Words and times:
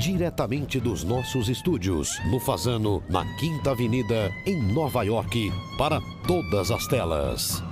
diretamente 0.00 0.80
dos 0.80 1.04
nossos 1.04 1.50
estúdios, 1.50 2.18
no 2.30 2.40
Fazano, 2.40 3.02
na 3.06 3.22
Quinta 3.36 3.72
Avenida, 3.72 4.32
em 4.46 4.56
Nova 4.72 5.02
York, 5.02 5.52
para 5.76 6.00
todas 6.26 6.70
as 6.70 6.86
telas. 6.86 7.62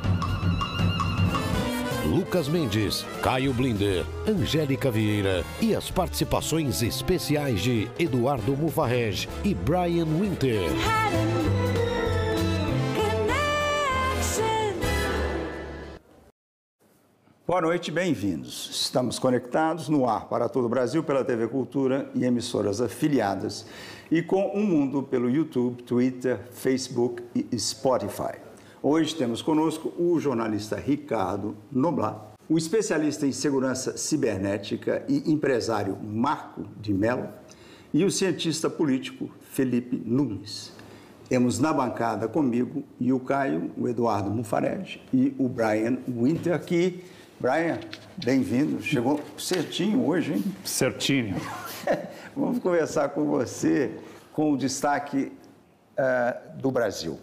Lucas 2.05 2.47
Mendes, 2.47 3.05
Caio 3.23 3.55
Blinder, 3.55 4.05
Angélica 4.27 4.91
Vieira 4.91 5.43
e 5.59 5.75
as 5.75 5.91
participações 5.91 6.83
especiais 6.83 7.63
de 7.63 7.89
Eduardo 7.99 8.55
Mufarrej 8.55 9.27
e 9.43 9.55
Brian 9.55 10.07
Winter. 10.21 10.69
Boa 17.49 17.63
noite, 17.63 17.91
bem-vindos. 17.91 18.69
Estamos 18.71 19.19
conectados 19.19 19.89
no 19.89 20.07
ar 20.07 20.29
para 20.29 20.51
todo 20.51 20.67
o 20.67 20.69
Brasil 20.69 21.03
pela 21.03 21.25
TV 21.25 21.49
Cultura 21.49 22.11
e 22.15 22.27
emissoras 22.27 22.79
afiliadas 22.79 23.65
e 24.11 24.21
com 24.21 24.49
o 24.49 24.63
mundo 24.63 25.03
pelo 25.03 25.31
YouTube, 25.31 25.83
Twitter, 25.83 26.41
Facebook 26.53 27.23
e 27.35 27.59
Spotify. 27.59 28.37
Hoje 28.83 29.15
temos 29.15 29.41
conosco 29.41 29.95
o 29.99 30.21
jornalista 30.21 30.77
Ricardo 30.77 31.57
Noblar, 31.73 32.35
o 32.47 32.59
especialista 32.59 33.27
em 33.27 33.33
segurança 33.33 33.97
cibernética 33.97 35.03
e 35.09 35.33
empresário 35.33 35.97
Marco 36.03 36.67
de 36.79 36.93
Mello 36.93 37.31
e 37.95 38.05
o 38.05 38.11
cientista 38.11 38.69
político 38.69 39.31
Felipe 39.41 39.97
Nunes. 40.05 40.71
Temos 41.31 41.59
na 41.59 41.73
bancada 41.73 42.29
comigo 42.29 42.85
e 43.01 43.11
o 43.11 43.19
Caio, 43.19 43.71
o 43.75 43.89
Eduardo 43.89 44.31
Mufared 44.31 45.01
e 45.15 45.35
o 45.39 45.49
Brian 45.49 45.97
Winter, 46.07 46.63
que 46.63 47.05
Brian, 47.41 47.79
bem-vindo. 48.17 48.83
Chegou 48.83 49.21
certinho 49.39 50.05
hoje, 50.05 50.33
hein? 50.33 50.45
Certinho. 50.65 51.37
Vamos 52.37 52.59
conversar 52.59 53.11
com 53.11 53.27
você 53.27 53.93
com 54.33 54.53
o 54.53 54.57
destaque 54.57 55.31
uh, 55.97 56.59
do 56.61 56.73
Brasil. 56.73 57.17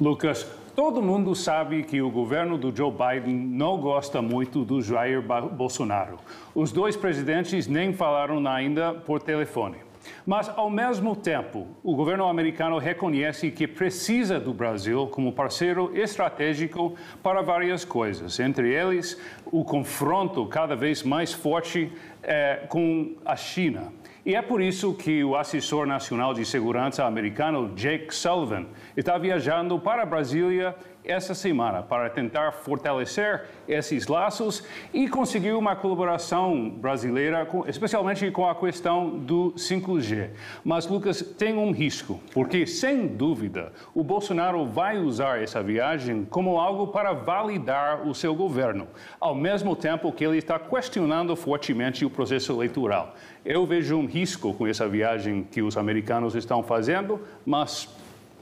Lucas, 0.00 0.44
todo 0.74 1.00
mundo 1.00 1.36
sabe 1.36 1.84
que 1.84 2.02
o 2.02 2.10
governo 2.10 2.58
do 2.58 2.74
Joe 2.74 2.90
Biden 2.90 3.36
não 3.36 3.80
gosta 3.80 4.20
muito 4.20 4.64
do 4.64 4.82
Jair 4.82 5.22
Bolsonaro. 5.22 6.18
Os 6.52 6.72
dois 6.72 6.96
presidentes 6.96 7.68
nem 7.68 7.92
falaram 7.92 8.44
ainda 8.48 8.92
por 8.92 9.22
telefone. 9.22 9.83
Mas, 10.26 10.48
ao 10.48 10.70
mesmo 10.70 11.14
tempo, 11.14 11.66
o 11.82 11.94
governo 11.94 12.26
americano 12.26 12.78
reconhece 12.78 13.50
que 13.50 13.66
precisa 13.66 14.40
do 14.40 14.52
Brasil 14.52 15.06
como 15.08 15.32
parceiro 15.32 15.90
estratégico 15.96 16.94
para 17.22 17.42
várias 17.42 17.84
coisas, 17.84 18.38
entre 18.40 18.72
eles 18.72 19.20
o 19.46 19.64
confronto 19.64 20.46
cada 20.46 20.74
vez 20.74 21.02
mais 21.02 21.32
forte 21.32 21.92
eh, 22.22 22.64
com 22.68 23.14
a 23.24 23.36
China. 23.36 23.92
E 24.26 24.34
é 24.34 24.40
por 24.40 24.62
isso 24.62 24.94
que 24.94 25.22
o 25.22 25.36
assessor 25.36 25.86
nacional 25.86 26.32
de 26.32 26.46
segurança 26.46 27.04
americano, 27.04 27.74
Jake 27.76 28.14
Sullivan, 28.14 28.66
está 28.96 29.18
viajando 29.18 29.78
para 29.78 30.06
Brasília 30.06 30.74
essa 31.04 31.34
semana 31.34 31.82
para 31.82 32.08
tentar 32.08 32.52
fortalecer 32.52 33.44
esses 33.68 34.06
laços 34.06 34.64
e 34.92 35.08
conseguir 35.08 35.52
uma 35.52 35.76
colaboração 35.76 36.70
brasileira, 36.70 37.46
especialmente 37.66 38.30
com 38.30 38.48
a 38.48 38.54
questão 38.54 39.18
do 39.18 39.52
5G. 39.56 40.30
Mas, 40.64 40.86
Lucas, 40.86 41.20
tem 41.36 41.54
um 41.54 41.70
risco, 41.72 42.20
porque, 42.32 42.66
sem 42.66 43.06
dúvida, 43.06 43.72
o 43.94 44.02
Bolsonaro 44.02 44.64
vai 44.64 44.98
usar 44.98 45.42
essa 45.42 45.62
viagem 45.62 46.24
como 46.24 46.58
algo 46.58 46.88
para 46.88 47.12
validar 47.12 48.06
o 48.06 48.14
seu 48.14 48.34
governo, 48.34 48.88
ao 49.20 49.34
mesmo 49.34 49.76
tempo 49.76 50.12
que 50.12 50.24
ele 50.24 50.38
está 50.38 50.58
questionando 50.58 51.36
fortemente 51.36 52.04
o 52.04 52.10
processo 52.10 52.52
eleitoral. 52.52 53.14
Eu 53.44 53.66
vejo 53.66 53.96
um 53.96 54.06
risco 54.06 54.54
com 54.54 54.66
essa 54.66 54.88
viagem 54.88 55.44
que 55.44 55.60
os 55.60 55.76
americanos 55.76 56.34
estão 56.34 56.62
fazendo, 56.62 57.20
mas 57.44 57.88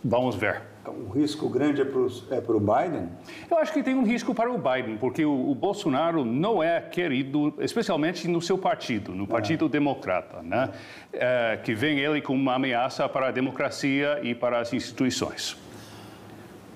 vamos 0.04 0.36
ver. 0.36 0.71
O 0.84 1.10
risco 1.10 1.48
grande 1.48 1.80
é 1.80 1.84
para 1.84 2.00
o 2.00 2.08
é 2.30 2.40
Biden? 2.40 3.08
Eu 3.48 3.58
acho 3.58 3.72
que 3.72 3.84
tem 3.84 3.94
um 3.94 4.04
risco 4.04 4.34
para 4.34 4.50
o 4.50 4.58
Biden, 4.58 4.98
porque 4.98 5.24
o, 5.24 5.50
o 5.50 5.54
Bolsonaro 5.54 6.24
não 6.24 6.60
é 6.60 6.80
querido, 6.80 7.54
especialmente 7.60 8.26
no 8.26 8.42
seu 8.42 8.58
partido, 8.58 9.12
no 9.12 9.26
Partido 9.26 9.66
é. 9.66 9.68
Democrata, 9.68 10.42
né? 10.42 10.70
É, 11.12 11.60
que 11.62 11.72
vem 11.72 12.00
ele 12.00 12.20
como 12.20 12.40
uma 12.40 12.56
ameaça 12.56 13.08
para 13.08 13.28
a 13.28 13.30
democracia 13.30 14.18
e 14.24 14.34
para 14.34 14.58
as 14.58 14.72
instituições. 14.72 15.56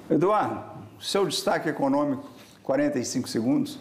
Eduardo, 0.08 0.62
seu 1.00 1.26
destaque 1.26 1.68
econômico, 1.68 2.30
45 2.62 3.28
segundos. 3.28 3.80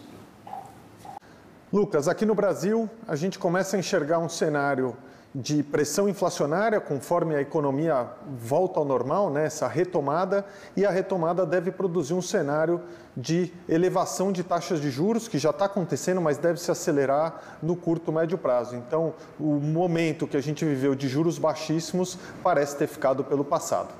Lucas, 1.72 2.08
aqui 2.08 2.26
no 2.26 2.34
Brasil, 2.34 2.90
a 3.06 3.14
gente 3.14 3.38
começa 3.38 3.76
a 3.76 3.78
enxergar 3.78 4.18
um 4.18 4.28
cenário 4.28 4.96
de 5.38 5.62
pressão 5.62 6.08
inflacionária 6.08 6.80
conforme 6.80 7.34
a 7.34 7.42
economia 7.42 8.08
volta 8.26 8.80
ao 8.80 8.86
normal, 8.86 9.28
né, 9.28 9.44
essa 9.44 9.68
retomada, 9.68 10.46
e 10.74 10.86
a 10.86 10.90
retomada 10.90 11.44
deve 11.44 11.70
produzir 11.70 12.14
um 12.14 12.22
cenário 12.22 12.80
de 13.14 13.52
elevação 13.68 14.32
de 14.32 14.42
taxas 14.42 14.80
de 14.80 14.90
juros, 14.90 15.28
que 15.28 15.36
já 15.36 15.50
está 15.50 15.66
acontecendo, 15.66 16.22
mas 16.22 16.38
deve 16.38 16.58
se 16.58 16.70
acelerar 16.70 17.58
no 17.62 17.76
curto 17.76 18.10
médio 18.10 18.38
prazo. 18.38 18.76
Então, 18.76 19.12
o 19.38 19.56
momento 19.60 20.26
que 20.26 20.38
a 20.38 20.42
gente 20.42 20.64
viveu 20.64 20.94
de 20.94 21.06
juros 21.06 21.38
baixíssimos 21.38 22.18
parece 22.42 22.78
ter 22.78 22.86
ficado 22.86 23.22
pelo 23.22 23.44
passado. 23.44 23.90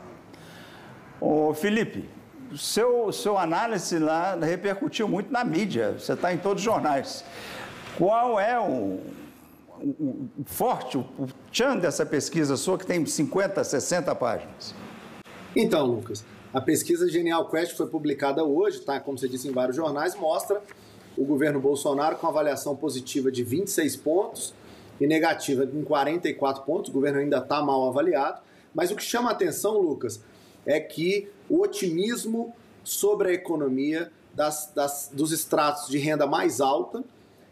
Ô 1.20 1.52
Felipe, 1.52 2.08
seu, 2.56 3.12
seu 3.12 3.36
análise 3.36 3.98
lá 3.98 4.34
repercutiu 4.36 5.06
muito 5.06 5.30
na 5.30 5.44
mídia, 5.44 5.96
você 5.98 6.14
está 6.14 6.32
em 6.32 6.38
todos 6.38 6.62
os 6.62 6.64
jornais. 6.64 7.22
Qual 7.98 8.40
é 8.40 8.58
o, 8.58 9.00
o, 9.80 10.28
o 10.38 10.44
forte, 10.44 10.96
o, 10.96 11.00
o 11.18 11.28
tchan 11.50 11.76
dessa 11.76 12.04
pesquisa 12.04 12.56
sua, 12.56 12.78
que 12.78 12.86
tem 12.86 13.04
50, 13.04 13.62
60 13.62 14.14
páginas? 14.14 14.74
Então, 15.54 15.86
Lucas, 15.86 16.24
a 16.52 16.60
pesquisa 16.60 17.08
Genial 17.08 17.48
Quest 17.48 17.76
foi 17.76 17.86
publicada 17.86 18.44
hoje, 18.44 18.80
tá? 18.80 19.00
Como 19.00 19.18
você 19.18 19.28
disse 19.28 19.48
em 19.48 19.52
vários 19.52 19.76
jornais, 19.76 20.14
mostra 20.14 20.62
o 21.16 21.24
governo 21.24 21.60
Bolsonaro 21.60 22.16
com 22.16 22.26
avaliação 22.26 22.76
positiva 22.76 23.30
de 23.30 23.42
26 23.42 23.96
pontos 23.96 24.54
e 25.00 25.06
negativa 25.06 25.64
em 25.64 25.82
44 25.82 26.62
pontos. 26.62 26.90
O 26.90 26.92
governo 26.92 27.18
ainda 27.18 27.38
está 27.38 27.62
mal 27.62 27.88
avaliado. 27.88 28.40
Mas 28.74 28.90
o 28.90 28.96
que 28.96 29.02
chama 29.02 29.30
a 29.30 29.32
atenção, 29.32 29.78
Lucas, 29.78 30.22
é 30.66 30.78
que 30.78 31.28
o 31.48 31.62
otimismo 31.62 32.54
sobre 32.84 33.30
a 33.30 33.32
economia 33.32 34.10
das, 34.34 34.70
das, 34.74 35.10
dos 35.12 35.32
estratos 35.32 35.88
de 35.88 35.98
renda 35.98 36.26
mais 36.26 36.60
alta 36.60 37.02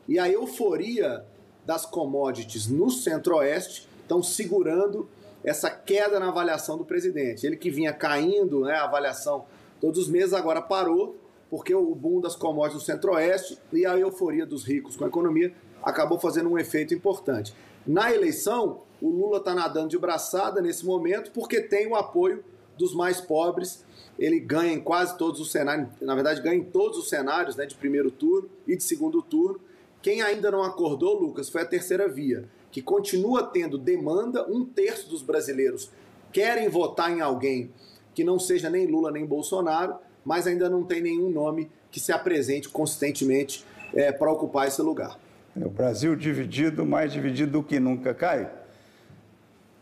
e 0.06 0.18
a 0.18 0.28
euforia 0.28 1.24
das 1.66 1.86
commodities 1.86 2.68
no 2.68 2.90
Centro-Oeste 2.90 3.88
estão 4.02 4.22
segurando 4.22 5.08
essa 5.42 5.70
queda 5.70 6.18
na 6.18 6.28
avaliação 6.28 6.78
do 6.78 6.84
presidente. 6.84 7.46
Ele 7.46 7.56
que 7.56 7.70
vinha 7.70 7.92
caindo, 7.92 8.62
né, 8.62 8.74
a 8.74 8.84
avaliação 8.84 9.44
todos 9.80 10.00
os 10.00 10.08
meses, 10.08 10.32
agora 10.32 10.62
parou, 10.62 11.16
porque 11.50 11.74
o 11.74 11.94
boom 11.94 12.20
das 12.20 12.34
commodities 12.34 12.82
no 12.82 12.86
Centro-Oeste 12.86 13.58
e 13.72 13.84
a 13.84 13.98
euforia 13.98 14.46
dos 14.46 14.64
ricos 14.64 14.96
com 14.96 15.04
a 15.04 15.08
economia 15.08 15.54
acabou 15.82 16.18
fazendo 16.18 16.48
um 16.48 16.58
efeito 16.58 16.94
importante. 16.94 17.54
Na 17.86 18.12
eleição, 18.12 18.80
o 19.00 19.10
Lula 19.10 19.36
está 19.36 19.54
nadando 19.54 19.88
de 19.88 19.98
braçada 19.98 20.62
nesse 20.62 20.86
momento 20.86 21.30
porque 21.32 21.60
tem 21.60 21.86
o 21.86 21.94
apoio 21.94 22.42
dos 22.78 22.94
mais 22.94 23.20
pobres. 23.20 23.84
Ele 24.18 24.40
ganha 24.40 24.72
em 24.72 24.80
quase 24.80 25.18
todos 25.18 25.40
os 25.40 25.52
cenários, 25.52 25.88
na 26.00 26.14
verdade, 26.14 26.40
ganha 26.40 26.56
em 26.56 26.64
todos 26.64 26.98
os 26.98 27.08
cenários 27.08 27.56
né, 27.56 27.66
de 27.66 27.74
primeiro 27.74 28.10
turno 28.10 28.48
e 28.66 28.76
de 28.76 28.82
segundo 28.82 29.20
turno. 29.20 29.60
Quem 30.04 30.20
ainda 30.20 30.50
não 30.50 30.62
acordou, 30.62 31.18
Lucas, 31.18 31.48
foi 31.48 31.62
a 31.62 31.64
terceira 31.64 32.06
via, 32.06 32.44
que 32.70 32.82
continua 32.82 33.42
tendo 33.42 33.78
demanda. 33.78 34.46
Um 34.46 34.62
terço 34.62 35.08
dos 35.08 35.22
brasileiros 35.22 35.90
querem 36.30 36.68
votar 36.68 37.10
em 37.10 37.22
alguém 37.22 37.70
que 38.14 38.22
não 38.22 38.38
seja 38.38 38.68
nem 38.68 38.86
Lula 38.86 39.10
nem 39.10 39.24
Bolsonaro, 39.24 39.94
mas 40.22 40.46
ainda 40.46 40.68
não 40.68 40.84
tem 40.84 41.00
nenhum 41.00 41.30
nome 41.30 41.70
que 41.90 41.98
se 41.98 42.12
apresente 42.12 42.68
consistentemente 42.68 43.64
é, 43.94 44.12
para 44.12 44.30
ocupar 44.30 44.68
esse 44.68 44.82
lugar. 44.82 45.18
É, 45.58 45.64
o 45.64 45.70
Brasil 45.70 46.14
dividido, 46.14 46.84
mais 46.84 47.10
dividido 47.10 47.52
do 47.52 47.62
que 47.62 47.80
nunca, 47.80 48.12
cai. 48.12 48.52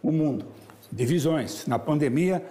O 0.01 0.13
mundo. 0.13 0.47
Divisões. 0.93 1.67
Na 1.67 1.81
pandemia, 1.81 2.49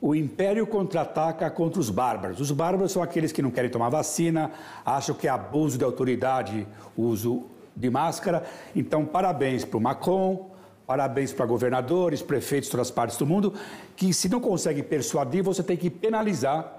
o 0.00 0.14
império 0.14 0.66
contra-ataca 0.66 1.50
contra 1.50 1.78
os 1.78 1.90
bárbaros. 1.90 2.40
Os 2.40 2.50
bárbaros 2.50 2.92
são 2.92 3.02
aqueles 3.02 3.32
que 3.32 3.42
não 3.42 3.50
querem 3.50 3.70
tomar 3.70 3.90
vacina, 3.90 4.50
acham 4.84 5.14
que 5.14 5.28
é 5.28 5.30
abuso 5.30 5.76
de 5.76 5.84
autoridade 5.84 6.66
o 6.96 7.02
uso 7.02 7.44
de 7.76 7.90
máscara. 7.90 8.44
Então, 8.74 9.04
parabéns 9.04 9.64
para 9.64 9.76
o 9.76 9.80
Macron, 9.80 10.50
parabéns 10.86 11.32
para 11.32 11.44
governadores, 11.44 12.22
prefeitos 12.22 12.68
de 12.68 12.72
todas 12.72 12.88
as 12.88 12.90
partes 12.90 13.16
do 13.18 13.26
mundo, 13.26 13.54
que 13.94 14.12
se 14.14 14.28
não 14.28 14.40
consegue 14.40 14.82
persuadir, 14.82 15.42
você 15.42 15.62
tem 15.62 15.76
que 15.76 15.90
penalizar 15.90 16.78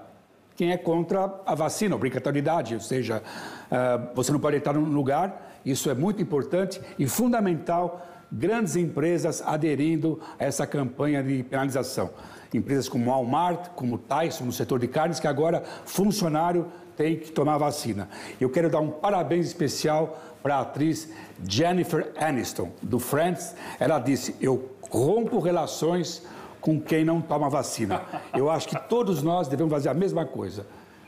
quem 0.56 0.72
é 0.72 0.76
contra 0.76 1.40
a 1.46 1.54
vacina, 1.54 1.94
obrigatoriedade, 1.94 2.74
ou 2.74 2.80
seja, 2.80 3.22
uh, 3.70 4.14
você 4.14 4.32
não 4.32 4.38
pode 4.38 4.56
entrar 4.56 4.74
num 4.74 4.84
lugar, 4.84 5.60
isso 5.64 5.88
é 5.88 5.94
muito 5.94 6.20
importante 6.20 6.80
e 6.98 7.06
fundamental, 7.06 8.06
grandes 8.30 8.76
empresas 8.76 9.42
aderindo 9.46 10.20
a 10.38 10.44
essa 10.44 10.66
campanha 10.66 11.22
de 11.22 11.42
penalização 11.44 12.10
empresas 12.56 12.88
como 12.88 13.10
Walmart, 13.10 13.70
como 13.70 13.98
Tyson 13.98 14.44
no 14.44 14.52
setor 14.52 14.78
de 14.78 14.88
carnes, 14.88 15.18
que 15.18 15.26
agora 15.26 15.62
funcionário 15.84 16.66
tem 16.96 17.16
que 17.16 17.30
tomar 17.30 17.58
vacina. 17.58 18.08
Eu 18.40 18.50
quero 18.50 18.68
dar 18.68 18.80
um 18.80 18.90
parabéns 18.90 19.46
especial 19.46 20.18
para 20.42 20.56
a 20.56 20.60
atriz 20.60 21.08
Jennifer 21.48 22.12
Aniston, 22.16 22.70
do 22.82 22.98
Friends. 22.98 23.54
Ela 23.78 23.98
disse: 23.98 24.36
Eu 24.40 24.70
rompo 24.90 25.38
relações 25.38 26.26
com 26.60 26.80
quem 26.80 27.04
não 27.04 27.20
toma 27.20 27.48
vacina. 27.48 28.02
Eu 28.34 28.50
acho 28.50 28.68
que 28.68 28.78
todos 28.88 29.22
nós 29.22 29.48
devemos 29.48 29.72
fazer 29.72 29.88
a 29.88 29.94
mesma 29.94 30.24
coisa. 30.24 30.66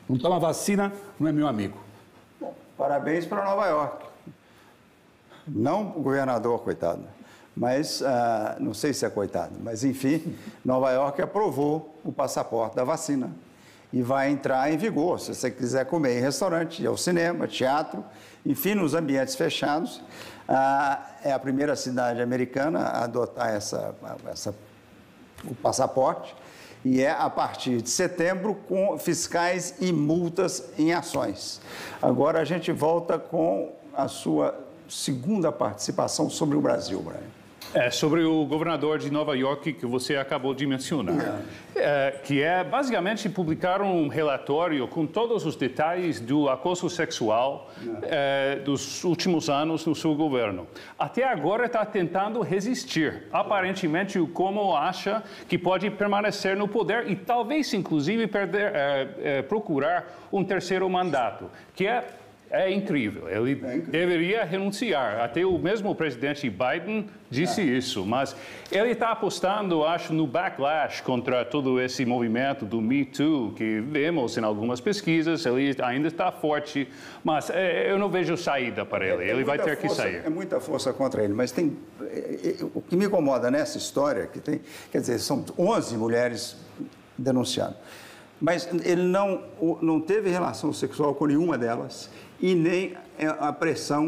Não 0.09 0.19
toma 0.19 0.39
vacina, 0.39 0.93
não 1.19 1.29
é 1.29 1.33
meu 1.33 1.47
amigo. 1.47 1.79
Bom, 2.41 2.55
parabéns 2.77 3.25
para 3.25 3.45
Nova 3.45 3.67
York. 3.67 4.07
Não 5.47 5.89
o 5.97 6.03
governador, 6.03 6.61
coitado. 6.61 7.05
Mas, 7.57 8.03
ah, 8.03 8.57
não 8.59 8.75
sei 8.75 8.93
se 8.93 9.07
é 9.07 9.11
coitado, 9.11 9.55
mas 9.63 9.85
enfim, 9.85 10.37
Nova 10.65 10.91
York 10.91 11.23
aprovou 11.23 11.95
o 12.05 12.11
passaporte 12.11 12.75
da 12.75 12.83
vacina 12.83 13.31
e 13.93 14.03
vai 14.03 14.29
entrar 14.29 14.73
em 14.73 14.77
vigor. 14.77 15.21
Se 15.21 15.33
você 15.33 15.51
quiser 15.51 15.87
comer 15.87 16.19
em 16.19 16.21
restaurante, 16.21 16.83
ir 16.83 16.87
ao 16.89 16.97
cinema, 16.97 17.47
teatro, 17.47 18.05
enfim, 18.45 18.75
nos 18.75 18.93
ambientes 18.93 19.37
fechados, 19.37 20.03
ah, 20.49 21.01
é 21.23 21.33
a 21.33 21.39
primeira 21.39 21.77
cidade 21.77 22.21
americana 22.21 22.81
a 22.81 23.05
adotar 23.05 23.55
essa, 23.55 23.95
essa, 24.27 24.55
o 25.45 25.55
passaporte 25.55 26.35
e 26.85 27.01
é 27.01 27.11
a 27.11 27.31
partir 27.31 27.81
de 27.81 27.89
setembro 27.89 28.55
com 28.69 28.99
fiscais 28.99 29.77
e 29.81 29.93
multas 29.93 30.65
em 30.77 30.93
ações. 30.93 31.61
Agora 32.03 32.41
a 32.41 32.45
gente 32.45 32.71
volta 32.73 33.19
com 33.19 33.73
a 33.97 34.09
sua 34.09 34.55
segunda 34.89 35.51
participação 35.51 36.29
sobre 36.29 36.57
o 36.57 36.61
Brasil, 36.61 37.01
Brian. 37.01 37.34
É, 37.75 37.91
sobre 37.91 38.23
o 38.23 38.45
governador 38.45 38.99
de 38.99 39.11
Nova 39.11 39.37
York 39.37 39.73
que 39.73 39.85
você 39.85 40.15
acabou 40.17 40.55
de 40.55 40.65
mencionar, 40.65 41.45
é. 41.75 41.81
É, 41.81 42.11
que 42.23 42.41
é 42.41 42.63
basicamente 42.63 43.29
publicar 43.29 43.83
um 43.83 44.07
relatório 44.07 44.87
com 44.87 45.05
todos 45.05 45.45
os 45.45 45.57
detalhes 45.57 46.21
do 46.21 46.49
acoso 46.49 46.89
sexual 46.89 47.69
é, 48.03 48.61
dos 48.65 49.03
últimos 49.03 49.51
anos 49.51 49.85
no 49.85 49.95
seu 49.95 50.15
governo. 50.15 50.69
Até 50.97 51.25
agora 51.25 51.67
está 51.67 51.85
tentando 51.85 52.41
resistir, 52.43 53.25
aparentemente 53.33 54.21
como 54.33 54.77
acha 54.77 55.25
que 55.49 55.59
pode 55.59 55.91
permanecer 55.91 56.57
no 56.57 56.69
poder 56.69 57.11
e 57.11 57.17
talvez 57.17 57.75
inclusive 57.75 58.29
perder, 58.29 58.73
é, 58.73 59.09
é, 59.23 59.43
procurar 59.43 60.29
um 60.33 60.45
terceiro 60.45 60.89
mandato, 60.89 61.51
que 61.75 61.89
é 61.89 62.05
é 62.55 62.73
incrível. 62.73 63.29
Ele 63.29 63.51
é 63.51 63.53
incrível. 63.53 63.91
deveria 63.91 64.45
renunciar. 64.45 65.21
Até 65.21 65.45
o 65.45 65.59
mesmo 65.59 65.95
presidente 65.95 66.49
Biden 66.49 67.07
disse 67.29 67.61
é. 67.61 67.65
isso. 67.65 68.07
Mas 68.07 68.37
ele 68.71 68.91
está 68.91 69.11
apostando, 69.11 69.85
acho, 69.85 70.13
no 70.13 70.27
backlash 70.27 71.01
contra 71.03 71.45
todo 71.45 71.81
esse 71.81 72.05
movimento 72.05 72.65
do 72.65 72.81
Me 72.81 73.05
Too 73.05 73.53
que 73.53 73.81
vemos 73.81 74.39
em 74.39 74.45
algumas 74.45 74.81
pesquisas. 74.81 75.45
Ele 75.45 75.75
ainda 75.83 76.09
está 76.09 76.31
forte, 76.31 76.89
mas 77.23 77.51
é, 77.51 77.91
eu 77.91 77.99
não 77.99 78.09
vejo 78.09 78.37
saída 78.37 78.87
para 78.87 79.07
ele. 79.07 79.25
É, 79.25 79.31
ele 79.31 79.45
vai 79.45 79.59
ter 79.59 79.77
força, 79.77 79.89
que 79.89 79.95
sair. 79.95 80.23
É 80.25 80.31
muita 80.31 80.61
força 80.61 80.93
contra 80.93 81.23
ele. 81.25 81.33
Mas 81.33 81.51
tem 81.51 81.77
é, 82.03 82.61
é, 82.61 82.65
o 82.75 82.81
que 82.81 82.97
me 82.97 83.07
incomoda 83.07 83.51
nessa 83.51 83.79
história 83.79 84.27
que 84.27 84.39
tem, 84.39 84.61
quer 84.93 85.01
dizer, 85.01 85.19
são 85.19 85.45
11 85.59 85.97
mulheres 85.97 86.57
denunciando. 87.19 87.77
Mas 88.41 88.69
ele 88.85 89.03
não, 89.03 89.43
não 89.81 90.01
teve 90.01 90.29
relação 90.29 90.73
sexual 90.73 91.15
com 91.15 91.27
nenhuma 91.27 91.57
delas 91.57 92.11
e 92.45 92.55
nem 92.55 92.93
é, 93.19 93.27
a 93.27 93.51
pressão, 93.55 94.05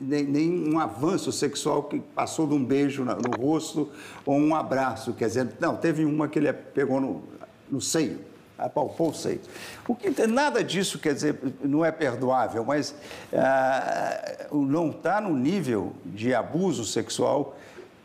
nem, 0.00 0.24
nem, 0.24 0.74
um 0.74 0.80
avanço 0.80 1.30
sexual 1.30 1.84
que 1.84 2.00
passou 2.00 2.44
de 2.44 2.52
um 2.52 2.64
beijo 2.64 3.04
no, 3.04 3.14
no 3.14 3.30
rosto 3.40 3.88
ou 4.24 4.36
um 4.36 4.56
abraço. 4.56 5.12
Quer 5.12 5.28
dizer, 5.28 5.48
não, 5.60 5.76
teve 5.76 6.04
uma 6.04 6.26
que 6.26 6.40
ele 6.40 6.52
pegou 6.52 7.00
no, 7.00 7.22
no 7.70 7.80
seio, 7.80 8.18
apalpou 8.58 9.10
o 9.10 9.14
seio. 9.14 9.40
O 9.86 9.94
que, 9.94 10.26
nada 10.26 10.64
disso, 10.64 10.98
quer 10.98 11.14
dizer, 11.14 11.38
não 11.62 11.84
é 11.84 11.92
perdoável, 11.92 12.64
mas 12.64 12.92
ah, 13.32 14.48
não 14.50 14.90
está 14.90 15.20
no 15.20 15.32
nível 15.32 15.92
de 16.04 16.34
abuso 16.34 16.84
sexual 16.84 17.56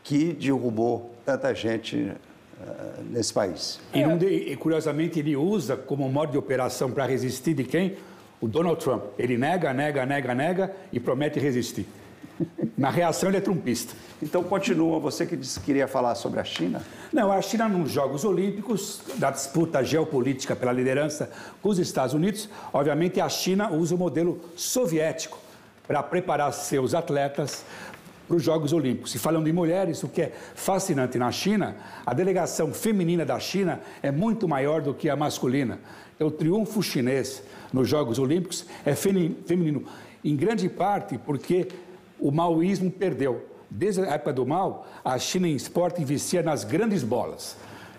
que 0.04 0.32
derrubou 0.32 1.12
tanta 1.26 1.52
gente 1.56 2.12
ah, 2.60 3.00
nesse 3.10 3.32
país. 3.32 3.80
E, 3.92 4.52
e, 4.52 4.56
curiosamente, 4.56 5.18
ele 5.18 5.34
usa 5.34 5.76
como 5.76 6.08
modo 6.08 6.30
de 6.30 6.38
operação 6.38 6.88
para 6.88 7.04
resistir 7.04 7.54
de 7.54 7.64
quem? 7.64 7.96
O 8.42 8.48
Donald 8.48 8.82
Trump, 8.82 9.04
ele 9.16 9.38
nega, 9.38 9.72
nega, 9.72 10.04
nega, 10.04 10.34
nega 10.34 10.76
e 10.92 10.98
promete 10.98 11.38
resistir. 11.38 11.86
Na 12.76 12.90
reação, 12.90 13.28
ele 13.28 13.38
é 13.38 13.40
trumpista. 13.40 13.94
Então, 14.20 14.42
continua. 14.42 14.98
Você 14.98 15.24
que 15.24 15.36
disse 15.36 15.60
que 15.60 15.66
queria 15.66 15.86
falar 15.86 16.16
sobre 16.16 16.40
a 16.40 16.44
China? 16.44 16.82
Não, 17.12 17.30
a 17.30 17.40
China, 17.40 17.68
nos 17.68 17.92
Jogos 17.92 18.24
Olímpicos, 18.24 19.00
da 19.14 19.30
disputa 19.30 19.84
geopolítica 19.84 20.56
pela 20.56 20.72
liderança 20.72 21.30
com 21.62 21.68
os 21.68 21.78
Estados 21.78 22.14
Unidos, 22.14 22.48
obviamente 22.72 23.20
a 23.20 23.28
China 23.28 23.70
usa 23.70 23.94
o 23.94 23.98
modelo 23.98 24.40
soviético 24.56 25.38
para 25.86 26.02
preparar 26.02 26.52
seus 26.52 26.94
atletas 26.94 27.64
para 28.26 28.36
os 28.36 28.42
Jogos 28.42 28.72
Olímpicos. 28.72 29.14
E 29.14 29.18
falando 29.18 29.46
em 29.46 29.52
mulheres, 29.52 30.02
o 30.02 30.08
que 30.08 30.22
é 30.22 30.32
fascinante 30.56 31.16
na 31.16 31.30
China, 31.30 31.76
a 32.04 32.12
delegação 32.12 32.74
feminina 32.74 33.24
da 33.24 33.38
China 33.38 33.78
é 34.02 34.10
muito 34.10 34.48
maior 34.48 34.82
do 34.82 34.92
que 34.92 35.08
a 35.08 35.14
masculina. 35.14 35.78
É 36.18 36.24
o 36.24 36.30
triunfo 36.30 36.82
chinês 36.82 37.42
nos 37.72 37.88
Jogos 37.88 38.18
Olímpicos 38.18 38.66
é 38.84 38.94
feminino, 38.94 39.84
em 40.24 40.36
grande 40.36 40.68
parte 40.68 41.18
porque 41.18 41.68
o 42.20 42.30
maoísmo 42.30 42.90
perdeu. 42.90 43.46
Desde 43.70 44.02
a 44.02 44.14
época 44.14 44.32
do 44.32 44.46
Mao, 44.46 44.86
a 45.04 45.18
China 45.18 45.48
em 45.48 45.56
esporte 45.56 46.02
investia 46.02 46.42
nas 46.42 46.62
grandes 46.62 47.02
bolas. 47.02 47.56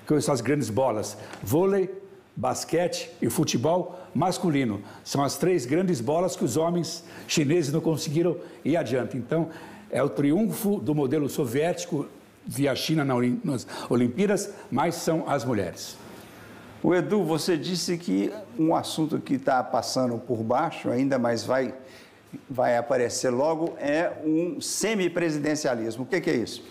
Que 0.08 0.20
são 0.22 0.34
as 0.34 0.42
grandes 0.42 0.70
bolas? 0.70 1.18
Vôlei, 1.42 1.90
basquete 2.36 3.10
e 3.22 3.30
futebol 3.30 4.00
masculino. 4.14 4.82
São 5.04 5.24
as 5.24 5.38
três 5.38 5.66
grandes 5.66 6.00
bolas 6.00 6.36
que 6.36 6.46
os 6.46 6.58
homens 6.58 7.04
chineses 7.28 7.74
não 7.74 7.82
conseguiram 7.82 8.38
ir 8.64 8.78
adiante. 8.78 9.18
Então, 9.18 9.50
é 9.90 10.02
o 10.02 10.10
triunfo 10.10 10.80
do 10.80 10.94
modelo 10.94 11.28
soviético 11.28 12.06
via 12.46 12.76
China 12.76 13.06
nas 13.44 13.66
Olimpíadas, 13.90 14.54
mas 14.70 14.96
são 14.96 15.28
as 15.28 15.44
mulheres. 15.46 15.98
O 16.84 16.94
Edu, 16.94 17.24
você 17.24 17.56
disse 17.56 17.98
que 17.98 18.30
um 18.60 18.76
assunto 18.76 19.18
que 19.18 19.36
está 19.36 19.64
passando 19.64 20.18
por 20.18 20.44
baixo, 20.44 20.90
ainda 20.90 21.18
mais 21.18 21.42
vai, 21.42 21.74
vai 22.50 22.76
aparecer 22.76 23.30
logo, 23.30 23.74
é 23.80 24.12
um 24.26 24.60
semipresidencialismo. 24.60 26.04
O 26.04 26.06
que, 26.06 26.20
que 26.20 26.30
é 26.30 26.36
isso? 26.36 26.62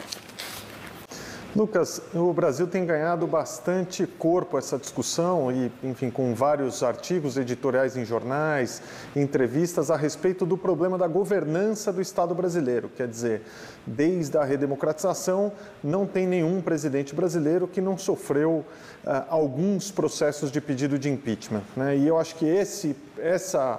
Lucas, 1.55 2.01
o 2.15 2.33
Brasil 2.33 2.67
tem 2.67 2.87
ganhado 2.87 3.27
bastante 3.27 4.07
corpo 4.07 4.57
essa 4.57 4.79
discussão 4.79 5.53
e, 5.53 5.71
enfim, 5.85 6.11
com 6.11 6.35
vários 6.35 6.83
artigos 6.83 7.37
editoriais 7.37 7.95
em 7.95 8.07
jornais, 8.07 8.81
entrevistas 9.15 9.91
a 9.91 9.97
respeito 9.97 10.47
do 10.47 10.57
problema 10.57 10.97
da 10.97 11.07
governança 11.07 11.93
do 11.93 12.01
Estado 12.01 12.35
brasileiro. 12.35 12.91
Quer 12.97 13.07
dizer, 13.07 13.43
desde 13.87 14.39
a 14.39 14.45
redemocratização, 14.45 15.53
não 15.85 16.07
tem 16.07 16.27
nenhum 16.27 16.63
presidente 16.63 17.15
brasileiro 17.15 17.69
que 17.69 17.83
não 17.83 17.99
sofreu 17.99 18.65
uh, 19.05 19.25
alguns 19.29 19.91
processos 19.91 20.51
de 20.51 20.59
pedido 20.59 20.99
de 20.99 21.11
impeachment. 21.11 21.65
Né? 21.77 21.99
E 21.99 22.09
eu 22.09 22.19
acho 22.19 22.35
que 22.37 22.47
esse, 22.47 22.97
essa 23.19 23.79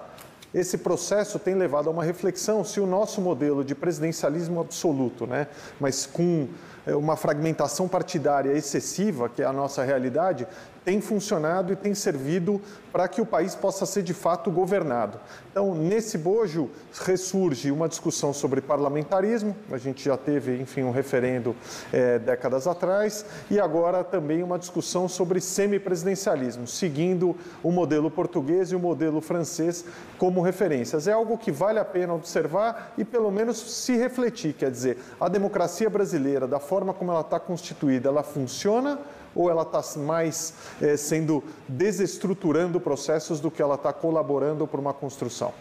esse 0.53 0.77
processo 0.77 1.39
tem 1.39 1.56
levado 1.56 1.88
a 1.88 1.92
uma 1.92 2.03
reflexão 2.03 2.63
se 2.63 2.80
o 2.80 2.86
nosso 2.86 3.20
modelo 3.20 3.63
de 3.63 3.74
presidencialismo 3.74 4.62
absoluto, 4.62 5.25
né, 5.25 5.48
mas 5.80 6.06
com 6.06 6.48
uma 6.88 7.16
fragmentação 7.16 7.88
partidária 7.88 8.52
excessiva, 8.52 9.30
que 9.30 9.42
é 9.42 9.46
a 9.46 9.54
nossa 9.54 9.84
realidade, 9.84 10.48
tem 10.84 11.00
funcionado 11.00 11.72
e 11.72 11.75
tem 11.75 11.96
servido 11.96 12.62
para 12.92 13.08
que 13.08 13.22
o 13.22 13.25
país 13.25 13.56
possa 13.56 13.86
ser 13.86 14.04
de 14.04 14.13
fato 14.13 14.52
governado. 14.52 15.18
Então, 15.50 15.74
nesse 15.74 16.18
bojo, 16.18 16.70
ressurge 17.06 17.72
uma 17.72 17.88
discussão 17.88 18.34
sobre 18.34 18.60
parlamentarismo, 18.60 19.56
a 19.72 19.78
gente 19.78 20.04
já 20.04 20.18
teve, 20.18 20.60
enfim, 20.60 20.84
um 20.84 20.92
referendo 20.92 21.56
é, 21.92 22.20
décadas 22.20 22.68
atrás, 22.68 23.25
e 23.50 23.60
agora 23.60 24.04
também 24.04 24.44
uma 24.44 24.60
discussão 24.60 25.08
sobre 25.08 25.40
semipresidencialismo, 25.40 26.68
seguindo 26.68 27.36
o 27.63 27.72
modelo 27.72 28.12
português 28.12 28.72
e 28.72 28.75
o 28.75 28.80
modelo 28.80 29.22
francês 29.22 29.86
como 30.18 30.42
referências. 30.42 31.08
É 31.08 31.13
algo 31.13 31.38
que 31.38 31.52
vale 31.52 31.80
a 31.80 31.86
pena 31.86 32.13
observar 32.13 32.94
e, 32.98 33.06
pelo 33.06 33.32
menos, 33.32 33.58
se 33.58 33.96
refletir, 33.96 34.54
quer 34.54 34.70
dizer, 34.70 34.98
a 35.20 35.30
democracia 35.30 35.90
brasileira, 35.90 36.46
da 36.46 36.60
forma 36.60 36.73
como 36.94 37.12
ela 37.12 37.22
está 37.22 37.39
constituída, 37.39 38.10
ela 38.10 38.24
funciona 38.24 39.00
ou 39.36 39.50
ela 39.50 39.63
está 39.63 39.82
mais 40.00 40.53
é, 40.82 40.96
sendo 40.98 41.44
desestruturando 41.68 42.80
processos 42.80 43.39
do 43.39 43.51
que 43.51 43.62
ela 43.62 43.75
está 43.75 43.92
colaborando 43.92 44.65
para 44.65 44.80
uma 44.80 44.94
construção? 44.94 45.53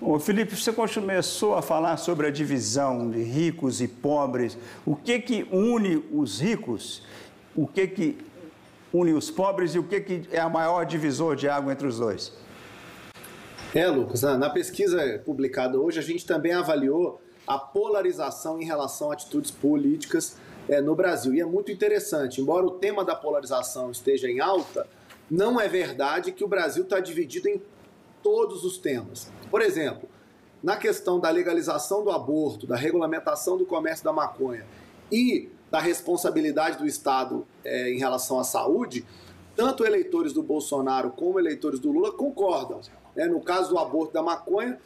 Ô, 0.00 0.18
Felipe, 0.18 0.56
você 0.56 0.72
começou 0.72 1.54
a 1.54 1.60
falar 1.60 1.98
sobre 1.98 2.26
a 2.26 2.30
divisão 2.30 3.10
de 3.10 3.22
ricos 3.22 3.82
e 3.82 3.88
pobres. 3.88 4.56
O 4.86 4.96
que 4.96 5.18
que 5.18 5.46
une 5.52 6.02
os 6.10 6.40
ricos? 6.40 7.02
O 7.54 7.66
que 7.66 7.86
que 7.86 8.18
une 8.92 9.12
os 9.12 9.30
pobres 9.30 9.74
e 9.74 9.78
o 9.78 9.82
que 9.82 10.00
que 10.00 10.28
é 10.32 10.40
a 10.40 10.48
maior 10.48 10.84
divisor 10.84 11.36
de 11.36 11.48
água 11.48 11.70
entre 11.72 11.86
os 11.86 11.98
dois? 11.98 12.32
É, 13.74 13.86
Lucas, 13.88 14.22
na 14.22 14.50
pesquisa 14.50 15.22
publicada 15.24 15.78
hoje 15.78 15.98
a 15.98 16.02
gente 16.02 16.26
também 16.26 16.52
avaliou 16.52 17.20
a 17.46 17.58
polarização 17.58 18.60
em 18.60 18.64
relação 18.64 19.10
a 19.10 19.14
atitudes 19.14 19.50
políticas 19.50 20.36
é, 20.68 20.80
no 20.80 20.94
Brasil. 20.94 21.34
E 21.34 21.40
é 21.40 21.44
muito 21.44 21.72
interessante, 21.72 22.40
embora 22.40 22.64
o 22.64 22.72
tema 22.72 23.04
da 23.04 23.14
polarização 23.14 23.90
esteja 23.90 24.28
em 24.28 24.40
alta, 24.40 24.86
não 25.30 25.60
é 25.60 25.68
verdade 25.68 26.32
que 26.32 26.44
o 26.44 26.48
Brasil 26.48 26.84
está 26.84 27.00
dividido 27.00 27.48
em 27.48 27.60
todos 28.22 28.64
os 28.64 28.78
temas. 28.78 29.30
Por 29.50 29.62
exemplo, 29.62 30.08
na 30.62 30.76
questão 30.76 31.18
da 31.18 31.30
legalização 31.30 32.04
do 32.04 32.10
aborto, 32.10 32.66
da 32.66 32.76
regulamentação 32.76 33.56
do 33.56 33.64
comércio 33.64 34.04
da 34.04 34.12
maconha 34.12 34.66
e 35.10 35.48
da 35.70 35.78
responsabilidade 35.78 36.78
do 36.78 36.86
Estado 36.86 37.46
é, 37.64 37.90
em 37.90 37.98
relação 37.98 38.38
à 38.38 38.44
saúde, 38.44 39.06
tanto 39.56 39.84
eleitores 39.84 40.32
do 40.32 40.42
Bolsonaro 40.42 41.10
como 41.10 41.38
eleitores 41.38 41.78
do 41.78 41.90
Lula 41.90 42.12
concordam. 42.12 42.80
Né? 43.14 43.26
No 43.26 43.40
caso 43.40 43.70
do 43.70 43.78
aborto 43.78 44.12
da 44.12 44.22
maconha, 44.22 44.80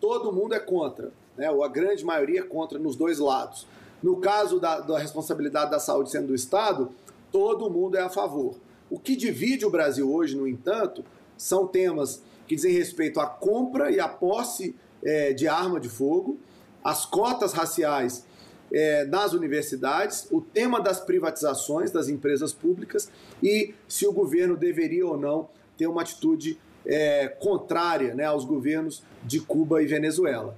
todo 0.00 0.32
mundo 0.32 0.54
é 0.54 0.60
contra, 0.60 1.10
né? 1.36 1.50
ou 1.50 1.62
a 1.62 1.68
grande 1.68 2.04
maioria 2.04 2.40
é 2.40 2.42
contra 2.42 2.78
nos 2.78 2.96
dois 2.96 3.18
lados. 3.18 3.66
No 4.02 4.16
caso 4.16 4.60
da, 4.60 4.80
da 4.80 4.98
responsabilidade 4.98 5.70
da 5.70 5.78
saúde 5.78 6.10
sendo 6.10 6.28
do 6.28 6.34
Estado, 6.34 6.90
todo 7.32 7.70
mundo 7.70 7.96
é 7.96 8.02
a 8.02 8.08
favor. 8.08 8.56
O 8.90 8.98
que 8.98 9.16
divide 9.16 9.64
o 9.64 9.70
Brasil 9.70 10.12
hoje, 10.12 10.36
no 10.36 10.46
entanto, 10.46 11.04
são 11.36 11.66
temas 11.66 12.22
que 12.46 12.54
dizem 12.54 12.72
respeito 12.72 13.20
à 13.20 13.26
compra 13.26 13.90
e 13.90 13.98
à 13.98 14.08
posse 14.08 14.74
é, 15.02 15.32
de 15.32 15.48
arma 15.48 15.80
de 15.80 15.88
fogo, 15.88 16.38
as 16.84 17.04
cotas 17.04 17.52
raciais 17.52 18.24
é, 18.72 19.04
nas 19.06 19.32
universidades, 19.32 20.28
o 20.30 20.40
tema 20.40 20.80
das 20.80 21.00
privatizações 21.00 21.90
das 21.90 22.08
empresas 22.08 22.52
públicas 22.52 23.10
e 23.42 23.74
se 23.88 24.06
o 24.06 24.12
governo 24.12 24.56
deveria 24.56 25.06
ou 25.06 25.16
não 25.16 25.48
ter 25.76 25.86
uma 25.86 26.02
atitude 26.02 26.58
é, 26.84 27.28
contrária 27.28 28.14
né, 28.14 28.24
aos 28.24 28.44
governos 28.44 29.02
de 29.24 29.40
Cuba 29.40 29.82
e 29.82 29.86
Venezuela. 29.86 30.56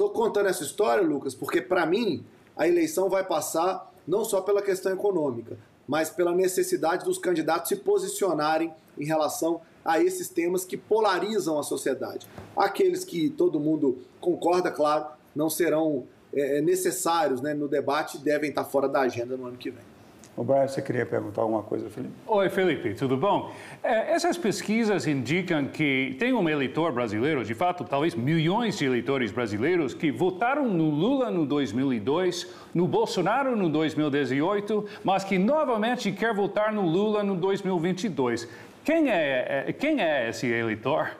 Estou 0.00 0.08
contando 0.08 0.46
essa 0.46 0.62
história, 0.62 1.06
Lucas, 1.06 1.34
porque 1.34 1.60
para 1.60 1.84
mim 1.84 2.24
a 2.56 2.66
eleição 2.66 3.10
vai 3.10 3.22
passar 3.22 3.92
não 4.08 4.24
só 4.24 4.40
pela 4.40 4.62
questão 4.62 4.90
econômica, 4.94 5.58
mas 5.86 6.08
pela 6.08 6.32
necessidade 6.34 7.04
dos 7.04 7.18
candidatos 7.18 7.68
se 7.68 7.76
posicionarem 7.76 8.72
em 8.98 9.04
relação 9.04 9.60
a 9.84 10.02
esses 10.02 10.30
temas 10.30 10.64
que 10.64 10.74
polarizam 10.74 11.58
a 11.58 11.62
sociedade. 11.62 12.26
Aqueles 12.56 13.04
que 13.04 13.28
todo 13.28 13.60
mundo 13.60 13.98
concorda, 14.22 14.70
claro, 14.70 15.04
não 15.36 15.50
serão 15.50 16.06
é, 16.32 16.62
necessários 16.62 17.42
né, 17.42 17.52
no 17.52 17.68
debate 17.68 18.16
e 18.16 18.20
devem 18.20 18.48
estar 18.48 18.64
fora 18.64 18.88
da 18.88 19.02
agenda 19.02 19.36
no 19.36 19.48
ano 19.48 19.58
que 19.58 19.68
vem. 19.68 19.89
O 20.36 20.44
Brian, 20.44 20.66
você 20.66 20.80
queria 20.80 21.04
perguntar 21.04 21.42
alguma 21.42 21.62
coisa, 21.62 21.90
Felipe? 21.90 22.14
Oi, 22.26 22.48
Felipe, 22.48 22.94
tudo 22.94 23.16
bom? 23.16 23.52
É, 23.82 24.12
essas 24.12 24.38
pesquisas 24.38 25.06
indicam 25.06 25.66
que 25.66 26.16
tem 26.18 26.32
um 26.32 26.48
eleitor 26.48 26.92
brasileiro, 26.92 27.44
de 27.44 27.52
fato, 27.52 27.84
talvez 27.84 28.14
milhões 28.14 28.78
de 28.78 28.86
eleitores 28.86 29.32
brasileiros, 29.32 29.92
que 29.92 30.10
votaram 30.10 30.68
no 30.68 30.88
Lula 30.88 31.30
no 31.30 31.44
2002, 31.44 32.46
no 32.72 32.86
Bolsonaro 32.86 33.56
no 33.56 33.68
2018, 33.68 34.86
mas 35.02 35.24
que 35.24 35.36
novamente 35.36 36.12
quer 36.12 36.32
votar 36.32 36.72
no 36.72 36.82
Lula 36.82 37.24
no 37.24 37.34
2022. 37.36 38.48
Quem 38.84 39.10
é, 39.10 39.64
é, 39.68 39.72
quem 39.72 40.00
é 40.00 40.30
esse 40.30 40.46
eleitor? 40.46 41.10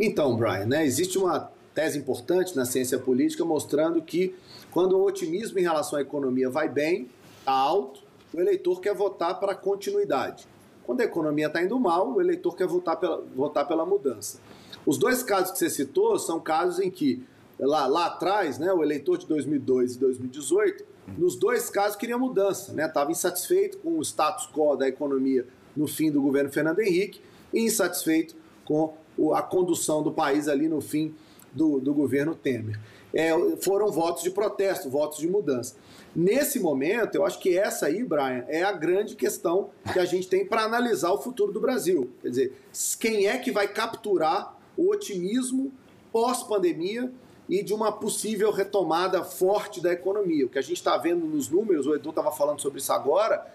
Então, 0.00 0.36
Brian, 0.36 0.64
né, 0.64 0.86
existe 0.86 1.18
uma 1.18 1.50
tese 1.74 1.98
importante 1.98 2.56
na 2.56 2.64
ciência 2.64 2.98
política 2.98 3.44
mostrando 3.44 4.00
que 4.00 4.34
quando 4.78 4.96
o 4.96 5.04
otimismo 5.04 5.58
em 5.58 5.62
relação 5.62 5.98
à 5.98 6.02
economia 6.02 6.48
vai 6.48 6.68
bem, 6.68 7.10
está 7.40 7.50
alto, 7.50 8.00
o 8.32 8.38
eleitor 8.38 8.80
quer 8.80 8.94
votar 8.94 9.40
para 9.40 9.52
continuidade. 9.52 10.46
Quando 10.84 11.00
a 11.00 11.04
economia 11.04 11.48
está 11.48 11.60
indo 11.60 11.76
mal, 11.80 12.12
o 12.14 12.20
eleitor 12.20 12.54
quer 12.54 12.68
votar 12.68 12.94
pela, 12.96 13.20
votar 13.34 13.66
pela 13.66 13.84
mudança. 13.84 14.38
Os 14.86 14.96
dois 14.96 15.20
casos 15.20 15.50
que 15.50 15.58
você 15.58 15.68
citou 15.68 16.16
são 16.16 16.38
casos 16.38 16.78
em 16.78 16.92
que, 16.92 17.24
lá, 17.58 17.88
lá 17.88 18.06
atrás, 18.06 18.60
né, 18.60 18.72
o 18.72 18.80
eleitor 18.80 19.18
de 19.18 19.26
2002 19.26 19.96
e 19.96 19.98
2018, 19.98 20.84
nos 21.18 21.34
dois 21.34 21.68
casos 21.68 21.96
queria 21.96 22.16
mudança, 22.16 22.70
estava 22.70 23.06
né, 23.06 23.10
insatisfeito 23.10 23.78
com 23.78 23.98
o 23.98 24.02
status 24.02 24.46
quo 24.46 24.76
da 24.76 24.86
economia 24.86 25.44
no 25.76 25.88
fim 25.88 26.08
do 26.08 26.22
governo 26.22 26.52
Fernando 26.52 26.78
Henrique 26.78 27.20
e 27.52 27.62
insatisfeito 27.62 28.36
com 28.64 28.94
a 29.34 29.42
condução 29.42 30.04
do 30.04 30.12
país 30.12 30.46
ali 30.46 30.68
no 30.68 30.80
fim 30.80 31.12
do, 31.52 31.80
do 31.80 31.92
governo 31.92 32.32
Temer 32.36 32.78
é, 33.12 33.32
foram 33.62 33.90
votos 33.90 34.22
de 34.22 34.30
protesto, 34.30 34.90
votos 34.90 35.18
de 35.18 35.28
mudança. 35.28 35.76
Nesse 36.14 36.58
momento, 36.58 37.14
eu 37.14 37.24
acho 37.24 37.38
que 37.38 37.56
essa 37.56 37.86
aí, 37.86 38.02
Brian, 38.02 38.44
é 38.48 38.62
a 38.62 38.72
grande 38.72 39.14
questão 39.14 39.70
que 39.92 39.98
a 39.98 40.04
gente 40.04 40.28
tem 40.28 40.44
para 40.44 40.62
analisar 40.62 41.12
o 41.12 41.18
futuro 41.18 41.52
do 41.52 41.60
Brasil. 41.60 42.10
Quer 42.22 42.28
dizer, 42.28 42.62
quem 42.98 43.26
é 43.26 43.38
que 43.38 43.50
vai 43.50 43.68
capturar 43.68 44.56
o 44.76 44.90
otimismo 44.90 45.72
pós-pandemia 46.12 47.12
e 47.48 47.62
de 47.62 47.72
uma 47.72 47.92
possível 47.92 48.50
retomada 48.50 49.22
forte 49.22 49.80
da 49.80 49.92
economia? 49.92 50.46
O 50.46 50.48
que 50.48 50.58
a 50.58 50.62
gente 50.62 50.76
está 50.76 50.96
vendo 50.96 51.24
nos 51.26 51.48
números, 51.48 51.86
o 51.86 51.94
Edu 51.94 52.10
estava 52.10 52.32
falando 52.32 52.60
sobre 52.60 52.78
isso 52.78 52.92
agora, 52.92 53.46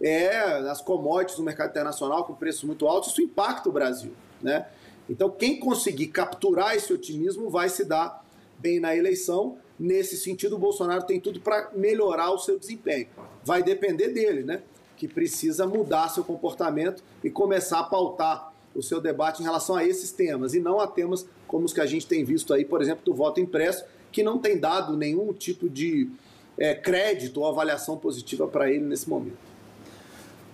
é 0.00 0.38
as 0.68 0.80
commodities 0.80 1.38
no 1.38 1.44
mercado 1.44 1.70
internacional 1.70 2.24
com 2.24 2.34
preços 2.34 2.64
muito 2.64 2.86
altos, 2.86 3.10
isso 3.10 3.22
impacta 3.22 3.68
o 3.68 3.72
Brasil. 3.72 4.12
Né? 4.40 4.66
Então, 5.08 5.30
quem 5.30 5.58
conseguir 5.58 6.08
capturar 6.08 6.74
esse 6.74 6.92
otimismo 6.92 7.48
vai 7.50 7.68
se 7.68 7.84
dar 7.84 8.24
bem 8.62 8.78
na 8.78 8.96
eleição. 8.96 9.58
Nesse 9.78 10.16
sentido, 10.16 10.54
o 10.54 10.58
Bolsonaro 10.58 11.02
tem 11.02 11.18
tudo 11.18 11.40
para 11.40 11.70
melhorar 11.74 12.30
o 12.30 12.38
seu 12.38 12.58
desempenho. 12.58 13.08
Vai 13.44 13.62
depender 13.62 14.08
dele, 14.08 14.44
né? 14.44 14.62
Que 14.96 15.08
precisa 15.08 15.66
mudar 15.66 16.08
seu 16.08 16.22
comportamento 16.22 17.02
e 17.24 17.28
começar 17.28 17.80
a 17.80 17.84
pautar 17.84 18.52
o 18.74 18.82
seu 18.82 19.00
debate 19.00 19.42
em 19.42 19.44
relação 19.44 19.74
a 19.74 19.84
esses 19.84 20.12
temas 20.12 20.54
e 20.54 20.60
não 20.60 20.80
a 20.80 20.86
temas 20.86 21.26
como 21.46 21.66
os 21.66 21.72
que 21.72 21.80
a 21.80 21.86
gente 21.86 22.06
tem 22.06 22.24
visto 22.24 22.54
aí, 22.54 22.64
por 22.64 22.80
exemplo, 22.80 23.04
do 23.04 23.12
voto 23.12 23.40
impresso, 23.40 23.84
que 24.10 24.22
não 24.22 24.38
tem 24.38 24.58
dado 24.58 24.96
nenhum 24.96 25.32
tipo 25.32 25.68
de 25.68 26.08
é, 26.56 26.74
crédito 26.74 27.40
ou 27.40 27.48
avaliação 27.48 27.96
positiva 27.98 28.46
para 28.46 28.70
ele 28.70 28.84
nesse 28.84 29.08
momento. 29.10 29.36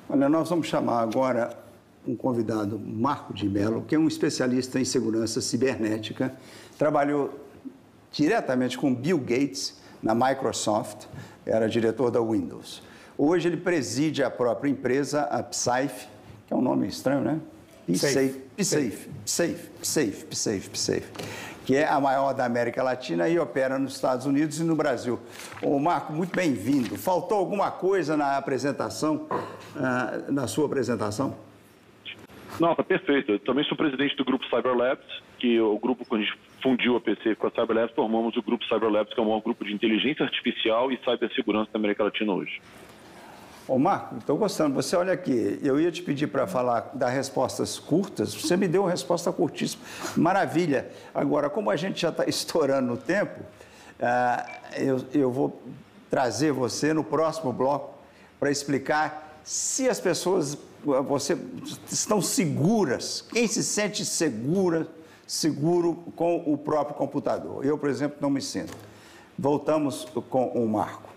Olha, 0.09 0.29
nós 0.29 0.49
vamos 0.49 0.67
chamar 0.67 1.03
agora 1.03 1.57
um 2.07 2.17
convidado, 2.17 2.79
Marco 2.79 3.35
de 3.35 3.49
Mello, 3.49 3.85
que 3.87 3.95
é 3.95 3.99
um 3.99 4.09
especialista 4.09 4.81
em 4.81 4.85
segurança 4.85 5.41
cibernética, 5.41 6.35
trabalhou 6.79 7.48
diretamente 8.19 8.77
com 8.77 8.93
Bill 8.93 9.19
Gates 9.19 9.81
na 10.03 10.13
Microsoft, 10.13 11.07
era 11.47 11.69
diretor 11.69 12.11
da 12.11 12.21
Windows. 12.21 12.83
Hoje 13.17 13.49
ele 13.49 13.57
preside 13.57 14.25
a 14.25 14.31
própria 14.31 14.69
empresa, 14.69 15.23
a 15.23 15.41
Psafe, 15.41 16.09
que 16.47 16.53
é 16.53 16.57
um 16.57 16.61
nome 16.61 16.89
estranho, 16.89 17.21
né? 17.21 17.41
Psafe, 17.87 18.43
Psafe, 18.57 19.09
Psafe, 19.25 19.71
Psafe, 19.81 20.27
Psafe, 20.27 20.71
Psafe, 20.71 21.05
que 21.65 21.77
é 21.77 21.87
a 21.87 22.01
maior 22.01 22.33
da 22.35 22.45
América 22.45 22.83
Latina 22.83 23.29
e 23.29 23.39
opera 23.39 23.79
nos 23.79 23.95
Estados 23.95 24.27
Unidos 24.27 24.59
e 24.59 24.65
no 24.65 24.75
Brasil. 24.75 25.21
Ô 25.63 25.79
Marco, 25.79 26.13
muito 26.13 26.35
bem-vindo. 26.35 26.97
Faltou 26.97 27.39
alguma 27.39 27.71
coisa 27.71 28.17
na 28.17 28.37
apresentação, 28.37 29.29
uh, 29.77 30.33
na 30.33 30.49
sua 30.49 30.67
apresentação? 30.67 31.37
Não, 32.59 32.75
tá 32.75 32.83
perfeito. 32.83 33.31
Eu 33.31 33.39
também 33.39 33.65
sou 33.65 33.77
presidente 33.77 34.17
do 34.17 34.25
grupo 34.25 34.45
Cyber 34.47 34.77
Labs, 34.77 35.07
que 35.39 35.61
o 35.61 35.79
grupo, 35.79 36.05
quando 36.05 36.23
a 36.23 36.25
gente 36.25 36.37
fundiu 36.63 36.97
a 36.97 37.01
PC 37.01 37.35
com 37.37 37.47
a 37.47 37.51
Cyber 37.51 37.77
Labs, 37.77 37.95
formamos 37.95 38.37
o 38.37 38.43
grupo 38.43 38.65
Cyber 38.65 38.91
Labs, 38.91 39.13
que 39.15 39.21
é 39.21 39.23
o 39.23 39.27
maior 39.27 39.41
grupo 39.41 39.65
de 39.65 39.73
inteligência 39.73 40.25
artificial 40.25 40.91
e 40.91 40.99
cibersegurança 40.99 41.71
da 41.73 41.79
América 41.79 42.05
Latina 42.05 42.33
hoje. 42.33 42.61
Ô 43.67 43.79
Marco, 43.79 44.17
estou 44.17 44.39
gostando. 44.39 44.75
Você 44.77 44.97
olha 44.97 45.13
aqui, 45.13 45.59
eu 45.63 45.79
ia 45.79 45.93
te 45.93 46.03
pedir 46.03 46.27
para 46.29 46.47
falar 46.47 46.91
das 46.95 47.13
respostas 47.13 47.79
curtas, 47.79 48.35
você 48.35 48.57
me 48.57 48.67
deu 48.67 48.83
uma 48.83 48.91
resposta 48.91 49.31
curtíssima. 49.31 49.85
Maravilha. 50.17 50.91
Agora, 51.15 51.51
como 51.51 51.71
a 51.71 51.77
gente 51.77 52.01
já 52.01 52.09
está 52.09 52.25
estourando 52.29 52.89
no 52.89 52.97
tempo, 52.97 53.41
uh, 53.41 54.81
eu, 54.81 55.05
eu 55.13 55.31
vou 55.31 55.63
trazer 56.09 56.51
você 56.51 56.95
no 56.95 57.05
próximo 57.05 57.53
bloco 57.53 57.99
para 58.41 58.51
explicar 58.51 59.39
se 59.45 59.89
as 59.89 60.01
pessoas 60.01 60.59
você, 61.07 61.37
estão 61.91 62.23
seguras, 62.23 63.25
quem 63.33 63.47
se 63.47 63.63
sente 63.63 64.05
segura, 64.05 64.87
seguro 65.29 65.95
com 66.17 66.43
o 66.53 66.59
próprio 66.59 66.97
computador. 66.97 67.65
Eu, 67.65 67.79
por 67.79 67.89
exemplo, 67.89 68.19
não 68.21 68.31
me 68.31 68.43
sinto. 68.43 68.77
Voltamos 69.39 70.05
com 70.29 70.49
o 70.49 70.69
Marco. 70.69 71.09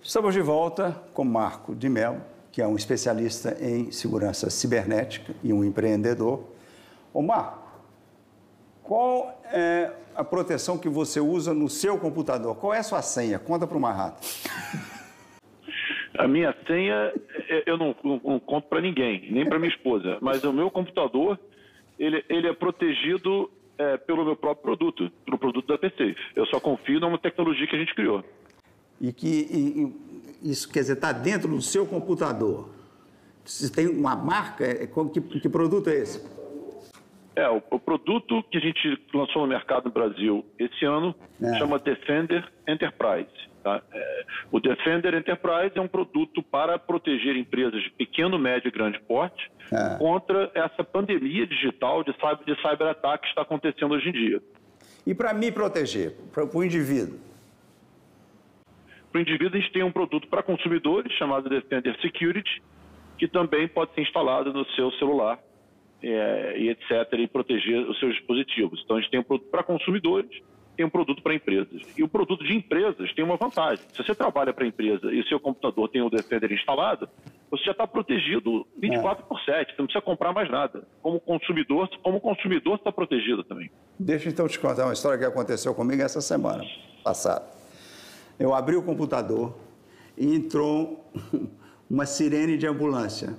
Estamos 0.00 0.32
de 0.32 0.40
volta 0.40 1.02
com 1.12 1.24
Marco 1.24 1.74
de 1.74 1.88
Mello 1.88 2.22
que 2.58 2.62
é 2.62 2.66
um 2.66 2.74
especialista 2.74 3.56
em 3.60 3.92
segurança 3.92 4.50
cibernética 4.50 5.32
e 5.44 5.52
um 5.52 5.62
empreendedor. 5.62 6.42
Omar, 7.14 7.67
qual 8.88 9.38
é 9.52 9.92
a 10.16 10.24
proteção 10.24 10.78
que 10.78 10.88
você 10.88 11.20
usa 11.20 11.52
no 11.52 11.68
seu 11.68 11.98
computador? 11.98 12.56
Qual 12.56 12.72
é 12.72 12.78
a 12.78 12.82
sua 12.82 13.02
senha? 13.02 13.38
Conta 13.38 13.66
para 13.66 13.76
o 13.76 13.80
Marrata. 13.80 14.26
A 16.18 16.26
minha 16.26 16.56
senha 16.66 17.12
eu 17.66 17.76
não, 17.76 17.94
não, 18.02 18.20
não 18.24 18.40
conto 18.40 18.66
para 18.66 18.80
ninguém, 18.80 19.30
nem 19.30 19.46
para 19.46 19.58
minha 19.58 19.70
esposa, 19.70 20.16
mas 20.22 20.42
o 20.42 20.54
meu 20.54 20.70
computador 20.70 21.38
ele, 21.98 22.24
ele 22.30 22.48
é 22.48 22.52
protegido 22.54 23.50
é, 23.76 23.98
pelo 23.98 24.24
meu 24.24 24.34
próprio 24.34 24.62
produto, 24.62 25.12
pelo 25.22 25.38
produto 25.38 25.66
da 25.66 25.76
PC. 25.76 26.16
Eu 26.34 26.46
só 26.46 26.58
confio 26.58 26.98
numa 26.98 27.18
tecnologia 27.18 27.66
que 27.66 27.76
a 27.76 27.78
gente 27.78 27.94
criou. 27.94 28.24
E 28.98 29.12
que 29.12 29.28
e, 30.42 30.50
isso 30.50 30.66
quer 30.72 30.80
dizer, 30.80 30.94
está 30.94 31.12
dentro 31.12 31.48
do 31.48 31.60
seu 31.60 31.86
computador. 31.86 32.70
Você 33.44 33.70
tem 33.70 33.86
uma 33.86 34.16
marca? 34.16 34.64
É, 34.64 34.86
que, 34.86 35.20
que 35.40 35.48
produto 35.48 35.90
é 35.90 35.96
esse? 35.96 36.37
É, 37.38 37.48
o, 37.48 37.62
o, 37.70 37.78
produto 37.78 38.42
que 38.50 38.58
a 38.58 38.60
gente 38.60 39.00
lançou 39.14 39.42
no 39.42 39.46
mercado 39.46 39.84
no 39.84 39.92
Brasil 39.92 40.44
esse 40.58 40.84
ano 40.84 41.14
é. 41.40 41.56
chama 41.56 41.78
Defender 41.78 42.44
Enterprise. 42.66 43.30
Tá? 43.62 43.80
É, 43.92 44.24
o 44.50 44.58
Defender 44.58 45.14
Enterprise 45.14 45.70
é 45.76 45.80
um 45.80 45.86
produto 45.86 46.42
para 46.42 46.76
proteger 46.80 47.36
empresas 47.36 47.80
de 47.80 47.90
pequeno, 47.90 48.40
médio 48.40 48.66
e 48.66 48.72
grande 48.72 48.98
porte 49.02 49.48
é. 49.70 49.98
contra 49.98 50.50
essa 50.52 50.82
pandemia 50.82 51.46
digital 51.46 52.02
de, 52.02 52.12
cyber, 52.14 52.44
de 52.44 52.60
cyberataque 52.60 53.22
que 53.22 53.28
está 53.28 53.42
acontecendo 53.42 53.94
hoje 53.94 54.08
em 54.08 54.12
dia. 54.12 54.42
E 55.06 55.14
para 55.14 55.32
me 55.32 55.52
proteger, 55.52 56.16
para 56.32 56.44
o 56.44 56.64
indivíduo? 56.64 57.20
Para 59.12 59.20
o 59.20 59.22
indivíduo, 59.22 59.56
a 59.56 59.60
gente 59.60 59.72
tem 59.72 59.84
um 59.84 59.92
produto 59.92 60.26
para 60.26 60.42
consumidores 60.42 61.12
chamado 61.12 61.48
Defender 61.48 61.96
Security, 62.00 62.60
que 63.16 63.28
também 63.28 63.68
pode 63.68 63.94
ser 63.94 64.00
instalado 64.00 64.52
no 64.52 64.64
seu 64.72 64.90
celular 64.94 65.38
é, 66.02 66.54
e 66.58 66.68
etc., 66.70 67.12
e 67.18 67.26
proteger 67.26 67.88
os 67.88 67.98
seus 67.98 68.14
dispositivos. 68.14 68.80
Então, 68.84 68.96
a 68.96 69.00
gente 69.00 69.10
tem 69.10 69.20
um 69.20 69.24
produto 69.24 69.50
para 69.50 69.62
consumidores, 69.62 70.30
tem 70.76 70.86
um 70.86 70.90
produto 70.90 71.20
para 71.22 71.34
empresas. 71.34 71.82
E 71.96 72.04
o 72.04 72.08
produto 72.08 72.44
de 72.44 72.54
empresas 72.54 73.12
tem 73.12 73.24
uma 73.24 73.36
vantagem. 73.36 73.84
Se 73.92 74.02
você 74.02 74.14
trabalha 74.14 74.52
para 74.52 74.64
empresa 74.64 75.12
e 75.12 75.20
o 75.20 75.26
seu 75.26 75.40
computador 75.40 75.88
tem 75.88 76.00
o 76.00 76.08
Defender 76.08 76.52
instalado, 76.52 77.08
você 77.50 77.64
já 77.64 77.72
está 77.72 77.84
protegido 77.84 78.64
24 78.78 79.24
é. 79.24 79.26
por 79.26 79.40
7, 79.40 79.72
você 79.72 79.76
não 79.76 79.86
precisa 79.86 80.04
comprar 80.04 80.32
mais 80.32 80.48
nada. 80.48 80.86
Como 81.02 81.18
consumidor, 81.18 81.88
como 82.00 82.20
consumidor 82.20 82.76
está 82.76 82.92
protegido 82.92 83.42
também. 83.42 83.68
Deixa 83.98 84.28
então 84.28 84.46
te 84.46 84.58
contar 84.58 84.84
uma 84.84 84.92
história 84.92 85.18
que 85.18 85.24
aconteceu 85.24 85.74
comigo 85.74 86.00
essa 86.00 86.20
semana 86.20 86.64
passada. 87.02 87.44
Eu 88.38 88.54
abri 88.54 88.76
o 88.76 88.82
computador 88.82 89.58
e 90.16 90.32
entrou 90.32 91.10
uma 91.90 92.06
sirene 92.06 92.56
de 92.56 92.68
ambulância. 92.68 93.34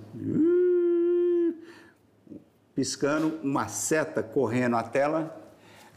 Piscando, 2.79 3.37
uma 3.43 3.67
seta 3.67 4.23
correndo 4.23 4.77
a 4.77 4.83
tela 4.83 5.37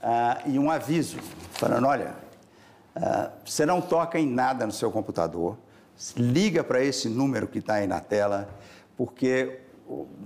uh, 0.03 0.51
e 0.51 0.59
um 0.59 0.69
aviso, 0.69 1.17
falando: 1.53 1.87
olha, 1.87 2.17
uh, 2.97 3.31
você 3.47 3.65
não 3.65 3.81
toca 3.81 4.19
em 4.19 4.27
nada 4.27 4.67
no 4.67 4.73
seu 4.73 4.91
computador, 4.91 5.57
liga 6.17 6.65
para 6.65 6.83
esse 6.83 7.09
número 7.09 7.47
que 7.47 7.61
está 7.61 7.75
aí 7.75 7.87
na 7.87 8.01
tela, 8.01 8.49
porque 8.97 9.61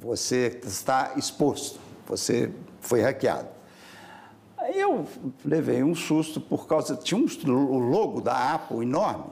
você 0.00 0.58
está 0.64 1.12
exposto, 1.18 1.78
você 2.06 2.50
foi 2.80 3.02
hackeado. 3.02 3.48
Aí 4.56 4.80
eu 4.80 5.06
levei 5.44 5.82
um 5.82 5.94
susto 5.94 6.40
por 6.40 6.66
causa. 6.66 6.96
Tinha 6.96 7.20
um, 7.20 7.90
logo 7.90 8.22
da 8.22 8.54
Apple 8.54 8.80
enorme 8.80 9.26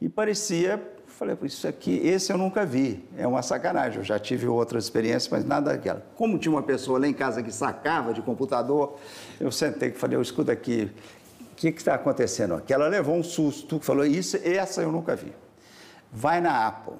e 0.00 0.08
parecia. 0.08 0.93
Falei, 1.16 1.36
isso 1.44 1.68
aqui, 1.68 2.00
esse 2.04 2.32
eu 2.32 2.36
nunca 2.36 2.66
vi, 2.66 3.04
é 3.16 3.24
uma 3.24 3.40
sacanagem. 3.40 3.98
Eu 3.98 4.04
já 4.04 4.18
tive 4.18 4.48
outras 4.48 4.82
experiências, 4.84 5.28
mas 5.28 5.44
nada 5.44 5.70
daquela. 5.70 6.04
Como 6.16 6.36
tinha 6.38 6.50
uma 6.50 6.62
pessoa 6.62 6.98
lá 6.98 7.06
em 7.06 7.12
casa 7.12 7.40
que 7.40 7.52
sacava 7.52 8.12
de 8.12 8.20
computador, 8.20 8.96
eu 9.38 9.52
sentei 9.52 9.90
e 9.90 9.92
falei, 9.92 10.20
escuta 10.20 10.50
aqui, 10.50 10.90
o 11.52 11.54
que 11.54 11.68
está 11.68 11.94
acontecendo 11.94 12.54
aqui? 12.54 12.74
Ela 12.74 12.88
levou 12.88 13.14
um 13.14 13.22
susto, 13.22 13.78
falou, 13.78 14.04
isso, 14.04 14.36
essa 14.42 14.82
eu 14.82 14.90
nunca 14.90 15.14
vi. 15.14 15.32
Vai 16.12 16.40
na 16.40 16.66
Apple. 16.66 16.94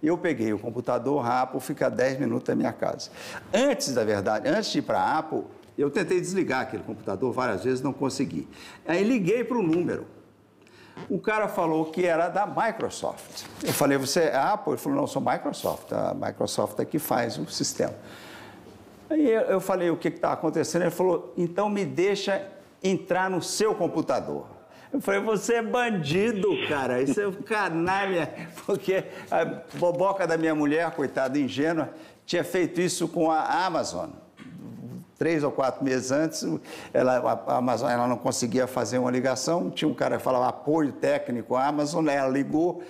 Eu 0.00 0.16
peguei 0.16 0.52
o 0.52 0.58
computador, 0.58 1.26
a 1.26 1.42
Apple 1.42 1.60
fica 1.60 1.90
10 1.90 2.20
minutos 2.20 2.46
da 2.46 2.54
minha 2.54 2.72
casa. 2.72 3.10
Antes 3.52 3.92
da 3.92 4.04
verdade, 4.04 4.48
antes 4.48 4.70
de 4.70 4.78
ir 4.78 4.82
para 4.82 5.00
a 5.00 5.18
Apple, 5.18 5.42
eu 5.76 5.90
tentei 5.90 6.20
desligar 6.20 6.60
aquele 6.60 6.84
computador 6.84 7.32
várias 7.32 7.64
vezes, 7.64 7.82
não 7.82 7.92
consegui. 7.92 8.46
Aí 8.86 9.02
liguei 9.02 9.42
para 9.42 9.58
o 9.58 9.62
número. 9.62 10.06
O 11.08 11.18
cara 11.18 11.48
falou 11.48 11.86
que 11.86 12.04
era 12.04 12.28
da 12.28 12.46
Microsoft. 12.46 13.44
Eu 13.62 13.72
falei, 13.72 13.96
você 13.96 14.20
é 14.20 14.36
Apple? 14.36 14.72
Ele 14.72 14.80
falou, 14.80 14.96
não, 14.96 15.04
eu 15.04 15.08
sou 15.08 15.22
Microsoft. 15.22 15.92
A 15.92 16.14
Microsoft 16.14 16.78
é 16.78 16.84
que 16.84 16.98
faz 16.98 17.38
o 17.38 17.46
sistema. 17.46 17.94
Aí 19.08 19.28
eu 19.28 19.60
falei, 19.60 19.90
o 19.90 19.96
que 19.96 20.08
está 20.08 20.32
acontecendo? 20.32 20.82
Ele 20.82 20.90
falou, 20.90 21.32
então 21.36 21.68
me 21.68 21.84
deixa 21.84 22.46
entrar 22.82 23.28
no 23.28 23.42
seu 23.42 23.74
computador. 23.74 24.46
Eu 24.92 25.00
falei, 25.00 25.20
você 25.20 25.54
é 25.54 25.62
bandido, 25.62 26.48
cara, 26.68 27.00
isso 27.00 27.20
é 27.20 27.28
um 27.28 27.32
canalha, 27.32 28.32
porque 28.66 29.04
a 29.30 29.44
boboca 29.78 30.26
da 30.26 30.36
minha 30.36 30.54
mulher, 30.54 30.90
coitada 30.92 31.38
ingênua, 31.38 31.90
tinha 32.26 32.42
feito 32.42 32.80
isso 32.80 33.06
com 33.06 33.30
a 33.30 33.64
Amazon 33.64 34.10
três 35.20 35.44
ou 35.44 35.52
quatro 35.52 35.84
meses 35.84 36.10
antes, 36.10 36.46
ela, 36.94 37.18
a 37.46 37.58
Amazon 37.58 37.90
ela 37.90 38.08
não 38.08 38.16
conseguia 38.16 38.66
fazer 38.66 38.96
uma 38.96 39.10
ligação, 39.10 39.68
tinha 39.68 39.86
um 39.86 39.92
cara 39.92 40.16
que 40.16 40.22
falava 40.22 40.48
apoio 40.48 40.92
técnico 40.92 41.56
à 41.56 41.66
Amazon, 41.66 42.08
ela 42.08 42.30
ligou, 42.30 42.82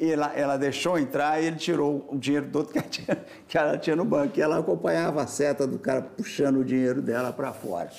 ela, 0.00 0.32
ela 0.32 0.56
deixou 0.56 0.96
entrar 0.96 1.42
e 1.42 1.46
ele 1.46 1.56
tirou 1.56 2.06
o 2.08 2.16
dinheiro 2.16 2.48
todo 2.52 2.68
que 2.68 2.78
ela, 2.78 2.86
tinha, 2.88 3.24
que 3.48 3.58
ela 3.58 3.76
tinha 3.76 3.96
no 3.96 4.04
banco. 4.04 4.38
E 4.38 4.40
ela 4.40 4.60
acompanhava 4.60 5.22
a 5.22 5.26
seta 5.26 5.66
do 5.66 5.76
cara 5.76 6.02
puxando 6.02 6.60
o 6.60 6.64
dinheiro 6.64 7.02
dela 7.02 7.32
para 7.32 7.52
fora. 7.52 7.90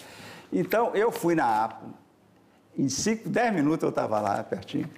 Então, 0.49 0.95
eu 0.95 1.11
fui 1.11 1.35
na 1.35 1.65
Apple, 1.65 1.89
em 2.77 2.87
cinco, 2.87 3.27
dez 3.27 3.53
minutos 3.53 3.83
eu 3.83 3.89
estava 3.89 4.21
lá, 4.21 4.41
pertinho, 4.45 4.89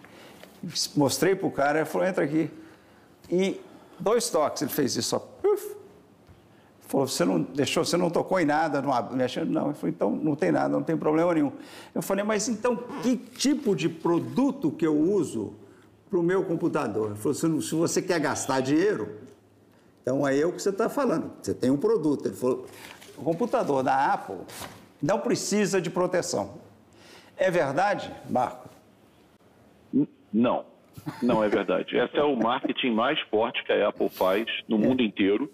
mostrei 0.96 1.34
para 1.36 1.48
o 1.48 1.52
cara, 1.52 1.80
ele 1.80 1.86
falou, 1.86 2.08
entra 2.08 2.24
aqui. 2.24 2.52
E 3.32 3.60
dois 4.00 4.30
toques, 4.30 4.62
ele 4.62 4.72
fez 4.72 4.96
isso, 4.96 5.16
ó, 5.16 5.36
Falou, 6.96 7.08
você 7.10 7.26
não 7.26 7.42
deixou, 7.42 7.84
você 7.84 7.98
não 7.98 8.10
tocou 8.10 8.40
em 8.40 8.46
nada, 8.46 8.82
não 8.82 9.12
mexendo? 9.12 9.50
Não. 9.50 9.66
Ele 9.66 9.74
falou, 9.74 9.90
então 9.90 10.12
não 10.12 10.34
tem 10.34 10.50
nada, 10.50 10.70
não 10.70 10.82
tem 10.82 10.96
problema 10.96 11.34
nenhum. 11.34 11.52
Eu 11.94 12.02
falei, 12.02 12.24
mas 12.24 12.48
então 12.48 12.78
que 13.04 13.18
tipo 13.18 13.76
de 13.76 13.90
produto 13.90 14.72
que 14.72 14.88
eu 14.88 14.98
uso 14.98 15.54
para 16.10 16.18
o 16.18 16.24
meu 16.24 16.46
computador? 16.46 17.08
Ele 17.08 17.20
falou, 17.20 17.62
se 17.62 17.76
você 17.76 18.02
quer 18.02 18.18
gastar 18.22 18.62
dinheiro, 18.62 19.18
então 20.02 20.26
é 20.26 20.38
eu 20.38 20.54
que 20.54 20.62
você 20.62 20.70
está 20.70 20.88
falando. 20.88 21.34
Você 21.42 21.54
tem 21.54 21.70
um 21.70 21.76
produto. 21.76 22.28
Ele 22.28 22.36
falou, 22.36 22.66
o 23.18 23.24
computador 23.24 23.84
da 23.84 24.14
Apple 24.14 24.38
não 25.02 25.20
precisa 25.20 25.82
de 25.82 25.90
proteção. 25.90 26.54
É 27.36 27.52
verdade, 27.52 28.10
Marco? 28.30 28.70
Não. 30.32 30.64
Não 31.22 31.44
é 31.44 31.48
verdade. 31.48 31.98
Esse 31.98 32.18
é 32.18 32.24
o 32.24 32.36
marketing 32.36 32.92
mais 32.92 33.20
forte 33.30 33.64
que 33.64 33.72
a 33.72 33.90
Apple 33.90 34.10
faz 34.10 34.46
no 34.68 34.78
mundo 34.78 35.04
inteiro. 35.04 35.52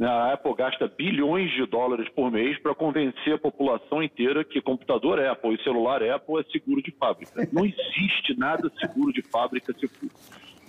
É. 0.00 0.04
A 0.04 0.32
Apple 0.34 0.54
gasta 0.54 0.86
bilhões 0.86 1.50
de 1.52 1.66
dólares 1.66 2.08
por 2.10 2.30
mês 2.30 2.58
para 2.60 2.74
convencer 2.74 3.34
a 3.34 3.38
população 3.38 4.02
inteira 4.02 4.44
que 4.44 4.60
computador 4.60 5.18
Apple 5.20 5.54
e 5.54 5.62
celular 5.62 6.02
Apple 6.02 6.40
é 6.40 6.44
seguro 6.52 6.82
de 6.82 6.92
fábrica. 6.92 7.48
Não 7.52 7.64
existe 7.64 8.38
nada 8.38 8.70
seguro 8.78 9.12
de 9.12 9.22
fábrica. 9.22 9.74
Se 9.76 9.88
for, 9.88 10.10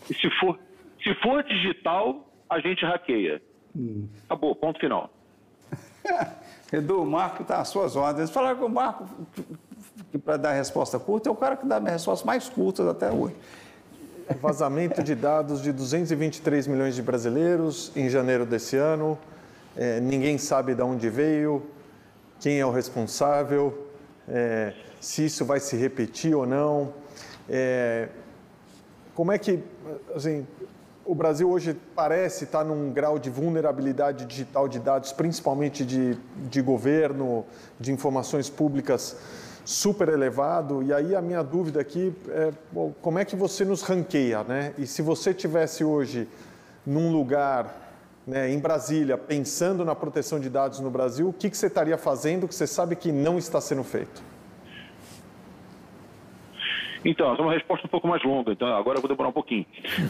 se 0.07 0.29
for, 0.39 0.59
se 1.03 1.13
for 1.15 1.43
digital, 1.43 2.27
a 2.49 2.59
gente 2.59 2.83
hackeia. 2.83 3.41
Hum. 3.75 4.07
Acabou, 4.25 4.55
ponto 4.55 4.79
final. 4.79 5.11
Edu, 6.73 7.01
o 7.01 7.05
Marco 7.05 7.43
está 7.43 7.61
às 7.61 7.67
suas 7.67 7.95
ordens. 7.95 8.29
Falar 8.29 8.55
com 8.55 8.65
o 8.65 8.69
Marco, 8.69 9.07
para 10.23 10.37
dar 10.37 10.53
resposta 10.53 10.99
curta, 10.99 11.29
é 11.29 11.31
o 11.31 11.35
cara 11.35 11.55
que 11.55 11.65
dá 11.65 11.77
a 11.77 11.89
resposta 11.89 12.25
mais 12.25 12.49
curta 12.49 12.89
até 12.89 13.11
hoje. 13.11 13.35
Vazamento 14.35 15.01
de 15.01 15.15
dados 15.15 15.61
de 15.61 15.71
223 15.71 16.67
milhões 16.67 16.93
de 16.95 17.01
brasileiros 17.01 17.91
em 17.95 18.09
janeiro 18.09 18.45
desse 18.45 18.75
ano. 18.75 19.17
É, 19.75 20.01
ninguém 20.01 20.37
sabe 20.37 20.75
de 20.75 20.81
onde 20.81 21.09
veio, 21.09 21.65
quem 22.39 22.59
é 22.59 22.65
o 22.65 22.71
responsável, 22.71 23.87
é, 24.27 24.73
se 24.99 25.25
isso 25.25 25.45
vai 25.45 25.61
se 25.61 25.77
repetir 25.77 26.35
ou 26.35 26.45
não. 26.45 26.93
É, 27.49 28.09
como 29.15 29.31
é 29.31 29.37
que, 29.37 29.63
assim, 30.13 30.45
o 31.05 31.15
Brasil 31.15 31.49
hoje 31.49 31.75
parece 31.95 32.43
estar 32.43 32.65
num 32.65 32.91
grau 32.91 33.17
de 33.17 33.29
vulnerabilidade 33.29 34.25
digital 34.25 34.67
de 34.67 34.77
dados, 34.77 35.13
principalmente 35.13 35.85
de, 35.85 36.17
de 36.49 36.61
governo, 36.61 37.45
de 37.79 37.93
informações 37.93 38.49
públicas 38.49 39.15
super 39.67 40.07
elevado. 40.07 40.81
E 40.81 40.93
aí 40.93 41.13
a 41.13 41.21
minha 41.21 41.43
dúvida 41.43 41.81
aqui 41.81 42.13
é 42.29 42.53
como 43.01 43.19
é 43.19 43.25
que 43.25 43.35
você 43.35 43.65
nos 43.65 43.81
ranqueia, 43.81 44.41
né? 44.43 44.73
E 44.77 44.87
se 44.87 45.01
você 45.01 45.33
tivesse 45.33 45.83
hoje 45.83 46.25
num 46.85 47.11
lugar 47.11 47.91
né, 48.25 48.49
em 48.49 48.59
Brasília, 48.59 49.17
pensando 49.17 49.83
na 49.83 49.93
proteção 49.93 50.39
de 50.39 50.49
dados 50.49 50.79
no 50.79 50.89
Brasil, 50.89 51.27
o 51.27 51.33
que, 51.33 51.49
que 51.49 51.57
você 51.57 51.67
estaria 51.67 51.97
fazendo 51.97 52.47
que 52.47 52.55
você 52.55 52.65
sabe 52.65 52.95
que 52.95 53.11
não 53.11 53.37
está 53.37 53.59
sendo 53.59 53.83
feito? 53.83 54.23
Então, 57.03 57.35
é 57.35 57.41
uma 57.41 57.53
resposta 57.53 57.85
um 57.85 57.89
pouco 57.89 58.07
mais 58.07 58.23
longa, 58.23 58.51
então 58.53 58.67
agora 58.73 58.97
eu 58.97 59.01
vou 59.01 59.09
demorar 59.09 59.29
um 59.29 59.33
pouquinho. 59.33 59.65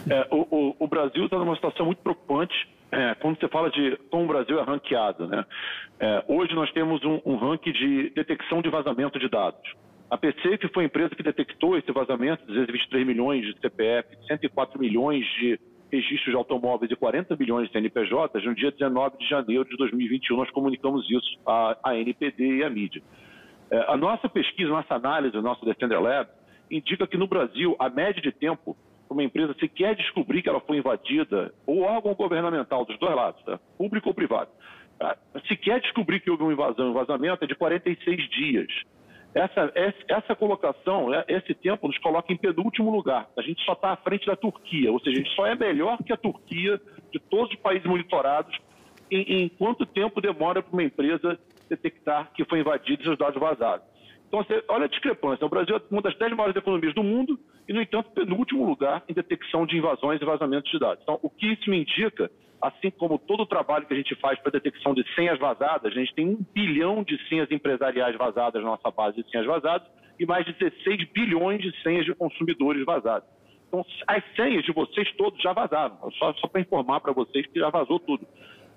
É, 0.09 0.27
o, 0.31 0.47
o, 0.55 0.75
o, 0.79 0.87
Brasil 0.87 1.25
está 1.25 1.37
numa 1.37 1.55
situação 1.55 1.85
muito 1.85 1.99
preocupante 1.99 2.55
é, 2.91 3.15
quando 3.15 3.39
você 3.39 3.47
fala 3.47 3.69
de 3.69 3.97
como 4.09 4.23
o 4.23 4.27
Brasil 4.27 4.59
é 4.59 4.63
ranqueado. 4.63 5.27
Né? 5.27 5.45
É, 5.99 6.23
hoje 6.27 6.53
nós 6.53 6.71
temos 6.71 7.03
um, 7.03 7.19
um 7.25 7.35
ranking 7.35 7.71
de 7.71 8.09
detecção 8.11 8.61
de 8.61 8.69
vazamento 8.69 9.19
de 9.19 9.29
dados. 9.29 9.61
A 10.09 10.17
PC, 10.17 10.57
que 10.57 10.69
foi 10.69 10.83
a 10.83 10.87
empresa 10.87 11.13
que 11.13 11.21
detectou 11.23 11.77
esse 11.77 11.91
vazamento, 11.91 12.45
223 12.45 13.05
milhões 13.05 13.45
de 13.45 13.59
CPF, 13.59 14.07
104 14.27 14.79
milhões 14.79 15.25
de 15.39 15.59
registros 15.91 16.31
de 16.31 16.35
automóveis 16.35 16.91
e 16.91 16.95
40 16.95 17.35
bilhões 17.35 17.67
de 17.67 17.73
CNPJs, 17.73 18.45
no 18.45 18.55
dia 18.55 18.71
19 18.71 19.17
de 19.17 19.27
janeiro 19.27 19.65
de 19.65 19.75
2021 19.77 20.37
nós 20.37 20.49
comunicamos 20.51 21.09
isso 21.09 21.39
à, 21.45 21.77
à 21.83 21.97
NPD 21.97 22.57
e 22.57 22.63
à 22.63 22.69
mídia. 22.69 23.01
É, 23.69 23.91
a 23.91 23.97
nossa 23.97 24.29
pesquisa, 24.29 24.69
nossa 24.69 24.95
análise, 24.95 25.37
o 25.37 25.41
nosso 25.41 25.65
Defender 25.65 25.99
Lab, 25.99 26.29
indica 26.71 27.07
que 27.07 27.17
no 27.17 27.27
Brasil 27.27 27.75
a 27.79 27.89
média 27.89 28.21
de 28.21 28.31
tempo 28.31 28.77
uma 29.09 29.23
empresa 29.23 29.55
sequer 29.59 29.95
descobrir 29.95 30.41
que 30.41 30.49
ela 30.49 30.59
foi 30.59 30.77
invadida, 30.77 31.53
ou 31.65 31.81
órgão 31.81 32.13
governamental 32.13 32.85
dos 32.85 32.97
dois 32.99 33.15
lados, 33.15 33.41
tá? 33.43 33.59
público 33.77 34.09
ou 34.09 34.13
privado, 34.13 34.49
tá? 34.99 35.17
sequer 35.47 35.79
descobrir 35.81 36.19
que 36.19 36.29
houve 36.29 36.43
uma 36.43 36.53
invasão, 36.53 36.89
um 36.89 36.93
vazamento 36.93 37.43
é 37.43 37.47
de 37.47 37.55
46 37.55 38.29
dias. 38.29 38.67
Essa, 39.33 39.71
essa 40.07 40.35
colocação, 40.35 41.09
né, 41.09 41.23
esse 41.27 41.53
tempo 41.53 41.87
nos 41.87 41.97
coloca 41.99 42.33
em 42.33 42.37
penúltimo 42.37 42.89
lugar. 42.89 43.29
A 43.37 43.41
gente 43.41 43.63
só 43.63 43.73
está 43.73 43.91
à 43.91 43.97
frente 43.97 44.25
da 44.25 44.35
Turquia, 44.35 44.91
ou 44.91 44.99
seja, 44.99 45.11
a 45.11 45.23
gente 45.23 45.35
só 45.35 45.45
é 45.45 45.55
melhor 45.55 45.97
que 46.03 46.11
a 46.11 46.17
Turquia 46.17 46.81
de 47.11 47.19
todos 47.19 47.53
os 47.53 47.59
países 47.59 47.85
monitorados 47.85 48.57
em, 49.11 49.43
em 49.43 49.49
quanto 49.49 49.85
tempo 49.85 50.21
demora 50.21 50.63
para 50.63 50.73
uma 50.73 50.83
empresa 50.83 51.39
detectar 51.69 52.31
que 52.33 52.45
foi 52.45 52.59
invadida 52.59 53.01
e 53.01 53.05
seus 53.05 53.17
dados 53.17 53.39
vazados. 53.39 53.85
Então, 54.27 54.43
você, 54.43 54.63
olha 54.67 54.85
a 54.85 54.89
discrepância. 54.89 55.45
O 55.45 55.49
Brasil 55.49 55.75
é 55.75 55.81
uma 55.89 56.01
das 56.01 56.17
dez 56.17 56.33
maiores 56.33 56.55
economias 56.55 56.93
do 56.93 57.01
mundo 57.01 57.39
e, 57.67 57.73
no 57.73 57.81
entanto, 57.81 58.11
penúltimo 58.11 58.65
lugar 58.65 59.03
em 59.07 59.13
detecção 59.13 59.65
de 59.65 59.77
invasões 59.77 60.21
e 60.21 60.25
vazamentos 60.25 60.69
de 60.69 60.77
dados. 60.77 61.01
Então, 61.01 61.17
o 61.21 61.29
que 61.29 61.47
isso 61.53 61.69
me 61.69 61.79
indica, 61.79 62.29
assim 62.61 62.91
como 62.91 63.17
todo 63.17 63.43
o 63.43 63.45
trabalho 63.45 63.85
que 63.85 63.93
a 63.93 63.97
gente 63.97 64.15
faz 64.15 64.37
para 64.39 64.51
detecção 64.51 64.93
de 64.93 65.03
senhas 65.15 65.39
vazadas, 65.39 65.91
a 65.91 65.95
gente 65.95 66.13
tem 66.13 66.27
um 66.27 66.45
bilhão 66.53 67.03
de 67.03 67.17
senhas 67.29 67.49
empresariais 67.51 68.17
vazadas 68.17 68.61
na 68.61 68.69
nossa 68.69 68.91
base 68.91 69.23
de 69.23 69.29
senhas 69.31 69.47
vazadas 69.47 69.87
e 70.19 70.25
mais 70.25 70.45
de 70.45 70.53
16 70.53 71.09
bilhões 71.11 71.61
de 71.61 71.71
senhas 71.81 72.05
de 72.05 72.13
consumidores 72.13 72.83
vazadas. 72.83 73.29
Então, 73.69 73.85
as 74.07 74.23
senhas 74.35 74.63
de 74.65 74.73
vocês 74.73 75.09
todos 75.13 75.41
já 75.41 75.53
vazaram. 75.53 75.97
Só, 76.19 76.33
só 76.33 76.47
para 76.47 76.61
informar 76.61 76.99
para 76.99 77.13
vocês 77.13 77.45
que 77.47 77.59
já 77.59 77.69
vazou 77.69 77.99
tudo. 77.99 78.27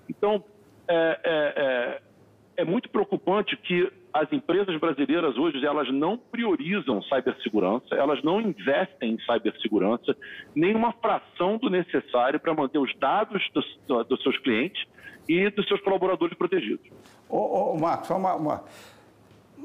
Então, 0.09 0.43
é, 0.87 1.19
é, 1.23 1.53
é 1.57 2.11
é 2.57 2.65
muito 2.65 2.89
preocupante 2.89 3.57
que 3.57 3.91
as 4.13 4.31
empresas 4.31 4.77
brasileiras 4.79 5.37
hoje 5.37 5.65
elas 5.65 5.91
não 5.91 6.17
priorizam 6.17 7.01
cibersegurança, 7.03 7.95
elas 7.95 8.21
não 8.23 8.41
investem 8.41 9.13
em 9.13 9.19
cibersegurança, 9.19 10.15
nem 10.55 10.75
uma 10.75 10.91
fração 10.93 11.57
do 11.57 11.69
necessário 11.69 12.39
para 12.39 12.53
manter 12.53 12.77
os 12.77 12.93
dados 12.97 13.41
dos, 13.53 13.65
dos, 14.07 14.21
seus 14.21 14.37
clientes 14.39 14.85
e 15.27 15.49
dos 15.49 15.67
seus 15.67 15.81
colaboradores 15.81 16.37
protegidos. 16.37 16.85
Ô, 17.29 17.73
ô 17.73 17.79
Marcos, 17.79 18.09
uma, 18.09 18.35
uma... 18.35 18.63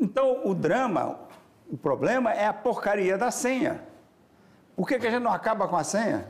então 0.01 0.43
o 0.45 0.55
drama, 0.55 1.19
o 1.69 1.77
problema 1.77 2.33
é 2.33 2.47
a 2.47 2.53
porcaria 2.53 3.19
da 3.19 3.31
senha. 3.31 3.83
Por 4.77 4.87
que, 4.87 4.99
que 4.99 5.07
a 5.07 5.11
gente 5.11 5.23
não 5.23 5.33
acaba 5.33 5.67
com 5.67 5.77
a 5.77 5.83
senha? 5.83 6.29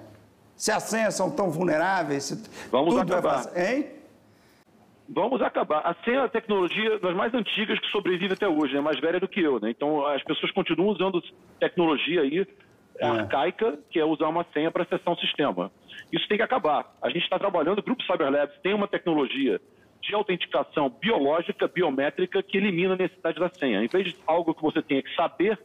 Se 0.54 0.72
as 0.72 0.84
senhas 0.84 1.14
são 1.14 1.30
tão 1.30 1.50
vulneráveis, 1.50 2.30
Vamos 2.70 2.96
acabar. 2.96 3.50
É 3.54 3.74
hein? 3.74 3.96
Vamos 5.08 5.40
acabar. 5.40 5.78
A 5.80 5.94
senha 6.04 6.20
é 6.20 6.24
a 6.24 6.28
tecnologia 6.28 6.98
das 6.98 7.14
mais 7.14 7.32
antigas 7.32 7.78
que 7.78 7.86
sobrevive 7.88 8.34
até 8.34 8.48
hoje, 8.48 8.72
é 8.72 8.76
né? 8.76 8.80
mais 8.82 8.98
velha 8.98 9.20
do 9.20 9.28
que 9.28 9.40
eu. 9.40 9.60
Né? 9.60 9.70
Então 9.70 10.04
as 10.06 10.22
pessoas 10.22 10.50
continuam 10.52 10.90
usando 10.90 11.22
tecnologia 11.60 12.22
aí 12.22 12.46
é. 12.98 13.06
arcaica, 13.06 13.78
que 13.90 14.00
é 14.00 14.04
usar 14.04 14.28
uma 14.28 14.44
senha 14.52 14.70
para 14.70 14.82
acessar 14.82 15.12
um 15.12 15.16
sistema. 15.16 15.70
Isso 16.12 16.26
tem 16.28 16.36
que 16.36 16.42
acabar. 16.42 16.92
A 17.00 17.08
gente 17.08 17.22
está 17.22 17.38
trabalhando, 17.38 17.78
o 17.78 17.82
Grupo 17.82 18.02
Cyber 18.02 18.30
Labs 18.30 18.58
tem 18.62 18.74
uma 18.74 18.88
tecnologia 18.88 19.60
de 20.02 20.14
autenticação 20.14 20.88
biológica, 20.88 21.68
biométrica, 21.68 22.42
que 22.42 22.56
elimina 22.56 22.94
a 22.94 22.96
necessidade 22.96 23.38
da 23.38 23.48
senha. 23.48 23.82
Em 23.82 23.88
vez 23.88 24.06
de 24.06 24.16
algo 24.26 24.54
que 24.54 24.62
você 24.62 24.82
tenha 24.82 25.02
que 25.02 25.14
saber, 25.14 25.58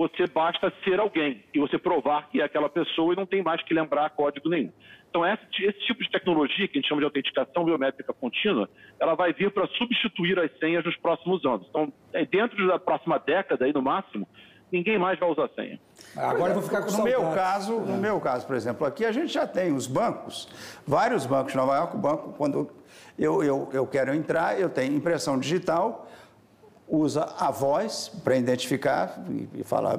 você 0.00 0.26
basta 0.26 0.72
ser 0.82 0.98
alguém 0.98 1.44
e 1.52 1.58
você 1.58 1.76
provar 1.76 2.30
que 2.30 2.40
é 2.40 2.44
aquela 2.44 2.70
pessoa 2.70 3.12
e 3.12 3.16
não 3.16 3.26
tem 3.26 3.42
mais 3.42 3.62
que 3.62 3.74
lembrar 3.74 4.08
código 4.08 4.48
nenhum. 4.48 4.72
Então, 5.10 5.26
esse, 5.26 5.42
esse, 5.62 5.78
tipo 5.80 6.02
de 6.02 6.10
tecnologia, 6.10 6.66
que 6.66 6.78
a 6.78 6.80
gente 6.80 6.88
chama 6.88 7.02
de 7.02 7.04
autenticação 7.04 7.66
biométrica 7.66 8.10
contínua, 8.14 8.66
ela 8.98 9.14
vai 9.14 9.34
vir 9.34 9.50
para 9.50 9.66
substituir 9.66 10.38
as 10.38 10.50
senhas 10.58 10.82
nos 10.86 10.96
próximos 10.96 11.44
anos. 11.44 11.66
Então, 11.68 11.92
é, 12.14 12.24
dentro 12.24 12.66
da 12.66 12.78
próxima 12.78 13.18
década, 13.18 13.66
aí 13.66 13.74
no 13.74 13.82
máximo, 13.82 14.26
ninguém 14.72 14.98
mais 14.98 15.18
vai 15.18 15.28
usar 15.28 15.50
senha. 15.54 15.78
Agora 16.16 16.52
eu 16.52 16.54
vou 16.54 16.62
ficar 16.62 16.82
com 16.82 16.92
no 16.92 17.04
meu 17.04 17.20
caso, 17.34 17.80
No 17.80 17.98
meu 17.98 18.18
caso, 18.20 18.46
por 18.46 18.56
exemplo, 18.56 18.86
aqui 18.86 19.04
a 19.04 19.12
gente 19.12 19.30
já 19.30 19.46
tem 19.46 19.70
os 19.74 19.86
bancos, 19.86 20.48
vários 20.86 21.26
bancos 21.26 21.52
de 21.52 21.58
Nova 21.58 21.76
York, 21.76 21.94
o 21.94 21.98
banco, 21.98 22.32
quando 22.38 22.70
eu, 23.18 23.44
eu, 23.44 23.68
eu 23.74 23.86
quero 23.86 24.14
entrar, 24.14 24.58
eu 24.58 24.70
tenho 24.70 24.94
impressão 24.94 25.38
digital, 25.38 26.09
usa 26.90 27.24
a 27.38 27.50
voz 27.50 28.10
para 28.24 28.36
identificar 28.36 29.22
e, 29.30 29.60
e 29.60 29.64
falar 29.64 29.98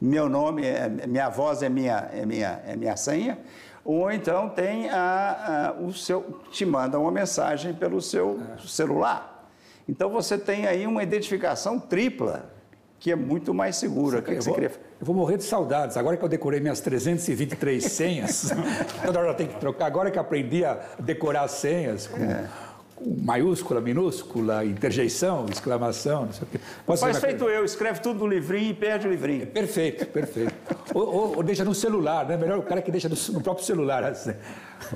meu 0.00 0.28
nome, 0.28 0.66
é, 0.66 0.88
minha 1.06 1.28
voz 1.28 1.62
é 1.62 1.68
minha, 1.68 2.10
é 2.12 2.26
minha, 2.26 2.60
é 2.66 2.76
minha 2.76 2.96
senha 2.96 3.38
ou 3.86 4.10
então 4.10 4.48
tem 4.48 4.90
a, 4.90 5.68
a, 5.68 5.80
o 5.80 5.92
seu, 5.92 6.40
te 6.50 6.66
manda 6.66 6.98
uma 6.98 7.12
mensagem 7.12 7.72
pelo 7.72 8.02
seu 8.02 8.40
é. 8.56 8.66
celular. 8.66 9.48
Então 9.88 10.10
você 10.10 10.36
tem 10.36 10.66
aí 10.66 10.88
uma 10.88 11.04
identificação 11.04 11.78
tripla, 11.78 12.50
que 12.98 13.12
é 13.12 13.14
muito 13.14 13.54
mais 13.54 13.76
segura. 13.76 14.20
Que, 14.20 14.34
vou, 14.40 14.54
queria? 14.54 14.72
Eu 14.98 15.06
vou 15.06 15.14
morrer 15.14 15.36
de 15.36 15.44
saudades. 15.44 15.96
Agora 15.96 16.16
que 16.16 16.24
eu 16.24 16.28
decorei 16.28 16.58
minhas 16.58 16.80
323 16.80 17.84
senhas, 17.84 18.50
toda 19.06 19.20
hora 19.20 19.34
tenho 19.34 19.50
que 19.50 19.60
trocar. 19.60 19.86
Agora 19.86 20.10
que 20.10 20.18
aprendi 20.18 20.64
a 20.64 20.80
decorar 20.98 21.42
as 21.42 21.52
senhas. 21.52 22.08
Com... 22.08 22.24
É 22.24 22.65
maiúscula, 23.04 23.80
minúscula, 23.80 24.64
interjeição, 24.64 25.46
exclamação, 25.50 26.26
não 26.26 26.32
sei 26.32 26.46
o 26.46 26.50
quê. 26.50 26.60
Posso 26.84 27.02
Faz 27.02 27.20
feito 27.20 27.44
eu, 27.44 27.64
escreve 27.64 28.00
tudo 28.00 28.20
no 28.20 28.26
livrinho 28.26 28.70
e 28.70 28.74
perde 28.74 29.06
o 29.06 29.10
livrinho. 29.10 29.42
É 29.42 29.46
perfeito, 29.46 30.06
perfeito. 30.06 30.54
ou, 30.94 31.02
ou, 31.02 31.36
ou, 31.36 31.42
deixa 31.42 31.64
no 31.64 31.74
celular, 31.74 32.26
né? 32.26 32.36
Melhor 32.36 32.58
o 32.58 32.62
cara 32.62 32.80
que 32.80 32.90
deixa 32.90 33.08
no, 33.08 33.16
no 33.32 33.40
próprio 33.42 33.64
celular. 33.64 34.02
Assim. 34.04 34.32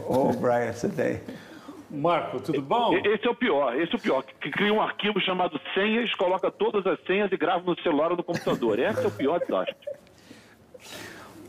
Ô, 0.07 0.29
oh, 0.29 0.33
Brian, 0.33 0.73
você 0.73 0.89
tem. 0.89 1.21
Marco, 1.91 2.41
tudo 2.41 2.63
bom? 2.63 2.97
Esse 3.05 3.27
é 3.27 3.31
o 3.31 3.35
pior, 3.35 3.79
esse 3.79 3.93
é 3.93 3.97
o 3.97 4.01
pior. 4.01 4.25
Que 4.41 4.51
cria 4.51 4.73
um 4.73 4.81
arquivo 4.81 5.21
chamado 5.21 5.61
senhas, 5.75 6.15
coloca 6.15 6.51
todas 6.51 6.87
as 6.87 6.99
senhas 7.05 7.31
e 7.33 7.37
grava 7.37 7.65
no 7.65 7.79
celular 7.83 8.13
ou 8.13 8.17
no 8.17 8.23
computador. 8.23 8.79
Esse 8.79 9.05
é 9.05 9.09
o 9.09 9.11
pior 9.11 9.41
desastre. 9.41 9.77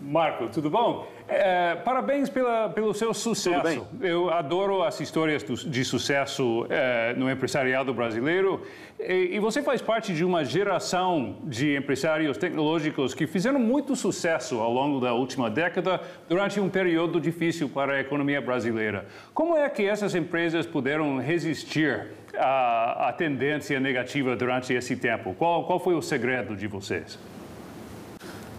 Marco, 0.01 0.47
tudo 0.47 0.69
bom? 0.69 1.07
É, 1.27 1.75
parabéns 1.75 2.27
pela, 2.27 2.69
pelo 2.69 2.93
seu 2.93 3.13
sucesso. 3.13 3.87
Eu 4.01 4.29
adoro 4.31 4.81
as 4.83 4.99
histórias 4.99 5.43
do, 5.43 5.53
de 5.53 5.85
sucesso 5.85 6.65
é, 6.69 7.13
no 7.13 7.29
empresariado 7.29 7.93
brasileiro. 7.93 8.61
E, 8.99 9.35
e, 9.35 9.39
você 9.39 9.61
faz 9.61 9.81
parte 9.81 10.13
de 10.13 10.25
uma 10.25 10.43
geração 10.43 11.37
de 11.43 11.75
empresários 11.77 12.37
tecnológicos 12.37 13.13
que 13.13 13.27
fizeram 13.27 13.59
muito 13.59 13.95
sucesso 13.95 14.59
ao 14.59 14.73
longo 14.73 14.99
da 14.99 15.13
última 15.13 15.49
década, 15.49 16.01
durante 16.27 16.59
um 16.59 16.67
período 16.67 17.21
difícil 17.21 17.69
para 17.69 17.93
a 17.93 17.99
economia 17.99 18.41
brasileira. 18.41 19.05
Como 19.33 19.55
é 19.55 19.69
que 19.69 19.85
essas 19.85 20.15
empresas 20.15 20.65
puderam 20.65 21.19
resistir 21.19 22.07
à, 22.37 23.09
à 23.09 23.13
tendência 23.13 23.79
negativa 23.79 24.35
durante 24.35 24.73
esse 24.73 24.95
tempo? 24.95 25.33
Qual, 25.35 25.65
qual 25.65 25.79
foi 25.79 25.93
o 25.93 26.01
segredo 26.01 26.55
de 26.55 26.67
vocês? 26.67 27.17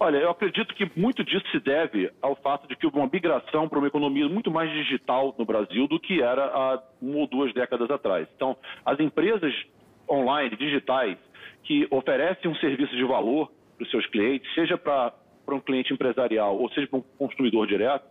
Olha, 0.03 0.17
eu 0.17 0.31
acredito 0.31 0.75
que 0.75 0.91
muito 0.99 1.23
disso 1.23 1.45
se 1.49 1.61
deve 1.61 2.11
ao 2.21 2.35
fato 2.35 2.67
de 2.67 2.75
que 2.75 2.85
houve 2.85 2.97
uma 2.97 3.09
migração 3.09 3.69
para 3.69 3.79
uma 3.79 3.87
economia 3.87 4.27
muito 4.27 4.51
mais 4.51 4.69
digital 4.69 5.33
no 5.39 5.45
Brasil 5.45 5.87
do 5.87 5.97
que 5.97 6.21
era 6.21 6.43
há 6.43 6.83
uma 7.01 7.19
ou 7.19 7.27
duas 7.27 7.53
décadas 7.53 7.89
atrás. 7.89 8.27
Então, 8.35 8.57
as 8.85 8.99
empresas 8.99 9.53
online, 10.11 10.57
digitais, 10.57 11.17
que 11.63 11.87
oferecem 11.89 12.51
um 12.51 12.55
serviço 12.55 12.93
de 12.97 13.03
valor 13.05 13.49
para 13.77 13.85
os 13.85 13.91
seus 13.91 14.05
clientes, 14.07 14.53
seja 14.53 14.77
para, 14.77 15.13
para 15.45 15.55
um 15.55 15.61
cliente 15.61 15.93
empresarial 15.93 16.57
ou 16.57 16.69
seja 16.71 16.85
para 16.85 16.99
um 16.99 17.03
consumidor 17.17 17.65
direto, 17.65 18.05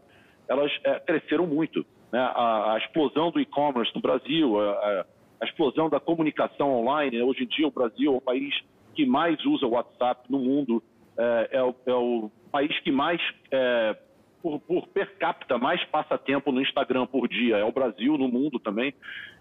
elas 0.48 0.72
é, 0.84 0.98
cresceram 0.98 1.46
muito. 1.46 1.84
Né? 2.10 2.20
A, 2.20 2.72
a, 2.72 2.78
explosão 2.78 3.30
do 3.30 3.38
e-commerce 3.38 3.94
no 3.94 4.00
Brasil, 4.00 4.58
a, 4.58 5.04
a, 5.42 5.44
explosão 5.44 5.90
da 5.90 6.00
comunicação 6.00 6.72
online, 6.74 7.18
né? 7.18 7.22
hoje 7.22 7.44
em 7.44 7.46
dia 7.48 7.68
o 7.68 7.70
Brasil 7.70 8.14
é 8.14 8.16
o 8.16 8.20
país 8.22 8.54
que 8.94 9.04
mais 9.04 9.44
usa 9.44 9.66
o 9.66 9.72
WhatsApp 9.72 10.22
no 10.30 10.38
mundo, 10.38 10.82
é, 11.16 11.48
é, 11.52 11.62
o, 11.62 11.74
é 11.86 11.92
o, 11.92 12.30
país 12.50 12.78
que 12.80 12.90
mais, 12.90 13.20
é, 13.50 13.96
por, 14.42 14.60
por, 14.60 14.86
per 14.88 15.16
capita, 15.16 15.56
mais 15.56 15.82
passa 15.86 16.18
tempo 16.18 16.52
no 16.52 16.60
Instagram 16.60 17.06
por 17.06 17.26
dia. 17.28 17.56
É 17.56 17.64
o 17.64 17.72
Brasil, 17.72 18.18
no 18.18 18.28
mundo 18.28 18.58
também. 18.58 18.94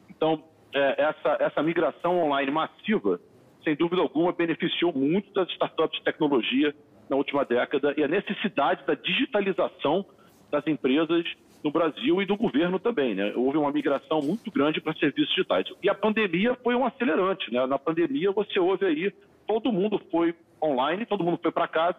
Então, 0.09 0.43
é, 0.73 1.03
essa, 1.03 1.37
essa 1.43 1.63
migração 1.63 2.19
online 2.23 2.51
massiva, 2.51 3.19
sem 3.63 3.75
dúvida 3.75 4.01
alguma, 4.01 4.31
beneficiou 4.31 4.93
muito 4.93 5.33
das 5.33 5.49
startups 5.49 5.99
de 5.99 6.05
tecnologia 6.05 6.73
na 7.09 7.17
última 7.17 7.43
década 7.43 7.93
e 7.97 8.03
a 8.03 8.07
necessidade 8.07 8.85
da 8.85 8.93
digitalização 8.93 10.05
das 10.49 10.65
empresas 10.65 11.25
no 11.63 11.71
Brasil 11.71 12.21
e 12.21 12.25
do 12.25 12.35
governo 12.35 12.79
também. 12.79 13.13
Né? 13.13 13.33
Houve 13.35 13.57
uma 13.57 13.71
migração 13.71 14.21
muito 14.21 14.49
grande 14.51 14.81
para 14.81 14.93
serviços 14.95 15.33
digitais. 15.35 15.67
E 15.83 15.89
a 15.89 15.95
pandemia 15.95 16.55
foi 16.63 16.75
um 16.75 16.85
acelerante. 16.85 17.51
Né? 17.53 17.65
Na 17.65 17.77
pandemia, 17.77 18.31
você 18.31 18.59
ouve 18.59 18.85
aí, 18.85 19.13
todo 19.45 19.71
mundo 19.71 20.01
foi 20.09 20.33
online, 20.61 21.05
todo 21.05 21.23
mundo 21.23 21.39
foi 21.41 21.51
para 21.51 21.67
casa 21.67 21.97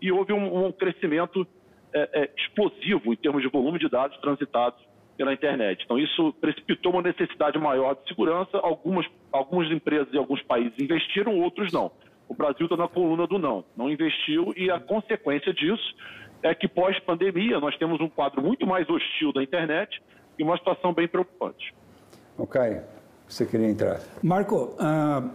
e 0.00 0.12
houve 0.12 0.32
um, 0.32 0.66
um 0.66 0.72
crescimento 0.72 1.46
é, 1.92 2.22
é, 2.22 2.30
explosivo 2.36 3.12
em 3.12 3.16
termos 3.16 3.42
de 3.42 3.48
volume 3.48 3.78
de 3.78 3.88
dados 3.88 4.16
transitados 4.18 4.82
pela 5.16 5.32
internet. 5.32 5.82
Então, 5.84 5.98
isso 5.98 6.32
precipitou 6.40 6.92
uma 6.92 7.02
necessidade 7.02 7.58
maior 7.58 7.94
de 7.94 8.08
segurança. 8.08 8.58
Algumas, 8.58 9.06
algumas 9.30 9.70
empresas 9.70 10.12
e 10.12 10.18
alguns 10.18 10.42
países 10.42 10.78
investiram, 10.78 11.38
outros 11.40 11.72
não. 11.72 11.92
O 12.28 12.34
Brasil 12.34 12.66
está 12.66 12.76
na 12.76 12.88
coluna 12.88 13.26
do 13.26 13.38
não. 13.38 13.64
Não 13.76 13.88
investiu 13.88 14.52
e 14.56 14.70
a 14.70 14.80
consequência 14.80 15.52
disso 15.54 15.94
é 16.42 16.54
que, 16.54 16.66
pós-pandemia, 16.66 17.60
nós 17.60 17.76
temos 17.78 18.00
um 18.00 18.08
quadro 18.08 18.42
muito 18.42 18.66
mais 18.66 18.88
hostil 18.88 19.32
da 19.32 19.42
internet 19.42 20.02
e 20.38 20.42
uma 20.42 20.56
situação 20.58 20.92
bem 20.92 21.06
preocupante. 21.06 21.72
Ok. 22.36 22.60
Você 23.28 23.46
queria 23.46 23.68
entrar? 23.68 24.00
Marco, 24.22 24.76
uh, 24.76 25.30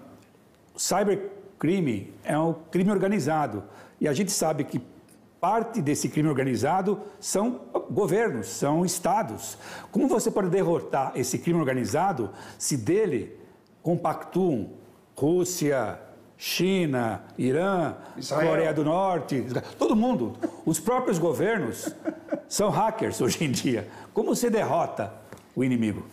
cyber 0.76 1.32
crime 1.60 2.14
é 2.24 2.40
um 2.40 2.54
crime 2.54 2.90
organizado. 2.90 3.66
E 4.00 4.08
a 4.08 4.14
gente 4.14 4.32
sabe 4.32 4.64
que 4.64 4.82
parte 5.40 5.82
desse 5.82 6.10
crime 6.10 6.30
organizado 6.30 7.02
são 7.20 7.62
governos, 7.92 8.48
são 8.48 8.86
estados. 8.86 9.58
Como 9.92 10.08
você 10.08 10.32
pode 10.32 10.50
derrotar 10.50 11.12
esse 11.16 11.38
crime 11.38 11.60
organizado 11.60 12.32
se 12.58 12.78
dele 12.78 13.38
compactuam 13.84 14.72
Rússia, 15.16 16.00
China, 16.38 17.26
Irã, 17.38 17.96
Israel. 18.16 18.50
Coreia 18.50 18.74
do 18.74 18.86
Norte, 18.86 19.44
todo 19.78 19.94
mundo, 19.94 20.38
os 20.66 20.80
próprios 20.80 21.20
governos 21.20 21.94
são 22.48 22.70
hackers 22.70 23.20
hoje 23.20 23.44
em 23.44 23.52
dia. 23.52 23.90
Como 24.14 24.34
você 24.34 24.50
derrota 24.50 25.14
o 25.54 25.62
inimigo? 25.62 26.06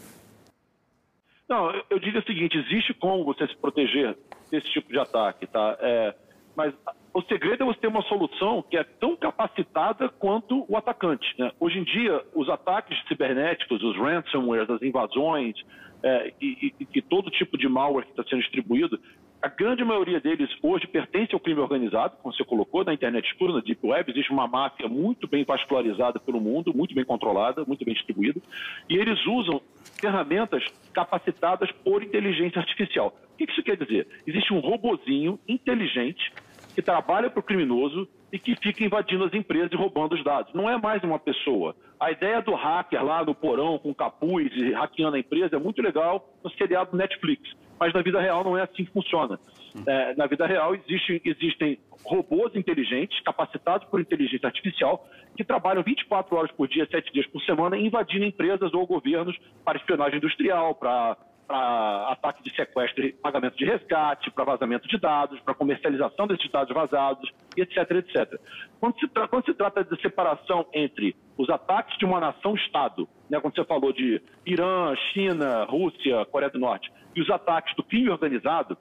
Não, 1.48 1.70
eu 1.88 2.00
diria 2.00 2.18
o 2.18 2.24
seguinte: 2.24 2.59
existe 2.59 2.92
como 2.94 3.24
você 3.24 3.46
se 3.46 3.56
proteger 3.56 4.18
desse 4.50 4.70
tipo 4.70 4.90
de 4.92 4.98
ataque, 4.98 5.46
tá? 5.46 5.76
É, 5.80 6.14
mas 6.56 6.72
o 7.12 7.22
segredo 7.22 7.62
é 7.62 7.66
você 7.66 7.80
ter 7.80 7.87
uma 7.87 8.02
solução 8.02 8.62
que 8.62 8.76
é 8.76 8.85
tão 8.85 9.14
capacitada 9.14 10.09
quanto 10.09 10.64
o 10.68 10.76
atacante. 10.76 11.26
Né? 11.38 11.52
Hoje 11.61 11.78
em 11.78 11.85
dia, 11.85 12.22
os 12.35 12.48
ataques 12.48 12.98
cibernéticos, 13.06 13.82
os 13.82 13.96
ransomwares, 13.96 14.68
as 14.70 14.82
invasões 14.82 15.54
é, 16.02 16.32
e, 16.40 16.74
e, 16.80 16.87
e, 16.94 17.02
todo 17.02 17.30
tipo 17.30 17.59
de 17.59 17.68
malware 17.68 18.04
que 18.04 18.11
está 18.11 18.24
sendo 18.24 18.42
distribuído, 18.42 18.98
a 19.40 19.48
grande 19.48 19.85
maioria 19.85 20.20
deles 20.20 20.50
hoje 20.62 20.87
pertence 20.87 21.35
ao 21.35 21.40
crime 21.40 21.61
organizado, 21.61 22.16
como 22.22 22.35
você 22.35 22.44
colocou, 22.44 22.85
na 22.85 22.94
internet 22.94 23.26
escura, 23.26 23.52
na 23.52 23.61
Deep 23.61 23.87
Web. 23.87 24.11
Existe 24.11 24.32
uma 24.32 24.46
máfia 24.46 24.88
muito 24.88 25.28
bem 25.28 25.44
vascularizada 25.44 26.18
pelo 26.18 26.40
mundo, 26.40 26.74
muito 26.74 26.94
bem 26.94 27.04
controlada, 27.04 27.64
muito 27.64 27.85
bem 27.85 27.94
distribuída. 27.94 28.40
E 28.88 28.96
eles 28.96 29.24
usam 29.26 29.61
ferramentas 30.00 30.64
capacitadas 30.92 31.70
por 31.85 32.02
inteligência 32.02 32.61
artificial. 32.61 33.14
O 33.37 33.38
que 33.38 33.53
isso 33.53 33.62
quer 33.62 33.77
dizer? 33.77 34.09
Existe 34.27 34.55
um 34.55 34.61
robozinho 34.61 35.38
inteligente 35.46 36.33
que 36.75 36.81
trabalha 36.81 37.29
para 37.29 37.40
o 37.40 37.42
criminoso 37.42 38.09
e 38.33 38.38
que 38.38 38.57
fica 38.57 38.83
invadindo 38.83 39.25
as 39.25 39.35
empresas 39.35 39.70
e 39.70 39.77
roubando 39.77 40.14
os 40.14 40.25
dados. 40.25 40.55
Não 40.55 40.70
é 40.70 40.79
mais 40.79 41.05
uma 41.05 41.18
pessoa. 41.18 41.77
A 42.01 42.11
ideia 42.11 42.40
do 42.40 42.55
hacker 42.55 43.05
lá 43.05 43.22
no 43.22 43.35
porão 43.35 43.79
com 43.79 43.94
capuz 43.94 44.51
e 44.55 44.72
hackeando 44.72 45.16
a 45.16 45.18
empresa 45.18 45.57
é 45.57 45.59
muito 45.59 45.83
legal 45.83 46.27
no 46.42 46.51
seriado 46.53 46.96
Netflix, 46.96 47.42
mas 47.79 47.92
na 47.92 48.01
vida 48.01 48.18
real 48.18 48.42
não 48.42 48.57
é 48.57 48.62
assim 48.62 48.87
que 48.87 48.90
funciona. 48.90 49.38
É, 49.87 50.14
na 50.16 50.27
vida 50.27 50.46
real 50.46 50.75
existem, 50.75 51.20
existem 51.22 51.79
robôs 52.07 52.57
inteligentes, 52.57 53.20
capacitados 53.20 53.87
por 53.88 54.01
inteligência 54.01 54.46
artificial, 54.46 55.07
que 55.37 55.44
trabalham 55.44 55.83
24 55.83 56.37
horas 56.37 56.51
por 56.53 56.68
dia, 56.68 56.88
7 56.90 57.12
dias 57.12 57.27
por 57.27 57.42
semana, 57.42 57.77
invadindo 57.77 58.25
empresas 58.25 58.72
ou 58.72 58.87
governos 58.87 59.37
para 59.62 59.77
espionagem 59.77 60.16
industrial, 60.16 60.75
para 60.75 61.18
para 61.46 62.09
ataque 62.11 62.42
de 62.42 62.54
sequestro 62.54 63.04
e 63.04 63.12
pagamento 63.12 63.56
de 63.56 63.64
resgate, 63.64 64.30
para 64.30 64.44
vazamento 64.44 64.88
de 64.88 64.98
dados, 64.98 65.38
para 65.40 65.54
comercialização 65.54 66.26
desses 66.26 66.50
dados 66.50 66.74
vazados, 66.74 67.30
etc, 67.56 67.90
etc. 67.92 68.40
Quando 68.80 68.98
se, 68.98 69.06
quando 69.09 69.44
se 69.44 69.54
trata 69.54 69.85
de 69.85 70.00
separação 70.00 70.66
entre 70.72 71.14
os 71.38 71.48
ataques 71.48 71.96
de 71.98 72.04
uma 72.04 72.20
nação-estado, 72.20 73.09
né, 73.30 73.40
quando 73.40 73.54
você 73.54 73.64
falou 73.64 73.92
de 73.92 74.20
Irã, 74.44 74.94
China, 75.12 75.64
Rússia, 75.64 76.24
Coreia 76.26 76.50
do 76.50 76.59
Norte, 76.59 76.90
e 77.14 77.20
os 77.20 77.30
ataques 77.30 77.74
do 77.76 77.82
crime 77.82 78.11
organizado, 78.11 78.76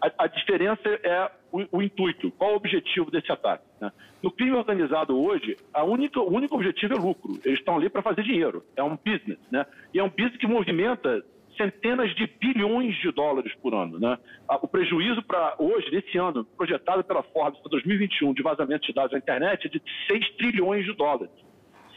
a, 0.00 0.24
a 0.24 0.26
diferença 0.26 0.88
é 1.02 1.30
o, 1.52 1.78
o, 1.78 1.82
intuito, 1.82 2.30
qual 2.32 2.52
o 2.52 2.56
objetivo 2.56 3.10
desse 3.10 3.30
ataque. 3.32 3.64
Né? 3.80 3.90
No 4.22 4.30
crime 4.30 4.52
organizado 4.52 5.18
hoje, 5.18 5.56
a 5.72 5.84
única, 5.84 6.20
o 6.20 6.32
único 6.32 6.54
objetivo 6.54 6.94
é 6.94 6.96
lucro. 6.96 7.32
Eles 7.44 7.58
estão 7.58 7.76
ali 7.76 7.88
para 7.88 8.02
fazer 8.02 8.22
dinheiro. 8.22 8.64
É 8.76 8.82
um 8.82 8.96
business. 8.96 9.38
Né? 9.50 9.66
E 9.92 9.98
é 9.98 10.02
um 10.02 10.08
business 10.08 10.36
que 10.36 10.46
movimenta 10.46 11.24
centenas 11.60 12.14
de 12.14 12.26
bilhões 12.40 12.96
de 13.02 13.12
dólares 13.12 13.52
por 13.56 13.74
ano. 13.74 13.98
Né? 13.98 14.16
O 14.48 14.66
prejuízo 14.66 15.22
para 15.22 15.56
hoje, 15.58 15.90
nesse 15.90 16.16
ano, 16.16 16.44
projetado 16.56 17.04
pela 17.04 17.22
Forbes 17.22 17.60
para 17.60 17.70
2021 17.72 18.32
de 18.32 18.42
vazamento 18.42 18.86
de 18.86 18.94
dados 18.94 19.12
na 19.12 19.18
internet 19.18 19.66
é 19.66 19.68
de 19.68 19.82
6 20.10 20.30
trilhões 20.36 20.86
de 20.86 20.94
dólares. 20.94 21.30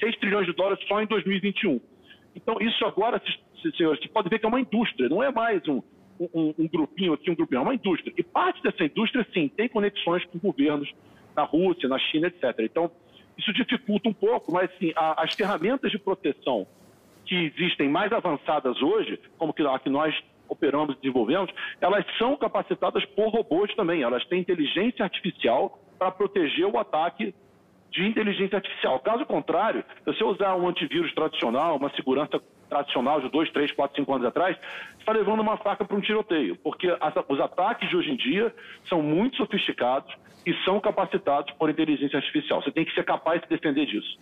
6 0.01 0.17
trilhões 0.17 0.45
de 0.45 0.53
dólares 0.53 0.85
só 0.85 1.01
em 1.01 1.07
2021. 1.07 1.79
Então, 2.35 2.57
isso 2.59 2.83
agora, 2.85 3.21
senhores, 3.77 4.01
você 4.01 4.09
pode 4.09 4.27
ver 4.27 4.39
que 4.39 4.45
é 4.45 4.49
uma 4.49 4.59
indústria, 4.59 5.07
não 5.07 5.23
é 5.23 5.31
mais 5.31 5.65
um, 5.67 5.81
um, 6.19 6.53
um, 6.59 6.67
grupinho 6.67 7.13
aqui, 7.13 7.31
um 7.31 7.35
grupinho, 7.35 7.59
é 7.59 7.61
uma 7.61 7.75
indústria. 7.75 8.13
E 8.17 8.23
parte 8.23 8.61
dessa 8.61 8.83
indústria, 8.83 9.25
sim, 9.33 9.47
tem 9.47 9.69
conexões 9.69 10.25
com 10.25 10.39
governos 10.39 10.91
na 11.35 11.43
Rússia, 11.43 11.87
na 11.87 11.99
China, 11.99 12.27
etc. 12.27 12.43
Então, 12.59 12.91
isso 13.37 13.53
dificulta 13.53 14.09
um 14.09 14.13
pouco, 14.13 14.51
mas, 14.51 14.69
sim, 14.77 14.91
a, 14.95 15.23
as 15.23 15.33
ferramentas 15.33 15.89
de 15.89 15.97
proteção 15.97 16.67
que 17.25 17.35
existem 17.55 17.89
mais 17.89 18.11
avançadas 18.11 18.81
hoje, 18.81 19.19
como 19.37 19.53
a 19.53 19.79
que 19.79 19.89
nós 19.89 20.13
operamos 20.47 20.95
e 20.95 21.01
desenvolvemos, 21.01 21.51
elas 21.81 22.05
são 22.17 22.35
capacitadas 22.35 23.03
por 23.05 23.29
robôs 23.29 23.73
também. 23.75 24.03
Elas 24.03 24.25
têm 24.25 24.39
inteligência 24.39 25.03
artificial 25.03 25.79
para 25.97 26.11
proteger 26.11 26.65
o 26.65 26.77
ataque 26.77 27.33
de 27.91 28.05
inteligência 28.05 28.57
artificial. 28.57 28.99
Caso 28.99 29.25
contrário, 29.25 29.83
se 29.99 30.05
você 30.05 30.23
usar 30.23 30.55
um 30.55 30.67
antivírus 30.67 31.13
tradicional, 31.13 31.77
uma 31.77 31.91
segurança 31.91 32.41
tradicional 32.69 33.21
de 33.21 33.29
2, 33.29 33.51
3, 33.51 33.71
4, 33.71 33.97
5 33.97 34.13
anos 34.13 34.27
atrás, 34.27 34.57
está 34.99 35.11
levando 35.11 35.41
uma 35.41 35.57
faca 35.57 35.85
para 35.85 35.95
um 35.95 36.01
tiroteio, 36.01 36.55
porque 36.57 36.87
as, 36.99 37.13
os 37.29 37.39
ataques 37.39 37.87
de 37.89 37.95
hoje 37.95 38.11
em 38.11 38.15
dia 38.15 38.53
são 38.89 39.01
muito 39.01 39.37
sofisticados 39.37 40.11
e 40.45 40.53
são 40.65 40.79
capacitados 40.79 41.53
por 41.53 41.69
inteligência 41.69 42.17
artificial. 42.17 42.63
Você 42.63 42.71
tem 42.71 42.83
que 42.83 42.93
ser 42.93 43.03
capaz 43.05 43.41
de 43.41 43.47
defender 43.47 43.85
disso. 43.85 44.17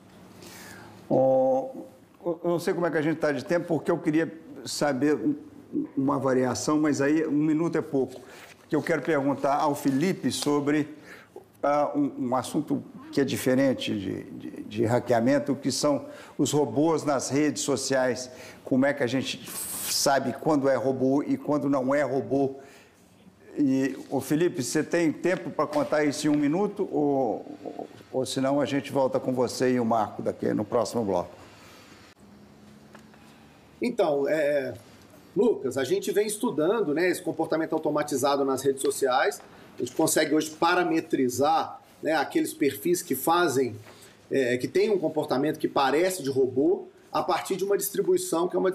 Oh, 1.10 1.86
eu 2.26 2.40
não 2.44 2.60
sei 2.60 2.74
como 2.74 2.86
é 2.86 2.92
que 2.92 2.98
a 2.98 3.02
gente 3.02 3.16
está 3.16 3.32
de 3.32 3.44
tempo, 3.44 3.68
porque 3.68 3.92
eu 3.92 3.98
queria 3.98 4.32
saber 4.66 5.18
uma 5.98 6.20
variação, 6.20 6.80
mas 6.80 7.02
aí 7.02 7.26
um 7.26 7.32
minuto 7.32 7.78
é 7.78 7.82
pouco. 7.82 8.22
Porque 8.60 8.76
eu 8.76 8.82
quero 8.82 9.02
perguntar 9.02 9.56
ao 9.56 9.76
Felipe 9.76 10.32
sobre 10.32 10.88
uh, 11.64 11.98
um, 11.98 12.28
um, 12.30 12.36
assunto 12.36 12.84
que 13.12 13.20
é 13.20 13.24
diferente 13.26 13.98
de, 13.98 14.24
de, 14.24 14.64
de, 14.64 14.86
hackeamento, 14.86 15.56
que 15.56 15.72
são 15.72 16.06
os 16.38 16.52
robôs 16.52 17.04
nas 17.04 17.30
redes 17.30 17.64
sociais. 17.64 18.30
Como 18.64 18.86
é 18.86 18.94
que 18.94 19.04
a 19.04 19.08
gente 19.08 19.50
sabe 19.90 20.34
quando 20.34 20.70
é 20.70 20.76
robô 20.76 21.24
e 21.24 21.38
quando 21.38 21.70
não 21.70 21.94
é 21.94 22.04
robô? 22.04 22.56
E, 23.58 23.98
o 24.10 24.22
Felipe, 24.22 24.64
você 24.64 24.84
tem 24.84 25.12
tempo 25.12 25.50
para 25.50 25.68
contar 25.68 26.06
isso 26.06 26.28
em 26.28 26.30
um 26.30 26.38
minuto? 26.38 26.88
Ou, 26.92 27.46
ou, 27.64 27.88
ou 28.14 28.26
senão 28.26 28.62
a 28.62 28.66
gente 28.66 28.92
volta 28.92 29.20
com 29.20 29.34
você 29.34 29.74
e 29.74 29.80
o 29.80 29.86
Marco 29.86 30.22
daqui 30.22 30.54
no 30.54 30.64
próximo 30.64 31.04
bloco? 31.04 31.41
Então, 33.82 34.28
é, 34.28 34.74
Lucas, 35.36 35.78
a 35.78 35.84
gente 35.84 36.12
vem 36.12 36.28
estudando 36.28 36.94
né, 36.94 37.10
esse 37.10 37.22
comportamento 37.22 37.74
automatizado 37.74 38.46
nas 38.46 38.62
redes 38.62 38.82
sociais. 38.82 39.42
A 39.78 39.82
gente 39.84 39.96
consegue 39.96 40.36
hoje 40.36 40.52
parametrizar 40.52 41.82
né, 42.04 42.14
aqueles 42.14 42.54
perfis 42.54 43.02
que 43.02 43.16
fazem, 43.16 43.76
é, 44.30 44.58
que 44.58 44.68
têm 44.68 44.90
um 44.90 45.00
comportamento 45.00 45.58
que 45.58 45.68
parece 45.68 46.22
de 46.22 46.30
robô, 46.30 46.88
a 47.12 47.22
partir 47.22 47.58
de 47.58 47.66
uma 47.66 47.78
distribuição 47.78 48.48
que 48.48 48.56
é 48.56 48.60
uma, 48.60 48.70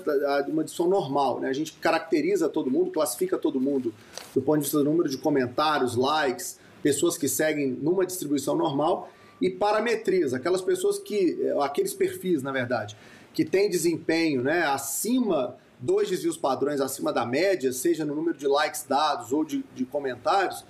uma 0.49 0.65
distribuição 0.65 0.89
normal. 0.89 1.41
Né? 1.41 1.49
A 1.49 1.53
gente 1.53 1.73
caracteriza 1.75 2.49
todo 2.49 2.71
mundo, 2.71 2.91
classifica 2.91 3.39
todo 3.39 3.61
mundo 3.61 3.95
do 4.35 4.43
ponto 4.43 4.59
de 4.59 4.65
vista 4.65 4.79
do 4.79 4.85
número 4.85 5.09
de 5.09 5.17
comentários, 5.17 5.97
likes, 5.97 6.59
pessoas 6.83 7.17
que 7.17 7.29
seguem 7.29 7.69
numa 7.69 8.05
distribuição 8.05 8.55
normal 8.55 9.11
e 9.41 9.51
parametriza 9.51 10.37
aquelas 10.37 10.63
pessoas 10.63 10.99
que, 10.99 11.39
aqueles 11.61 11.95
perfis, 11.95 12.43
na 12.43 12.53
verdade, 12.53 12.97
que 13.37 13.45
tem 13.45 13.69
desempenho 13.69 14.43
né, 14.43 14.63
acima, 14.63 15.59
dois 15.79 16.09
desvios 16.09 16.39
padrões 16.39 16.81
acima 16.81 17.13
da 17.13 17.27
média, 17.27 17.71
seja 17.71 18.03
no 18.03 18.15
número 18.15 18.39
de 18.39 18.47
likes 18.47 18.85
dados 18.89 19.31
ou 19.31 19.45
de, 19.45 19.63
de 19.75 19.85
comentários, 19.85 20.65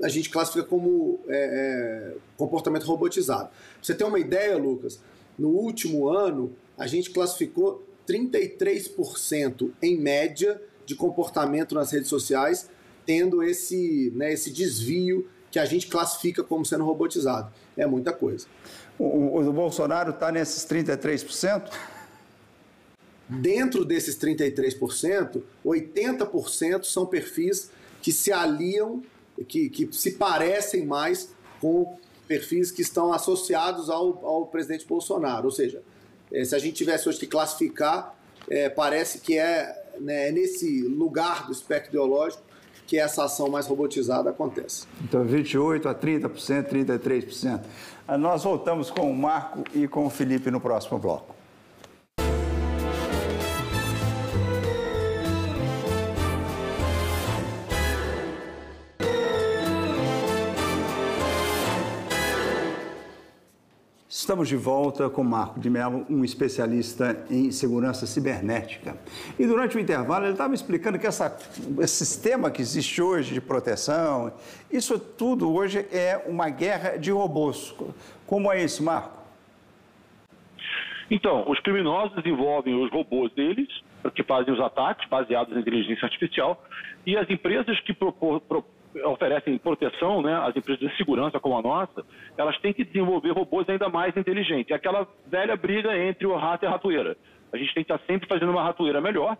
a 0.00 0.08
gente 0.08 0.30
classifica 0.30 0.64
como 0.64 1.18
é, 1.26 2.14
é, 2.14 2.16
comportamento 2.36 2.84
robotizado. 2.84 3.48
Pra 3.48 3.58
você 3.82 3.94
tem 3.96 4.06
uma 4.06 4.20
ideia, 4.20 4.56
Lucas? 4.56 5.00
No 5.36 5.48
último 5.48 6.08
ano, 6.08 6.54
a 6.78 6.86
gente 6.86 7.10
classificou 7.10 7.84
33% 8.06 9.72
em 9.82 9.98
média 9.98 10.62
de 10.86 10.94
comportamento 10.94 11.74
nas 11.74 11.90
redes 11.90 12.08
sociais, 12.08 12.70
tendo 13.04 13.42
esse, 13.42 14.12
né, 14.14 14.32
esse 14.32 14.52
desvio 14.52 15.28
que 15.50 15.58
a 15.58 15.64
gente 15.64 15.88
classifica 15.88 16.44
como 16.44 16.64
sendo 16.64 16.84
robotizado. 16.84 17.52
É 17.76 17.86
muita 17.86 18.12
coisa. 18.12 18.46
O, 18.96 19.40
o 19.40 19.52
Bolsonaro 19.52 20.10
está 20.10 20.30
nesses 20.30 20.64
33%? 20.64 21.72
Dentro 23.28 23.84
desses 23.84 24.16
33%, 24.18 25.42
80% 25.64 26.84
são 26.84 27.06
perfis 27.06 27.70
que 28.02 28.12
se 28.12 28.30
aliam, 28.30 29.02
que, 29.48 29.70
que 29.70 29.88
se 29.92 30.12
parecem 30.12 30.84
mais 30.84 31.32
com 31.60 31.96
perfis 32.28 32.70
que 32.70 32.82
estão 32.82 33.12
associados 33.12 33.88
ao, 33.88 34.24
ao 34.24 34.46
presidente 34.46 34.86
Bolsonaro. 34.86 35.46
Ou 35.46 35.50
seja, 35.50 35.82
é, 36.30 36.44
se 36.44 36.54
a 36.54 36.58
gente 36.58 36.74
tivesse 36.74 37.08
hoje 37.08 37.18
que 37.18 37.26
classificar, 37.26 38.14
é, 38.48 38.68
parece 38.68 39.20
que 39.20 39.38
é 39.38 39.84
né, 40.00 40.30
nesse 40.30 40.82
lugar 40.82 41.46
do 41.46 41.52
espectro 41.52 41.90
ideológico 41.90 42.42
que 42.86 42.98
essa 42.98 43.24
ação 43.24 43.48
mais 43.48 43.66
robotizada 43.66 44.28
acontece. 44.28 44.86
Então, 45.02 45.24
28% 45.24 45.86
a 45.86 45.94
30%, 45.94 46.68
33%. 46.68 47.60
Nós 48.18 48.44
voltamos 48.44 48.90
com 48.90 49.10
o 49.10 49.16
Marco 49.16 49.64
e 49.74 49.88
com 49.88 50.04
o 50.04 50.10
Felipe 50.10 50.50
no 50.50 50.60
próximo 50.60 50.98
bloco. 50.98 51.34
Estamos 64.24 64.48
de 64.48 64.56
volta 64.56 65.10
com 65.10 65.22
Marco 65.22 65.60
de 65.60 65.68
Mello, 65.68 66.06
um 66.08 66.24
especialista 66.24 67.26
em 67.30 67.50
segurança 67.50 68.06
cibernética. 68.06 68.96
E 69.38 69.46
durante 69.46 69.76
o 69.76 69.78
intervalo 69.78 70.24
ele 70.24 70.32
estava 70.32 70.54
explicando 70.54 70.98
que 70.98 71.06
essa, 71.06 71.36
esse 71.78 72.06
sistema 72.06 72.50
que 72.50 72.62
existe 72.62 73.02
hoje 73.02 73.34
de 73.34 73.40
proteção, 73.42 74.32
isso 74.72 74.98
tudo 74.98 75.54
hoje 75.54 75.80
é 75.92 76.24
uma 76.26 76.48
guerra 76.48 76.96
de 76.96 77.10
robôs. 77.10 77.76
Como 78.26 78.50
é 78.50 78.64
isso, 78.64 78.82
Marco? 78.82 79.12
Então, 81.10 81.44
os 81.46 81.60
criminosos 81.60 82.16
desenvolvem 82.16 82.82
os 82.82 82.90
robôs 82.90 83.30
deles, 83.34 83.68
que 84.14 84.22
fazem 84.22 84.54
os 84.54 84.60
ataques 84.60 85.06
baseados 85.06 85.54
em 85.54 85.60
inteligência 85.60 86.06
artificial, 86.06 86.64
e 87.04 87.14
as 87.14 87.28
empresas 87.28 87.78
que 87.80 87.92
propor, 87.92 88.40
pro, 88.40 88.64
oferecem 89.04 89.58
proteção, 89.58 90.22
né, 90.22 90.34
as 90.36 90.56
empresas 90.56 90.88
de 90.88 90.96
segurança 90.96 91.40
como 91.40 91.58
a 91.58 91.62
nossa, 91.62 92.04
elas 92.36 92.56
têm 92.58 92.72
que 92.72 92.84
desenvolver 92.84 93.30
robôs 93.30 93.68
ainda 93.68 93.88
mais 93.88 94.16
inteligentes. 94.16 94.70
É 94.70 94.74
aquela 94.74 95.06
velha 95.26 95.56
briga 95.56 95.96
entre 95.96 96.26
o 96.26 96.36
rato 96.36 96.64
e 96.64 96.66
a 96.66 96.70
ratoeira. 96.70 97.16
A 97.52 97.56
gente 97.56 97.74
tem 97.74 97.84
que 97.84 97.92
estar 97.92 98.04
sempre 98.06 98.28
fazendo 98.28 98.50
uma 98.50 98.62
ratoeira 98.62 99.00
melhor 99.00 99.36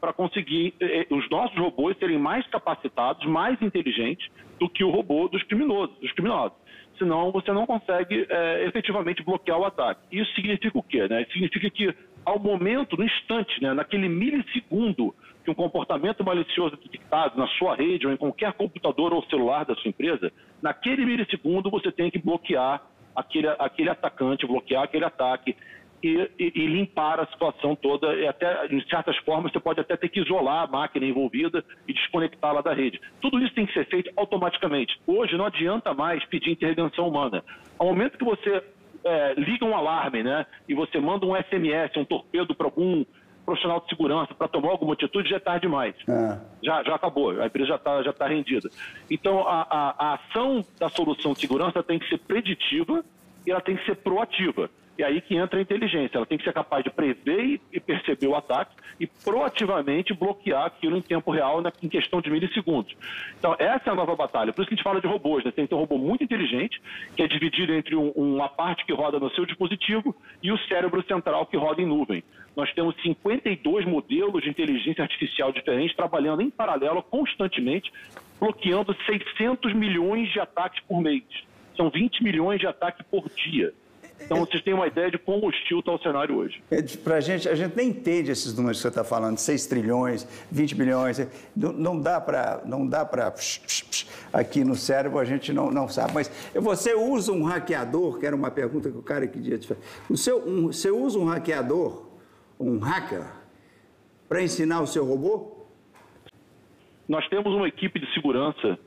para 0.00 0.12
conseguir 0.12 0.74
eh, 0.80 1.00
eh, 1.00 1.14
os 1.14 1.28
nossos 1.28 1.56
robôs 1.58 1.96
serem 1.98 2.18
mais 2.18 2.46
capacitados, 2.48 3.26
mais 3.26 3.60
inteligentes 3.60 4.30
do 4.58 4.68
que 4.68 4.84
o 4.84 4.90
robô 4.90 5.28
dos 5.28 5.42
criminosos. 5.44 5.96
Dos 5.98 6.12
criminosos. 6.12 6.56
Senão 6.98 7.30
você 7.30 7.52
não 7.52 7.66
consegue 7.66 8.26
eh, 8.28 8.64
efetivamente 8.66 9.22
bloquear 9.22 9.58
o 9.58 9.64
ataque. 9.64 10.00
Isso 10.12 10.32
significa 10.34 10.78
o 10.78 10.82
quê? 10.82 11.06
Né? 11.08 11.24
Significa 11.32 11.70
que 11.70 11.94
ao 12.28 12.38
momento, 12.38 12.96
no 12.96 13.04
instante, 13.04 13.62
né, 13.62 13.72
naquele 13.72 14.08
milissegundo 14.08 15.14
que 15.42 15.50
um 15.50 15.54
comportamento 15.54 16.22
malicioso 16.22 16.74
é 16.74 16.76
detectado 16.76 17.38
na 17.38 17.46
sua 17.46 17.74
rede 17.74 18.06
ou 18.06 18.12
em 18.12 18.18
qualquer 18.18 18.52
computador 18.52 19.14
ou 19.14 19.24
celular 19.24 19.64
da 19.64 19.74
sua 19.76 19.88
empresa, 19.88 20.30
naquele 20.60 21.06
milissegundo 21.06 21.70
você 21.70 21.90
tem 21.90 22.10
que 22.10 22.18
bloquear 22.18 22.82
aquele, 23.16 23.48
aquele 23.58 23.88
atacante, 23.88 24.46
bloquear 24.46 24.82
aquele 24.82 25.06
ataque 25.06 25.56
e, 26.02 26.30
e, 26.38 26.52
e, 26.54 26.66
limpar 26.66 27.18
a 27.18 27.26
situação 27.26 27.74
toda. 27.74 28.14
E 28.14 28.26
até, 28.26 28.66
em 28.66 28.80
certas 28.88 29.16
formas, 29.18 29.50
você 29.50 29.58
pode 29.58 29.80
até 29.80 29.96
ter 29.96 30.10
que 30.10 30.20
isolar 30.20 30.64
a 30.64 30.66
máquina 30.66 31.06
envolvida 31.06 31.64
e 31.88 31.94
desconectá-la 31.94 32.60
da 32.60 32.74
rede. 32.74 33.00
Tudo 33.22 33.40
isso 33.40 33.54
tem 33.54 33.66
que 33.66 33.72
ser 33.72 33.86
feito 33.86 34.10
automaticamente. 34.16 35.00
Hoje 35.06 35.36
não 35.36 35.46
adianta 35.46 35.94
mais 35.94 36.22
pedir 36.26 36.50
intervenção 36.50 37.08
humana. 37.08 37.42
Ao 37.78 37.86
momento 37.86 38.18
que 38.18 38.24
você 38.24 38.62
é, 39.04 39.34
liga 39.34 39.64
um 39.64 39.76
alarme, 39.76 40.22
né, 40.22 40.46
e 40.68 40.74
você 40.74 40.98
manda 40.98 41.26
um 41.26 41.34
SMS, 41.34 41.96
um 41.96 42.04
torpedo 42.04 42.54
para 42.54 42.66
algum 42.66 43.04
profissional 43.44 43.80
de 43.80 43.88
segurança 43.88 44.34
para 44.34 44.46
tomar 44.46 44.68
alguma 44.68 44.92
atitude, 44.92 45.30
já 45.30 45.36
é 45.36 45.40
tarde 45.40 45.62
demais. 45.62 45.94
É. 46.06 46.38
Já, 46.62 46.82
já 46.82 46.94
acabou, 46.94 47.40
a 47.40 47.46
empresa 47.46 47.68
já 47.68 47.76
está 47.76 48.02
já 48.02 48.12
tá 48.12 48.26
rendida. 48.26 48.68
Então, 49.10 49.48
a, 49.48 49.62
a, 49.62 49.94
a 49.98 50.14
ação 50.14 50.62
da 50.78 50.90
solução 50.90 51.32
de 51.32 51.40
segurança 51.40 51.82
tem 51.82 51.98
que 51.98 52.06
ser 52.10 52.18
preditiva 52.18 53.02
e 53.46 53.50
ela 53.50 53.62
tem 53.62 53.76
que 53.76 53.86
ser 53.86 53.96
proativa. 53.96 54.68
E 54.98 55.04
aí 55.04 55.20
que 55.20 55.36
entra 55.36 55.60
a 55.60 55.62
inteligência. 55.62 56.18
Ela 56.18 56.26
tem 56.26 56.36
que 56.36 56.42
ser 56.42 56.52
capaz 56.52 56.82
de 56.82 56.90
prever 56.90 57.60
e 57.72 57.78
perceber 57.78 58.26
o 58.26 58.34
ataque 58.34 58.74
e 58.98 59.06
proativamente 59.06 60.12
bloquear 60.12 60.64
aquilo 60.64 60.96
em 60.96 61.00
tempo 61.00 61.30
real, 61.30 61.62
né, 61.62 61.70
em 61.80 61.88
questão 61.88 62.20
de 62.20 62.28
milissegundos. 62.28 62.96
Então, 63.38 63.54
essa 63.60 63.90
é 63.90 63.92
a 63.92 63.94
nova 63.94 64.16
batalha. 64.16 64.52
Por 64.52 64.62
isso 64.62 64.68
que 64.68 64.74
a 64.74 64.76
gente 64.76 64.84
fala 64.84 65.00
de 65.00 65.06
robôs. 65.06 65.44
Né? 65.44 65.52
Tem 65.52 65.64
que 65.64 65.68
ter 65.68 65.76
um 65.76 65.78
robô 65.78 65.96
muito 65.96 66.24
inteligente, 66.24 66.82
que 67.14 67.22
é 67.22 67.28
dividido 67.28 67.72
entre 67.72 67.94
um, 67.94 68.10
uma 68.10 68.48
parte 68.48 68.84
que 68.84 68.92
roda 68.92 69.20
no 69.20 69.30
seu 69.30 69.46
dispositivo 69.46 70.16
e 70.42 70.50
o 70.50 70.58
cérebro 70.66 71.00
central 71.04 71.46
que 71.46 71.56
roda 71.56 71.80
em 71.80 71.86
nuvem. 71.86 72.24
Nós 72.56 72.72
temos 72.74 73.00
52 73.00 73.86
modelos 73.86 74.42
de 74.42 74.50
inteligência 74.50 75.02
artificial 75.02 75.52
diferentes 75.52 75.94
trabalhando 75.94 76.42
em 76.42 76.50
paralelo 76.50 77.04
constantemente, 77.04 77.92
bloqueando 78.40 78.96
600 79.06 79.72
milhões 79.74 80.28
de 80.32 80.40
ataques 80.40 80.82
por 80.88 81.00
mês. 81.00 81.22
São 81.76 81.88
20 81.88 82.24
milhões 82.24 82.58
de 82.58 82.66
ataques 82.66 83.06
por 83.08 83.30
dia. 83.30 83.72
Então, 84.20 84.38
vocês 84.40 84.62
têm 84.62 84.74
uma 84.74 84.86
ideia 84.86 85.10
de 85.10 85.18
quão 85.18 85.42
hostil 85.42 85.78
está 85.78 85.92
o 85.92 85.98
cenário 85.98 86.36
hoje. 86.36 86.62
É, 86.70 86.82
Para 86.82 87.16
a 87.16 87.20
gente, 87.20 87.48
a 87.48 87.54
gente 87.54 87.76
nem 87.76 87.88
entende 87.88 88.30
esses 88.30 88.54
números 88.54 88.78
que 88.78 88.82
você 88.82 88.88
está 88.88 89.04
falando, 89.04 89.38
6 89.38 89.66
trilhões, 89.66 90.26
20 90.50 90.74
bilhões. 90.74 91.26
Não, 91.56 91.72
não 91.72 92.00
dá 92.00 92.20
para. 92.20 92.62
Aqui 94.32 94.64
no 94.64 94.74
cérebro 94.74 95.18
a 95.18 95.24
gente 95.24 95.52
não, 95.52 95.70
não 95.70 95.88
sabe. 95.88 96.12
Mas 96.12 96.28
você 96.54 96.94
usa 96.94 97.32
um 97.32 97.44
hackeador, 97.44 98.18
que 98.18 98.26
era 98.26 98.36
uma 98.36 98.50
pergunta 98.50 98.90
que 98.90 98.98
o 98.98 99.02
cara 99.02 99.26
queria 99.26 99.58
te 99.58 99.68
fazer. 99.68 99.80
O 100.10 100.16
seu, 100.16 100.46
um, 100.46 100.66
você 100.66 100.90
usa 100.90 101.18
um 101.18 101.24
hackeador, 101.24 102.06
um 102.58 102.78
hacker, 102.78 103.24
para 104.28 104.42
ensinar 104.42 104.82
o 104.82 104.86
seu 104.86 105.04
robô? 105.04 105.56
Nós 107.08 107.26
temos 107.28 107.54
uma 107.54 107.66
equipe 107.66 107.98
de 107.98 108.12
segurança 108.12 108.78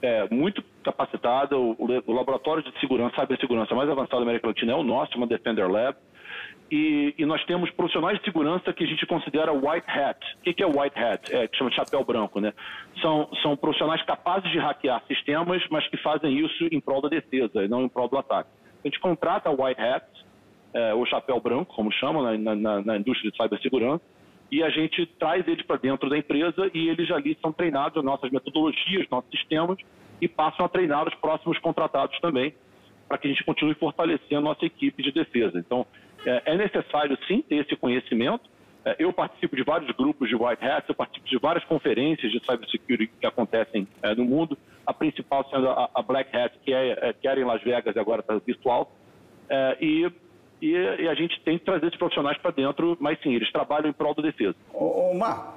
é, 0.00 0.26
muito 0.30 0.62
capacitada. 0.86 1.58
O, 1.58 1.76
o, 2.06 2.12
laboratório 2.12 2.62
de 2.62 2.80
segurança, 2.80 3.20
cibersegurança 3.20 3.74
mais 3.74 3.90
avançado 3.90 4.18
da 4.18 4.22
América 4.22 4.46
Latina 4.48 4.72
é 4.72 4.74
o 4.74 4.82
nosso, 4.82 5.16
uma 5.16 5.26
Defender 5.26 5.68
Lab. 5.70 5.96
E, 6.70 7.14
e, 7.16 7.24
nós 7.24 7.44
temos 7.44 7.70
profissionais 7.70 8.18
de 8.18 8.24
segurança 8.24 8.72
que 8.72 8.82
a 8.82 8.86
gente 8.86 9.06
considera 9.06 9.52
white 9.52 9.88
hat. 9.88 10.18
O 10.38 10.54
que, 10.54 10.62
é 10.62 10.66
white 10.66 10.98
hat? 10.98 11.34
É, 11.34 11.46
que 11.46 11.56
chama 11.56 11.70
de 11.70 11.76
chapéu 11.76 12.04
branco, 12.04 12.40
né? 12.40 12.52
São, 13.00 13.28
são 13.42 13.56
profissionais 13.56 14.02
capazes 14.02 14.50
de 14.50 14.58
hackear 14.58 15.02
sistemas, 15.06 15.62
mas 15.70 15.86
que 15.88 15.96
fazem 15.98 16.36
isso 16.38 16.64
em 16.72 16.80
prol 16.80 17.00
da 17.00 17.08
defesa 17.08 17.64
e 17.64 17.68
não 17.68 17.82
em 17.82 17.88
prol 17.88 18.08
do 18.08 18.18
ataque. 18.18 18.50
A 18.84 18.88
gente 18.88 18.98
contrata 18.98 19.50
white 19.50 19.80
hat, 19.80 20.06
é, 20.74 20.94
ou 20.94 21.06
chapéu 21.06 21.40
branco, 21.40 21.74
como 21.74 21.92
chamam 21.92 22.22
na, 22.22 22.54
na, 22.54 22.82
na 22.82 22.96
indústria 22.96 23.30
de 23.30 23.36
cibersegurança, 23.36 24.02
e 24.50 24.62
a 24.62 24.70
gente 24.70 25.06
traz 25.18 25.46
eles 25.46 25.64
para 25.64 25.76
dentro 25.76 26.08
da 26.08 26.16
empresa 26.16 26.70
e 26.72 26.88
eles 26.88 27.10
ali 27.10 27.36
são 27.40 27.52
treinados, 27.52 28.02
nossas 28.04 28.30
metodologias, 28.30 29.08
nossos 29.10 29.30
sistemas, 29.30 29.78
e 30.20 30.28
passam 30.28 30.64
a 30.64 30.68
treinar 30.68 31.06
os 31.06 31.14
próximos 31.16 31.58
contratados 31.58 32.18
também, 32.20 32.54
para 33.08 33.18
que 33.18 33.28
a 33.28 33.30
gente 33.30 33.44
continue 33.44 33.74
fortalecendo 33.74 34.36
a 34.36 34.40
nossa 34.40 34.64
equipe 34.64 35.02
de 35.02 35.12
defesa. 35.12 35.58
Então, 35.58 35.86
é, 36.24 36.42
é 36.46 36.56
necessário 36.56 37.18
sim 37.26 37.42
ter 37.42 37.56
esse 37.56 37.76
conhecimento. 37.76 38.48
É, 38.84 38.96
eu 38.98 39.12
participo 39.12 39.56
de 39.56 39.62
vários 39.62 39.90
grupos 39.96 40.28
de 40.28 40.36
White 40.36 40.64
Hats, 40.64 40.88
eu 40.88 40.94
participo 40.94 41.28
de 41.28 41.38
várias 41.38 41.64
conferências 41.64 42.30
de 42.30 42.40
cybersecurity 42.40 43.12
que 43.20 43.26
acontecem 43.26 43.86
é, 44.02 44.14
no 44.14 44.24
mundo, 44.24 44.56
a 44.86 44.94
principal 44.94 45.48
sendo 45.50 45.68
a, 45.68 46.02
Black 46.02 46.34
Hat, 46.36 46.56
que, 46.64 46.72
é, 46.72 47.12
que 47.12 47.26
era 47.26 47.40
em 47.40 47.44
Las 47.44 47.62
Vegas 47.62 47.94
e 47.94 47.98
agora 47.98 48.20
está 48.20 48.36
virtual. 48.38 48.92
e 49.80 50.10
e, 50.60 50.72
e, 50.72 51.08
a 51.08 51.14
gente 51.14 51.40
tem 51.44 51.58
que 51.58 51.64
trazer 51.64 51.86
esses 51.86 51.98
profissionais 51.98 52.38
para 52.38 52.50
dentro, 52.50 52.96
mas 53.00 53.20
sim, 53.22 53.34
eles 53.34 53.50
trabalham 53.52 53.88
em 53.88 53.92
prol 53.92 54.14
da 54.14 54.22
defesa. 54.22 54.54
Ô, 54.72 55.12
Marco, 55.14 55.54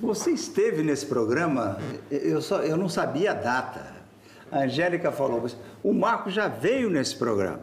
você 0.00 0.30
esteve 0.30 0.82
nesse 0.82 1.06
programa, 1.06 1.78
eu, 2.10 2.40
só, 2.40 2.60
eu 2.60 2.76
não 2.76 2.88
sabia 2.88 3.30
a 3.30 3.34
data. 3.34 3.96
A 4.50 4.60
Angélica 4.60 5.10
falou, 5.10 5.46
o 5.82 5.92
Marco 5.92 6.30
já 6.30 6.48
veio 6.48 6.90
nesse 6.90 7.16
programa. 7.16 7.60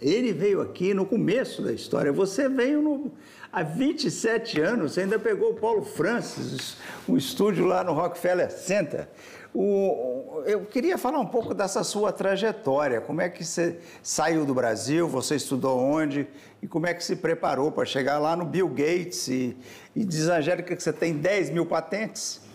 Ele 0.00 0.32
veio 0.32 0.60
aqui 0.60 0.92
no 0.92 1.06
começo 1.06 1.62
da 1.62 1.72
história. 1.72 2.12
Você 2.12 2.48
veio 2.48 2.82
no, 2.82 3.12
há 3.52 3.62
27 3.62 4.60
anos, 4.60 4.92
você 4.92 5.02
ainda 5.02 5.18
pegou 5.18 5.50
o 5.50 5.54
Paulo 5.54 5.82
Francis, 5.82 6.76
um 7.08 7.16
estúdio 7.16 7.64
lá 7.64 7.82
no 7.82 7.92
Rockefeller 7.92 8.50
Center. 8.50 9.08
O, 9.58 10.42
eu 10.44 10.66
queria 10.66 10.98
falar 10.98 11.18
um 11.18 11.24
pouco 11.24 11.54
dessa 11.54 11.82
sua 11.82 12.12
trajetória. 12.12 13.00
Como 13.00 13.22
é 13.22 13.30
que 13.30 13.42
você 13.42 13.80
saiu 14.02 14.44
do 14.44 14.52
Brasil? 14.52 15.08
Você 15.08 15.36
estudou 15.36 15.80
onde? 15.80 16.26
E 16.62 16.68
como 16.68 16.86
é 16.86 16.92
que 16.92 17.02
se 17.02 17.16
preparou 17.16 17.72
para 17.72 17.86
chegar 17.86 18.18
lá 18.18 18.36
no 18.36 18.44
Bill 18.44 18.68
Gates? 18.68 19.28
E, 19.28 19.56
e 19.96 20.04
diz 20.04 20.28
a 20.28 20.36
Angélica 20.36 20.76
que 20.76 20.82
você 20.82 20.92
tem 20.92 21.16
10 21.16 21.48
mil 21.48 21.64
patentes? 21.64 22.46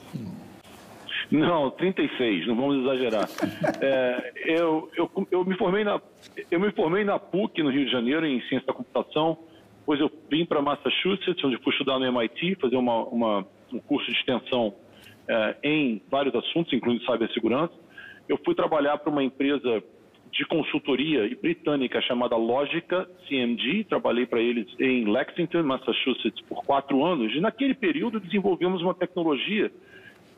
Não, 1.32 1.72
36, 1.72 2.46
não 2.46 2.56
vamos 2.56 2.84
exagerar. 2.84 3.28
É, 3.82 4.34
eu, 4.46 4.92
eu, 4.96 5.28
eu, 5.32 5.44
me 5.44 5.58
formei 5.58 5.84
na, 5.84 6.00
eu 6.52 6.60
me 6.60 6.72
formei 6.74 7.04
na 7.04 7.18
PUC, 7.18 7.64
no 7.64 7.72
Rio 7.72 7.86
de 7.86 7.92
Janeiro, 7.92 8.28
em 8.28 8.40
Ciência 8.42 8.68
da 8.68 8.74
Computação. 8.74 9.40
Depois 9.80 10.00
eu 10.00 10.12
vim 10.30 10.46
para 10.46 10.62
Massachusetts, 10.62 11.44
onde 11.44 11.58
fui 11.64 11.74
estudar 11.74 11.98
no 11.98 12.06
MIT, 12.06 12.60
fazer 12.62 12.76
uma, 12.76 13.06
uma, 13.06 13.48
um 13.74 13.80
curso 13.80 14.06
de 14.12 14.20
extensão 14.20 14.76
é, 15.32 15.56
em 15.64 16.02
vários 16.12 16.36
assuntos, 16.36 16.74
incluindo 16.74 17.06
cibersegurança. 17.06 17.74
Eu 18.28 18.38
fui 18.44 18.54
trabalhar 18.54 18.98
para 18.98 19.10
uma 19.10 19.24
empresa 19.24 19.82
de 20.30 20.46
consultoria 20.46 21.30
britânica 21.42 22.02
chamada 22.02 22.36
Logica 22.36 23.08
CMG. 23.28 23.86
Trabalhei 23.86 24.26
para 24.26 24.42
eles 24.42 24.68
em 24.78 25.10
Lexington, 25.10 25.64
Massachusetts, 25.64 26.42
por 26.50 26.66
quatro 26.66 27.04
anos. 27.06 27.34
E 27.34 27.40
naquele 27.40 27.74
período 27.74 28.20
desenvolvemos 28.20 28.82
uma 28.82 28.94
tecnologia 28.94 29.72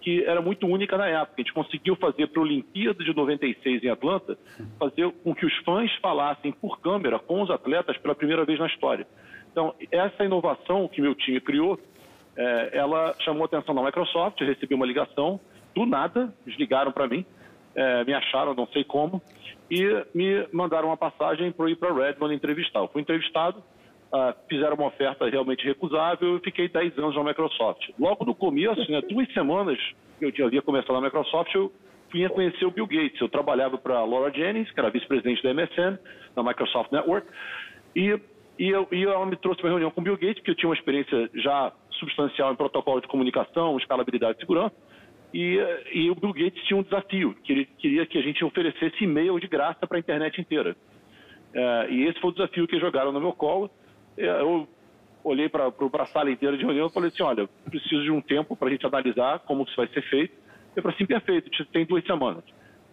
que 0.02 0.24
era 0.26 0.42
muito 0.42 0.68
única 0.68 0.96
na 0.96 1.08
época. 1.08 1.34
A 1.38 1.42
gente 1.42 1.54
conseguiu 1.54 1.96
fazer 1.96 2.28
para 2.28 2.42
a 2.42 2.46
Olimpíada 2.46 3.04
de 3.04 3.16
96 3.16 3.84
em 3.84 3.90
Atlanta, 3.90 4.38
fazer 4.78 5.12
com 5.24 5.34
que 5.34 5.46
os 5.46 5.56
fãs 5.64 5.92
falassem 6.02 6.52
por 6.52 6.80
câmera 6.82 7.18
com 7.18 7.42
os 7.42 7.50
atletas 7.50 7.98
pela 7.98 8.14
primeira 8.14 8.46
vez 8.46 8.60
na 8.60 8.68
história. 8.68 9.08
Então, 9.52 9.74
essa 9.92 10.26
inovação 10.26 10.88
que 10.88 11.02
meu 11.02 11.16
time 11.16 11.40
criou 11.40 11.80
é, 12.38 12.70
ela 12.74 13.16
chamou 13.20 13.44
a 13.44 13.46
atenção 13.46 13.76
da 13.76 13.84
Microsoft, 13.84 14.40
eu 14.42 14.48
recebi 14.48 14.74
uma 14.76 14.86
ligação, 14.86 15.40
do 15.76 15.86
nada, 15.86 16.34
eles 16.46 16.58
ligaram 16.58 16.92
para 16.92 17.08
mim, 17.08 17.26
é, 17.76 18.04
me 18.04 18.14
acharam, 18.14 18.54
não 18.54 18.68
sei 18.68 18.84
como, 18.84 19.22
e 19.70 20.06
me 20.14 20.48
mandaram 20.52 20.90
uma 20.90 20.98
passagem 20.98 21.52
para 21.52 21.70
ir 21.70 21.76
para 21.76 21.94
Redmond 21.94 22.34
entrevistar. 22.34 22.80
Eu 22.80 22.88
fui 22.90 23.02
entrevistado, 23.02 23.64
uh, 24.14 24.34
fizeram 24.48 24.76
uma 24.76 24.88
oferta 24.88 25.28
realmente 25.28 25.66
recusável 25.66 26.38
e 26.38 26.40
fiquei 26.42 26.70
10 26.70 26.98
anos 27.00 27.16
na 27.16 27.24
Microsoft. 27.24 27.90
Logo 28.00 28.24
no 28.26 28.36
começo, 28.36 28.92
né, 28.92 29.02
duas 29.02 29.32
semanas 29.34 29.80
que 30.20 30.42
eu 30.42 30.46
havia 30.46 30.62
começado 30.62 30.94
na 30.94 31.02
Microsoft, 31.02 31.54
eu 31.56 31.72
fui 32.12 32.28
conhecer 32.30 32.66
o 32.66 32.72
Bill 32.72 32.86
Gates. 32.86 33.20
Eu 33.20 33.30
trabalhava 33.30 33.78
para 33.78 33.98
a 33.98 34.06
Laura 34.06 34.32
Jennings, 34.32 34.72
que 34.72 34.80
era 34.80 34.92
vice-presidente 34.92 35.42
da 35.42 35.54
MSN, 35.54 35.98
da 36.36 36.44
Microsoft 36.44 36.92
Network, 36.92 37.28
E, 37.96 38.20
e, 38.60 38.70
eu, 38.70 38.88
e 38.92 39.04
ela 39.04 39.26
me 39.26 39.36
trouxe 39.36 39.60
para 39.60 39.68
uma 39.68 39.74
reunião 39.74 39.92
com 39.92 40.02
o 40.02 40.04
Bill 40.04 40.18
Gates, 40.18 40.36
porque 40.36 40.52
eu 40.52 40.56
tinha 40.56 40.70
uma 40.70 40.76
experiência 40.76 41.30
já 41.34 41.74
substancial 42.00 42.54
em 42.54 42.56
protocolo 42.56 43.02
de 43.02 43.08
comunicação, 43.08 43.78
escalabilidade 43.78 44.38
e 44.38 44.42
segurança. 44.42 44.76
E, 45.34 45.58
e 45.94 46.12
o 46.12 46.16
Bill 46.16 46.34
Gates 46.34 46.64
tinha 46.66 46.78
um 46.78 46.84
desafio, 46.84 47.36
que 47.44 47.52
ele 47.52 47.66
queria 47.66 48.06
que 48.06 48.18
a 48.18 48.22
gente 48.22 48.44
oferecesse 48.46 49.04
e-mail 49.04 49.40
de 49.40 49.48
graça 49.48 49.88
para 49.88 49.98
a 49.98 50.00
internet 50.00 50.40
inteira. 50.40 50.76
É, 51.54 51.88
e 51.90 52.04
esse 52.06 52.20
foi 52.20 52.30
o 52.30 52.34
desafio 52.34 52.68
que 52.68 52.80
jogaram 52.80 53.12
no 53.12 53.20
meu 53.20 53.34
colo. 53.34 53.70
É, 54.18 54.28
eu 54.42 54.68
olhei 55.24 55.50
para 55.50 55.68
a 55.68 56.06
sala 56.06 56.30
inteira 56.30 56.58
de 56.58 56.64
reunião 56.64 56.88
e 56.88 56.94
falei 56.94 57.10
assim, 57.10 57.24
olha, 57.24 57.48
preciso 57.66 58.04
de 58.04 58.12
um 58.12 58.22
tempo 58.22 58.56
para 58.56 58.68
a 58.68 58.72
gente 58.72 58.86
analisar 58.86 59.40
como 59.40 59.64
isso 59.64 59.76
vai 59.76 59.88
ser 59.88 60.02
feito. 60.04 60.36
Eu 60.76 60.82
falei 60.84 60.96
assim, 60.96 61.06
perfeito, 61.06 61.50
tem 61.72 61.86
duas 61.86 62.04
semanas. 62.06 62.44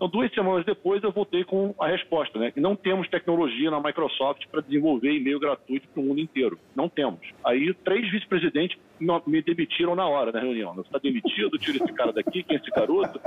Então, 0.00 0.08
duas 0.08 0.32
semanas 0.32 0.64
depois, 0.64 1.02
eu 1.02 1.12
voltei 1.12 1.44
com 1.44 1.74
a 1.78 1.86
resposta, 1.86 2.38
né? 2.38 2.50
Que 2.50 2.58
não 2.58 2.74
temos 2.74 3.06
tecnologia 3.10 3.70
na 3.70 3.82
Microsoft 3.82 4.46
para 4.50 4.62
desenvolver 4.62 5.12
e-mail 5.12 5.38
gratuito 5.38 5.86
para 5.88 6.00
o 6.00 6.06
mundo 6.06 6.18
inteiro. 6.18 6.58
Não 6.74 6.88
temos. 6.88 7.20
Aí, 7.44 7.74
três 7.84 8.10
vice-presidentes 8.10 8.78
me 9.26 9.42
demitiram 9.42 9.94
na 9.94 10.08
hora 10.08 10.32
na 10.32 10.40
reunião. 10.40 10.74
Você 10.74 10.88
está 10.88 10.98
demitido, 10.98 11.58
tira 11.58 11.84
esse 11.84 11.92
cara 11.92 12.14
daqui, 12.14 12.42
quem 12.42 12.56
é 12.56 12.60
esse 12.60 12.70
garoto? 12.70 13.20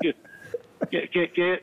Quem, 0.00 0.14
quem, 1.08 1.28
quem, 1.28 1.58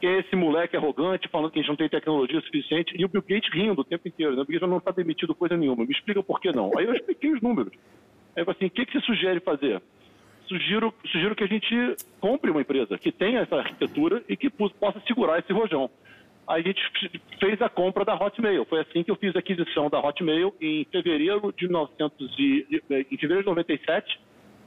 quem, 0.00 0.08
é 0.08 0.20
esse 0.20 0.36
moleque 0.36 0.76
arrogante 0.76 1.28
falando 1.28 1.50
que 1.50 1.58
a 1.58 1.62
gente 1.62 1.70
não 1.70 1.76
tem 1.76 1.88
tecnologia 1.88 2.40
suficiente? 2.42 2.94
E 2.96 3.04
o 3.04 3.08
Bill 3.08 3.24
Gates 3.28 3.52
rindo 3.52 3.80
o 3.80 3.84
tempo 3.84 4.06
inteiro. 4.06 4.36
Né? 4.36 4.42
O 4.42 4.44
Bill 4.44 4.60
Gates 4.60 4.70
não 4.70 4.78
está 4.78 4.92
demitido 4.92 5.34
coisa 5.34 5.56
nenhuma. 5.56 5.84
Me 5.84 5.90
explica 5.90 6.22
por 6.22 6.40
que 6.40 6.52
não. 6.52 6.70
Aí 6.78 6.84
eu 6.84 6.94
expliquei 6.94 7.32
os 7.32 7.42
números. 7.42 7.72
Aí 8.36 8.42
eu 8.42 8.44
falei 8.44 8.56
assim, 8.56 8.66
o 8.66 8.70
que, 8.70 8.86
que 8.86 8.92
você 8.92 9.04
sugere 9.04 9.40
fazer? 9.40 9.82
Sugiro, 10.48 10.92
sugiro 11.06 11.34
que 11.34 11.44
a 11.44 11.48
gente 11.48 11.96
compre 12.20 12.50
uma 12.50 12.60
empresa 12.60 12.98
que 12.98 13.12
tenha 13.12 13.40
essa 13.40 13.56
arquitetura 13.56 14.22
e 14.28 14.36
que 14.36 14.50
possa 14.50 15.00
segurar 15.06 15.38
esse 15.38 15.52
rojão. 15.52 15.90
Aí 16.48 16.62
a 16.62 16.64
gente 16.64 16.80
fez 17.40 17.60
a 17.60 17.68
compra 17.68 18.04
da 18.04 18.14
Hotmail. 18.14 18.64
Foi 18.66 18.80
assim 18.80 19.02
que 19.02 19.10
eu 19.10 19.16
fiz 19.16 19.34
a 19.34 19.40
aquisição 19.40 19.90
da 19.90 19.98
Hotmail 19.98 20.54
em 20.60 20.84
fevereiro 20.92 21.52
de 21.52 21.66
1900 21.66 22.38
e, 22.38 22.82
em 22.88 23.16
fevereiro 23.16 23.42
de 23.42 23.48
97. 23.48 24.20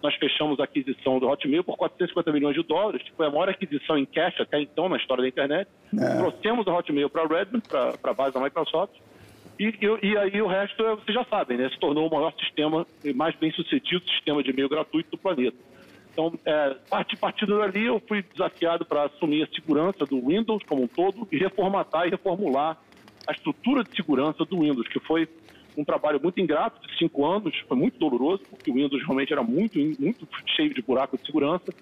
Nós 0.03 0.15
fechamos 0.15 0.59
a 0.59 0.63
aquisição 0.63 1.19
do 1.19 1.27
Hotmail 1.27 1.63
por 1.63 1.77
450 1.77 2.31
milhões 2.31 2.55
de 2.55 2.63
dólares, 2.63 3.01
que 3.01 3.11
foi 3.13 3.27
a 3.27 3.29
maior 3.29 3.49
aquisição 3.49 3.97
em 3.97 4.05
cash 4.05 4.39
até 4.39 4.61
então 4.61 4.89
na 4.89 4.97
história 4.97 5.21
da 5.21 5.27
internet. 5.27 5.69
É. 5.93 6.17
Trouxemos 6.17 6.67
a 6.67 6.73
Hotmail 6.73 7.09
para 7.09 7.27
Redmond, 7.27 7.67
para 7.67 8.11
a 8.11 8.13
base 8.13 8.33
da 8.33 8.41
Microsoft. 8.41 8.93
E, 9.59 9.73
e, 10.01 10.17
aí 10.17 10.41
o 10.41 10.47
resto, 10.47 10.81
vocês 10.81 11.13
já 11.13 11.25
sabem, 11.25 11.57
né? 11.57 11.69
Se 11.69 11.77
tornou 11.79 12.07
o 12.07 12.11
maior 12.11 12.33
sistema, 12.39 12.87
mais 13.13 13.35
bem 13.35 13.51
sucedido 13.51 14.09
sistema 14.09 14.41
de 14.41 14.51
e-mail 14.51 14.69
gratuito 14.69 15.11
do 15.11 15.17
planeta. 15.17 15.57
Então, 16.13 16.33
é, 16.45 16.75
partindo 17.19 17.57
dali, 17.57 17.85
eu 17.85 18.01
fui 18.07 18.23
desafiado 18.23 18.85
para 18.85 19.03
assumir 19.03 19.43
a 19.43 19.47
segurança 19.47 20.05
do 20.05 20.25
Windows 20.25 20.63
como 20.63 20.83
um 20.83 20.87
todo 20.87 21.27
e 21.29 21.37
reformatar 21.37 22.07
e 22.07 22.09
reformular 22.09 22.77
a 23.27 23.31
estrutura 23.33 23.83
de 23.83 23.93
segurança 23.93 24.45
do 24.45 24.61
Windows, 24.61 24.87
que 24.87 24.99
foi 25.01 25.27
um 25.77 25.83
trabalho 25.83 26.21
muito 26.21 26.39
ingrato 26.39 26.85
de 26.87 26.97
cinco 26.97 27.25
anos, 27.25 27.53
foi 27.67 27.77
muito 27.77 27.99
doloroso, 27.99 28.43
porque 28.49 28.71
o 28.71 28.73
Windows 28.73 29.03
realmente 29.03 29.33
era 29.33 29.43
muito, 29.43 29.77
muito 29.77 30.27
cheio 30.55 30.73
de 30.73 30.81
buraco 30.81 31.17
de 31.17 31.25
segurança. 31.25 31.73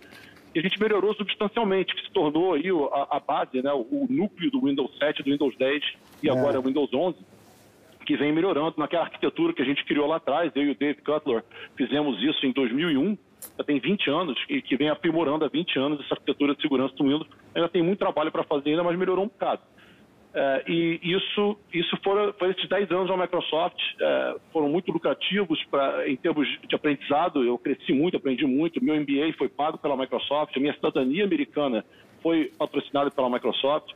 E 0.53 0.59
a 0.59 0.61
gente 0.63 0.79
melhorou 0.79 1.13
substancialmente, 1.13 1.95
que 1.95 2.01
se 2.01 2.11
tornou 2.11 2.53
aí 2.53 2.65
a, 2.91 3.17
a 3.17 3.19
base, 3.19 3.61
né, 3.61 3.71
o, 3.71 3.81
o, 3.91 4.07
núcleo 4.09 4.49
do 4.49 4.61
Windows 4.61 4.97
7, 4.97 5.21
do 5.21 5.31
Windows 5.31 5.55
10 5.57 5.83
e 6.23 6.29
é. 6.29 6.31
agora 6.31 6.59
o 6.59 6.63
Windows 6.63 6.91
11 6.91 7.36
que 8.07 8.15
vem 8.15 8.31
melhorando 8.31 8.75
naquela 8.77 9.03
arquitetura 9.03 9.51
que 9.53 9.61
a 9.61 9.65
gente 9.65 9.83
criou 9.83 10.07
lá 10.07 10.15
atrás. 10.15 10.49
Eu 10.55 10.63
e 10.63 10.71
o 10.71 10.75
Dave 10.75 11.01
Cutler 11.01 11.43
fizemos 11.75 12.23
isso 12.23 12.45
em 12.45 12.53
2001, 12.53 13.17
já 13.57 13.63
tem 13.65 13.79
20 13.81 14.09
anos, 14.09 14.39
e 14.47 14.61
que 14.61 14.77
vem 14.77 14.89
aprimorando 14.89 15.43
há 15.43 15.49
20 15.49 15.77
anos 15.77 15.99
essa 15.99 16.13
arquitetura 16.13 16.55
de 16.55 16.61
segurança 16.61 16.95
do 16.95 17.03
Windows. 17.03 17.27
Ainda 17.53 17.67
tem 17.67 17.83
muito 17.83 17.99
trabalho 17.99 18.31
para 18.31 18.45
fazer 18.45 18.69
ainda, 18.69 18.83
mas 18.83 18.97
melhorou 18.97 19.25
um 19.25 19.27
bocado. 19.27 19.61
É, 20.33 20.63
e 20.67 20.99
isso, 21.03 21.57
isso 21.73 21.97
foram, 22.01 22.31
foi 22.33 22.51
esses 22.51 22.69
10 22.69 22.89
anos 22.91 23.09
da 23.09 23.17
Microsoft, 23.17 23.77
é, 23.99 24.35
foram 24.53 24.69
muito 24.69 24.89
lucrativos 24.89 25.61
pra, 25.65 26.07
em 26.07 26.15
termos 26.15 26.47
de 26.65 26.75
aprendizado. 26.75 27.43
Eu 27.43 27.57
cresci 27.57 27.91
muito, 27.91 28.15
aprendi 28.15 28.45
muito. 28.45 28.81
Meu 28.81 28.95
MBA 28.95 29.33
foi 29.37 29.49
pago 29.49 29.77
pela 29.77 29.97
Microsoft, 29.97 30.55
a 30.55 30.59
minha 30.61 30.73
cidadania 30.73 31.25
americana 31.25 31.83
foi 32.23 32.53
patrocinada 32.57 33.11
pela 33.11 33.29
Microsoft. 33.29 33.91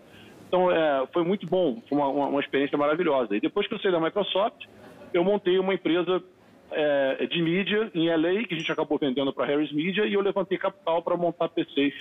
Então, 0.52 0.70
é, 0.70 1.08
foi 1.14 1.24
muito 1.24 1.47
bom, 1.47 1.82
foi 1.88 1.97
uma, 1.97 2.10
uma, 2.10 2.28
uma, 2.28 2.41
experiência 2.41 2.78
maravilhosa. 2.78 3.38
E 3.38 3.39
depois 3.39 3.66
que 3.68 3.74
eu 3.74 3.80
saí 3.80 3.89
da 3.89 4.02
Microsoft, 4.02 4.66
eu 5.14 5.24
montei 5.24 5.58
uma 5.58 5.74
empresa 5.74 6.22
é, 6.70 7.26
de 7.26 7.41
mídia 7.41 7.89
em 7.95 8.10
LA, 8.10 8.43
que 8.45 8.56
a 8.56 8.58
gente 8.58 8.70
acabou 8.70 8.99
vendendo 8.99 9.32
para 9.32 9.45
Harris 9.45 9.72
Media, 9.72 10.06
e 10.06 10.14
eu 10.14 10.20
levantei 10.20 10.58
capital 10.58 11.02
para 11.02 11.16
montar 11.16 11.47
PCs 11.47 11.93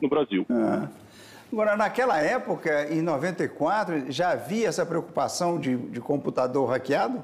no 0.00 0.08
Brasil. 0.08 0.44
Ah. 0.50 0.88
Agora, 1.52 1.76
naquela 1.76 2.18
época, 2.18 2.92
em 2.92 3.00
94, 3.00 4.10
já 4.10 4.32
havia 4.32 4.66
essa 4.66 4.84
preocupação 4.84 5.60
de, 5.60 5.76
de 5.76 6.00
computador 6.00 6.68
hackeado? 6.68 7.22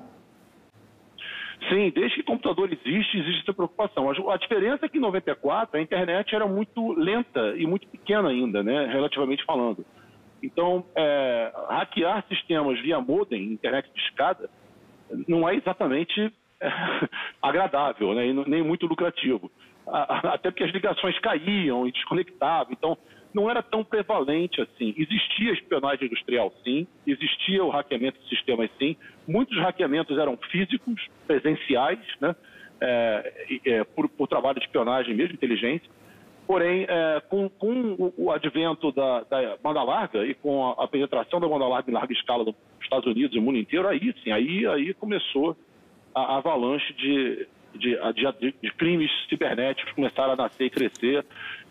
Sim, 1.69 1.91
desde 1.93 2.15
que 2.15 2.23
computador 2.23 2.73
existe, 2.73 3.19
existe 3.19 3.43
essa 3.43 3.53
preocupação. 3.53 4.09
A, 4.31 4.37
diferença 4.37 4.87
é 4.87 4.89
que 4.89 4.99
em 4.99 5.01
94 5.01 5.77
a 5.77 5.83
internet 5.83 6.33
era 6.33 6.47
muito 6.47 6.93
lenta 6.93 7.55
e 7.57 7.67
muito 7.67 7.89
pequena 7.89 8.29
ainda, 8.29 8.63
né, 8.63 8.87
relativamente 8.87 9.45
falando. 9.45 9.85
Então, 10.43 10.85
é, 10.95 11.53
hackear 11.69 12.25
sistemas 12.29 12.81
via 12.81 13.01
modem, 13.01 13.53
internet 13.53 13.91
de 13.93 14.01
escada, 14.03 14.49
não 15.27 15.49
é 15.49 15.55
exatamente 15.55 16.33
é, 16.61 16.69
agradável, 17.43 18.15
né? 18.15 18.33
nem 18.47 18.63
muito 18.63 18.87
lucrativo. 18.87 19.51
Até 19.87 20.51
porque 20.51 20.65
as 20.65 20.71
ligações 20.71 21.19
caíam 21.19 21.87
e 21.87 21.93
desconectavam, 21.93 22.73
então 22.73 22.99
não 23.33 23.51
era 23.51 23.63
tão 23.63 23.85
prevalente 23.85 24.61
assim. 24.61 24.95
Existia 24.97 25.53
espionagem 25.53 26.07
industrial, 26.07 26.53
sim, 26.65 26.87
existia 27.07 27.65
o 27.65 27.71
hackeamento 27.71 28.21
de 28.21 28.29
sistemas, 28.29 28.71
sim. 28.79 28.97
Muitos 29.27 29.57
hackeamentos 29.59 30.19
eram 30.19 30.37
físicos, 30.51 31.07
presenciais, 31.27 32.01
né? 32.21 32.35
É, 32.81 33.49
é, 33.67 33.85
por, 33.85 34.09
por 34.09 34.29
trabalho 34.29 34.61
de 34.61 34.67
espionagem 34.67 35.15
mesmo, 35.15 35.35
inteligência. 35.35 35.91
Porém, 36.49 36.87
é, 36.89 37.21
com, 37.29 37.47
com, 37.47 38.11
o 38.17 38.33
advento 38.33 38.91
da, 38.91 39.21
da, 39.25 39.59
banda 39.63 39.83
larga 39.83 40.25
e 40.25 40.33
com 40.33 40.67
a, 40.67 40.85
a, 40.85 40.89
penetração 40.89 41.39
da 41.39 41.47
banda 41.47 41.69
larga 41.69 41.91
em 41.91 41.93
larga 41.93 42.11
escala 42.15 42.43
nos 42.43 42.55
Estados 42.81 43.07
Unidos 43.07 43.37
e 43.37 43.39
no 43.39 43.45
mundo 43.45 43.59
inteiro, 43.59 43.87
aí 43.87 44.15
sim, 44.25 44.33
aí, 44.33 44.67
aí 44.67 44.95
começou 44.95 45.55
a, 46.15 46.39
avalanche 46.39 46.91
de, 46.95 47.47
de, 47.75 47.99
de, 48.15 48.55
de, 48.63 48.71
crimes 48.73 49.11
cibernéticos 49.29 49.93
começaram 49.93 50.33
a 50.33 50.37
nascer 50.37 50.65
e 50.65 50.71
crescer. 50.71 51.27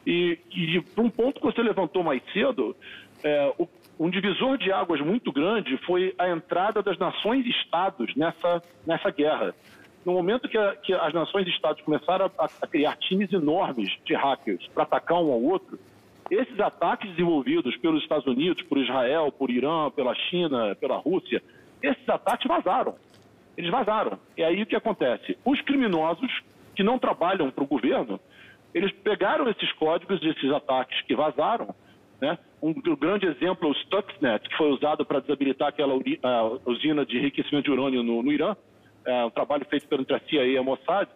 E, 0.05 0.37
e 0.55 0.83
um 0.95 1.09
ponto 1.09 1.41
que 1.41 1.47
você 1.47 1.63
levantou 1.63 2.03
mais 2.03 2.21
cedo, 2.31 2.75
é, 3.23 3.51
o, 3.57 3.67
um 3.99 4.11
divisor 4.11 4.59
de 4.59 4.71
águas 4.71 5.01
muito 5.01 5.31
grande 5.31 5.75
foi 5.87 6.13
a 6.19 6.29
entrada 6.29 6.83
das 6.83 6.99
nações-estados 6.99 8.15
nessa, 8.15 8.61
nessa 8.85 9.09
guerra 9.09 9.55
no 10.05 10.13
momento 10.13 10.47
que, 10.47 10.57
a, 10.57 10.75
que 10.75 10.93
as 10.93 11.13
nações 11.13 11.45
e 11.47 11.49
estados 11.49 11.81
começaram 11.81 12.31
a, 12.37 12.45
a 12.61 12.67
criar 12.67 12.95
times 12.97 13.31
enormes 13.33 13.91
de 14.05 14.15
hackers 14.15 14.67
para 14.73 14.83
atacar 14.83 15.17
um 15.17 15.31
ao 15.31 15.41
outro, 15.41 15.77
esses 16.29 16.59
ataques 16.59 17.09
desenvolvidos 17.11 17.75
pelos 17.77 18.01
Estados 18.01 18.25
Unidos, 18.25 18.61
por 18.63 18.77
Israel, 18.77 19.31
por 19.31 19.49
Irã, 19.49 19.89
pela 19.91 20.13
China, 20.13 20.75
pela 20.75 20.97
Rússia, 20.97 21.41
esses 21.81 22.07
ataques 22.07 22.47
vazaram. 22.47 22.95
Eles 23.57 23.71
vazaram. 23.71 24.19
E 24.35 24.43
aí 24.43 24.61
o 24.61 24.65
que 24.65 24.75
acontece? 24.75 25.37
Os 25.43 25.61
criminosos 25.61 26.41
que 26.75 26.83
não 26.83 26.99
trabalham 26.99 27.49
para 27.49 27.63
o 27.63 27.67
governo, 27.67 28.19
eles 28.73 28.91
pegaram 28.91 29.49
esses 29.49 29.71
códigos 29.73 30.19
desses 30.19 30.51
ataques 30.51 31.01
que 31.01 31.15
vazaram, 31.15 31.73
né? 32.21 32.37
Um, 32.61 32.69
um 32.69 32.95
grande 32.95 33.27
exemplo 33.27 33.67
é 33.67 33.71
o 33.71 33.75
Stuxnet, 33.75 34.47
que 34.49 34.57
foi 34.57 34.71
usado 34.71 35.05
para 35.05 35.19
desabilitar 35.19 35.69
aquela 35.69 35.93
usina 36.65 37.05
de 37.05 37.17
enriquecimento 37.17 37.65
de 37.65 37.71
urânio 37.71 38.03
no, 38.03 38.23
no 38.23 38.31
Irã 38.31 38.55
é, 39.07 39.29
trabalho 39.31 39.65
feito 39.65 39.87
pelo 39.87 40.05
a 40.09 40.19
CIA 40.19 40.45
e 40.45 40.57
a 40.57 40.63
Mossad, 40.63 41.09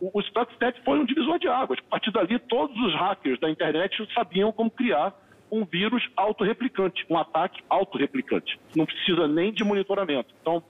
o, 0.00 0.10
o 0.18 0.22
Stuxnet 0.22 0.80
foi 0.84 0.98
um 0.98 1.04
divisor 1.04 1.38
de 1.38 1.48
águas. 1.48 1.78
A 1.80 1.90
partir 1.90 2.12
dali, 2.12 2.38
todos 2.38 2.76
os 2.78 2.94
hackers 2.94 3.40
da 3.40 3.50
internet 3.50 3.96
sabiam 4.14 4.52
como 4.52 4.70
criar 4.70 5.14
um 5.50 5.64
vírus 5.64 6.06
autorreplicante, 6.16 7.04
um 7.10 7.18
ataque 7.18 7.62
autorreplicante. 7.68 8.60
Não 8.76 8.86
precisa 8.86 9.26
nem 9.26 9.52
de 9.52 9.64
monitoramento. 9.64 10.32
Então, 10.40 10.62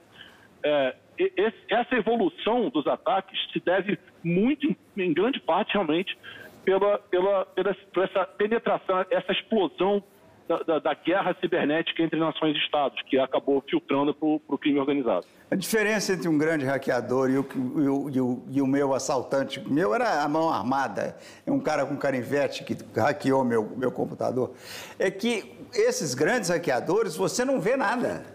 é, 0.63 0.95
esse, 1.17 1.57
essa 1.69 1.95
evolução 1.95 2.69
dos 2.69 2.87
ataques 2.87 3.39
se 3.51 3.59
deve 3.59 3.99
muito, 4.23 4.65
em, 4.65 4.75
em 4.97 5.13
grande 5.13 5.39
parte, 5.39 5.73
realmente, 5.73 6.17
pela, 6.65 6.97
pela, 6.97 7.45
pela, 7.45 7.75
por 7.93 8.03
essa 8.03 8.25
penetração, 8.25 9.05
essa 9.11 9.31
explosão 9.31 10.03
da, 10.51 10.63
da, 10.63 10.79
da, 10.79 10.93
guerra 10.93 11.35
cibernética 11.39 12.03
entre 12.03 12.19
nações 12.19 12.55
e 12.55 12.59
estados, 12.59 13.01
que 13.03 13.17
acabou 13.17 13.63
filtrando 13.69 14.13
para 14.13 14.27
o 14.27 14.57
crime 14.57 14.79
organizado. 14.79 15.25
A 15.49 15.55
diferença 15.55 16.13
entre 16.13 16.27
um 16.27 16.37
grande 16.37 16.65
hackeador 16.65 17.29
e 17.29 17.37
o, 17.37 17.47
e 17.55 17.87
o, 17.87 18.09
e 18.09 18.21
o, 18.21 18.43
e 18.51 18.61
o 18.61 18.67
meu 18.67 18.93
assaltante, 18.93 19.59
o 19.59 19.71
meu 19.71 19.95
era 19.95 20.21
a 20.21 20.27
mão 20.27 20.49
armada, 20.49 21.17
um 21.47 21.59
cara 21.59 21.85
com 21.85 21.95
canivete 21.95 22.63
que 22.63 22.75
hackeou 22.99 23.45
meu, 23.45 23.71
meu 23.77 23.91
computador, 23.91 24.53
é 24.99 25.09
que 25.09 25.53
esses 25.73 26.13
grandes 26.13 26.49
hackeadores 26.49 27.15
você 27.15 27.45
não 27.45 27.59
vê 27.61 27.77
nada. 27.77 28.25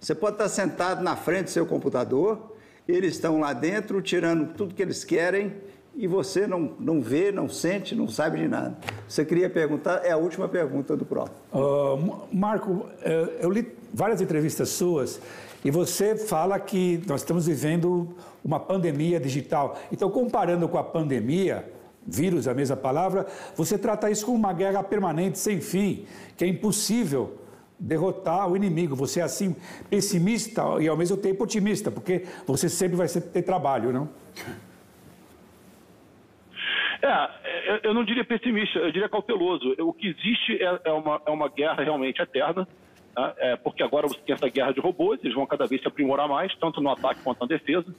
Você 0.00 0.14
pode 0.14 0.34
estar 0.34 0.48
sentado 0.48 1.02
na 1.02 1.14
frente 1.14 1.44
do 1.44 1.50
seu 1.50 1.66
computador, 1.66 2.56
eles 2.88 3.14
estão 3.14 3.38
lá 3.38 3.52
dentro 3.52 4.00
tirando 4.02 4.54
tudo 4.54 4.74
que 4.74 4.82
eles 4.82 5.04
querem 5.04 5.54
e 5.94 6.06
você 6.06 6.46
não, 6.46 6.72
não 6.78 7.00
vê, 7.00 7.30
não 7.30 7.48
sente, 7.48 7.94
não 7.94 8.08
sabe 8.08 8.38
de 8.38 8.48
nada. 8.48 8.76
Você 9.08 9.24
queria 9.24 9.50
perguntar, 9.50 10.04
é 10.04 10.12
a 10.12 10.16
última 10.16 10.48
pergunta 10.48 10.96
do 10.96 11.04
próximo. 11.04 11.36
Uh, 11.52 12.26
Marco, 12.32 12.86
é, 13.02 13.38
eu 13.40 13.50
li 13.50 13.66
várias 13.92 14.20
entrevistas 14.20 14.68
suas 14.70 15.20
e 15.64 15.70
você 15.70 16.16
fala 16.16 16.58
que 16.58 17.02
nós 17.06 17.20
estamos 17.20 17.46
vivendo 17.46 18.08
uma 18.42 18.58
pandemia 18.58 19.20
digital. 19.20 19.78
Então, 19.92 20.08
comparando 20.10 20.68
com 20.68 20.78
a 20.78 20.84
pandemia, 20.84 21.70
vírus, 22.06 22.48
a 22.48 22.54
mesma 22.54 22.76
palavra, 22.76 23.26
você 23.54 23.76
trata 23.76 24.10
isso 24.10 24.24
como 24.24 24.38
uma 24.38 24.52
guerra 24.52 24.82
permanente, 24.82 25.38
sem 25.38 25.60
fim, 25.60 26.06
que 26.36 26.44
é 26.44 26.48
impossível 26.48 27.36
derrotar 27.78 28.50
o 28.50 28.56
inimigo. 28.56 28.94
Você 28.96 29.20
é 29.20 29.22
assim 29.22 29.54
pessimista 29.88 30.62
e 30.80 30.88
ao 30.88 30.96
mesmo 30.96 31.16
tempo 31.16 31.44
otimista, 31.44 31.90
porque 31.90 32.24
você 32.46 32.68
sempre 32.68 32.96
vai 32.96 33.08
ter 33.08 33.42
trabalho, 33.42 33.92
não? 33.92 34.08
É, 37.02 37.80
eu 37.82 37.94
não 37.94 38.04
diria 38.04 38.24
pessimista, 38.24 38.78
eu 38.78 38.92
diria 38.92 39.08
cauteloso. 39.08 39.74
O 39.78 39.92
que 39.92 40.08
existe 40.08 40.62
é, 40.62 40.80
é 40.84 40.92
uma, 40.92 41.20
é 41.26 41.30
uma 41.30 41.48
guerra 41.48 41.82
realmente 41.82 42.20
eterna, 42.20 42.66
né? 43.16 43.34
é, 43.38 43.56
porque 43.56 43.82
agora 43.82 44.06
você 44.06 44.20
tem 44.20 44.34
essa 44.34 44.48
guerra 44.48 44.72
de 44.72 44.80
robôs, 44.80 45.18
eles 45.22 45.34
vão 45.34 45.46
cada 45.46 45.66
vez 45.66 45.80
se 45.80 45.88
aprimorar 45.88 46.28
mais, 46.28 46.54
tanto 46.56 46.80
no 46.80 46.90
ataque 46.90 47.22
quanto 47.22 47.40
na 47.40 47.46
defesa. 47.46 47.94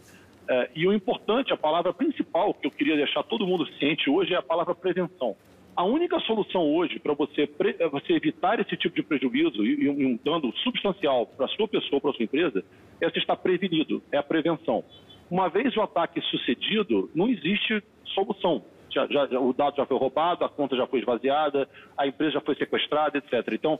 É, 0.47 0.69
e 0.75 0.87
o 0.87 0.93
importante, 0.93 1.53
a 1.53 1.57
palavra 1.57 1.93
principal 1.93 2.53
que 2.53 2.67
eu 2.67 2.71
queria 2.71 2.95
deixar 2.95 3.23
todo 3.23 3.47
mundo 3.47 3.65
ciente 3.77 4.09
hoje 4.09 4.33
é 4.33 4.37
a 4.37 4.41
palavra 4.41 4.75
prevenção. 4.75 5.35
A 5.75 5.83
única 5.85 6.19
solução 6.21 6.69
hoje 6.75 6.99
para 6.99 7.13
você, 7.13 7.49
é 7.79 7.87
você 7.87 8.13
evitar 8.13 8.59
esse 8.59 8.75
tipo 8.75 8.93
de 8.95 9.01
prejuízo 9.01 9.65
e, 9.65 9.85
e 9.85 9.89
um 9.89 10.19
dano 10.23 10.53
substancial 10.57 11.25
para 11.25 11.45
a 11.45 11.49
sua 11.49 11.67
pessoa, 11.67 12.01
para 12.01 12.11
a 12.11 12.13
sua 12.13 12.25
empresa, 12.25 12.63
é 12.99 13.09
você 13.09 13.19
estar 13.19 13.37
prevenido, 13.37 14.03
é 14.11 14.17
a 14.17 14.23
prevenção. 14.23 14.83
Uma 15.29 15.47
vez 15.47 15.75
o 15.77 15.81
ataque 15.81 16.19
sucedido, 16.21 17.09
não 17.15 17.29
existe 17.29 17.81
solução. 18.13 18.63
Já, 18.93 19.07
já, 19.07 19.39
o 19.39 19.53
dado 19.53 19.77
já 19.77 19.85
foi 19.85 19.97
roubado, 19.97 20.43
a 20.43 20.49
conta 20.49 20.75
já 20.75 20.85
foi 20.85 20.99
esvaziada, 20.99 21.67
a 21.97 22.07
empresa 22.07 22.33
já 22.33 22.41
foi 22.41 22.55
sequestrada, 22.55 23.17
etc. 23.17 23.53
Então, 23.53 23.79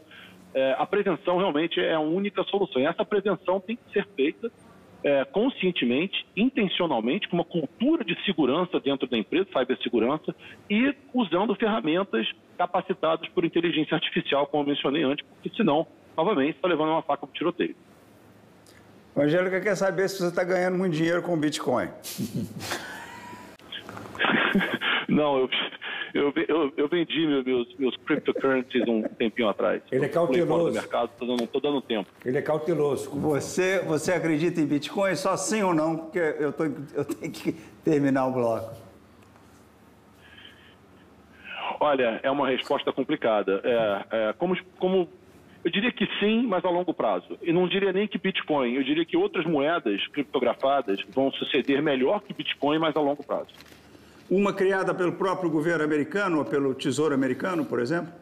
é, 0.53 0.75
a 0.77 0.85
prevenção 0.85 1.37
realmente 1.37 1.79
é 1.79 1.93
a 1.93 1.99
única 1.99 2.43
solução. 2.43 2.81
E 2.81 2.85
essa 2.85 3.05
prevenção 3.05 3.59
tem 3.59 3.75
que 3.75 3.91
ser 3.93 4.07
feita 4.15 4.51
é, 5.03 5.25
conscientemente, 5.25 6.25
intencionalmente, 6.35 7.27
com 7.27 7.35
uma 7.35 7.45
cultura 7.45 8.03
de 8.03 8.15
segurança 8.23 8.79
dentro 8.79 9.07
da 9.07 9.17
empresa, 9.17 9.47
cibersegurança, 9.57 10.35
e 10.69 10.93
usando 11.13 11.55
ferramentas 11.55 12.27
capacitadas 12.57 13.27
por 13.29 13.43
inteligência 13.43 13.95
artificial, 13.95 14.45
como 14.47 14.63
eu 14.63 14.67
mencionei 14.67 15.03
antes, 15.03 15.25
porque 15.25 15.49
senão, 15.55 15.87
novamente, 16.15 16.55
está 16.55 16.67
levando 16.67 16.89
uma 16.89 17.01
faca 17.01 17.25
para 17.25 17.29
o 17.29 17.33
tiroteio. 17.33 17.75
O 19.15 19.21
Angélica 19.21 19.59
quer 19.59 19.75
saber 19.75 20.07
se 20.07 20.19
você 20.19 20.27
está 20.27 20.43
ganhando 20.43 20.77
muito 20.77 20.93
dinheiro 20.93 21.21
com 21.21 21.37
Bitcoin. 21.37 21.89
Não, 25.07 25.39
eu, 25.39 25.49
eu, 26.13 26.33
eu, 26.47 26.73
eu 26.77 26.87
vendi 26.87 27.25
meus, 27.45 27.75
meus 27.77 27.95
cryptocurrencies 27.97 28.87
um 28.87 29.03
tempinho 29.03 29.49
atrás. 29.49 29.81
Ele 29.91 30.05
é 30.05 30.09
cauteloso. 30.09 30.67
No 30.67 30.73
mercado, 30.73 31.09
estou 31.11 31.27
dando, 31.27 31.47
tô 31.47 31.59
dando 31.59 31.81
tempo. 31.81 32.09
Ele 32.25 32.37
é 32.37 32.41
cauteloso. 32.41 33.09
Você, 33.09 33.79
você 33.79 34.13
acredita 34.13 34.59
em 34.61 34.65
Bitcoin? 34.65 35.15
Só 35.15 35.35
sim 35.37 35.61
ou 35.63 35.73
não? 35.73 35.97
Porque 35.97 36.19
eu, 36.19 36.53
tô, 36.53 36.65
eu 36.65 37.05
tenho 37.05 37.31
que 37.31 37.53
terminar 37.83 38.27
o 38.27 38.31
bloco. 38.31 38.75
Olha, 41.79 42.19
é 42.21 42.29
uma 42.29 42.47
resposta 42.47 42.93
complicada. 42.93 43.61
É, 43.63 44.05
é, 44.11 44.33
como, 44.33 44.55
como 44.77 45.09
eu 45.63 45.71
diria 45.71 45.91
que 45.91 46.07
sim, 46.19 46.45
mas 46.47 46.63
a 46.65 46.69
longo 46.69 46.93
prazo. 46.93 47.37
E 47.41 47.53
não 47.53 47.67
diria 47.67 47.93
nem 47.93 48.07
que 48.07 48.17
Bitcoin, 48.17 48.73
eu 48.73 48.83
diria 48.83 49.05
que 49.05 49.15
outras 49.15 49.45
moedas 49.45 50.05
criptografadas 50.07 50.99
vão 51.09 51.31
suceder 51.31 51.81
melhor 51.81 52.21
que 52.21 52.33
Bitcoin, 52.33 52.79
mas 52.79 52.95
a 52.95 52.99
longo 52.99 53.23
prazo. 53.23 53.49
Uma 54.31 54.53
criada 54.53 54.93
pelo 54.93 55.11
próprio 55.11 55.49
governo 55.49 55.83
americano 55.83 56.37
ou 56.37 56.45
pelo 56.45 56.73
Tesouro 56.73 57.13
americano, 57.13 57.65
por 57.65 57.81
exemplo? 57.81 58.13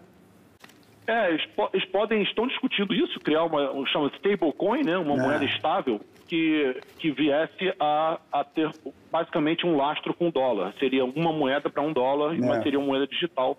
É, 1.06 1.30
eles, 1.30 1.48
eles 1.72 1.86
podem, 1.90 2.24
estão 2.24 2.48
discutindo 2.48 2.96
isso, 2.96 3.20
criar 3.20 3.44
uma, 3.44 3.72
um, 3.72 3.86
chama 3.86 4.12
stablecoin, 4.16 4.84
né, 4.84 4.98
uma 4.98 5.14
é. 5.14 5.22
moeda 5.22 5.46
estável 5.46 6.02
que, 6.28 6.82
que 6.98 7.12
viesse 7.12 7.72
a, 7.80 8.20
a 8.32 8.44
ter 8.44 8.72
basicamente 9.12 9.68
um 9.68 9.78
lastro 9.78 10.12
com 10.16 10.32
dólar. 10.32 10.74
Seria 10.80 11.06
uma 11.06 11.32
moeda 11.32 11.70
para 11.70 11.84
um 11.84 11.94
dólar, 11.94 12.36
é. 12.36 12.40
mas 12.40 12.64
seria 12.64 12.80
uma 12.80 12.88
moeda 12.88 13.06
digital. 13.06 13.56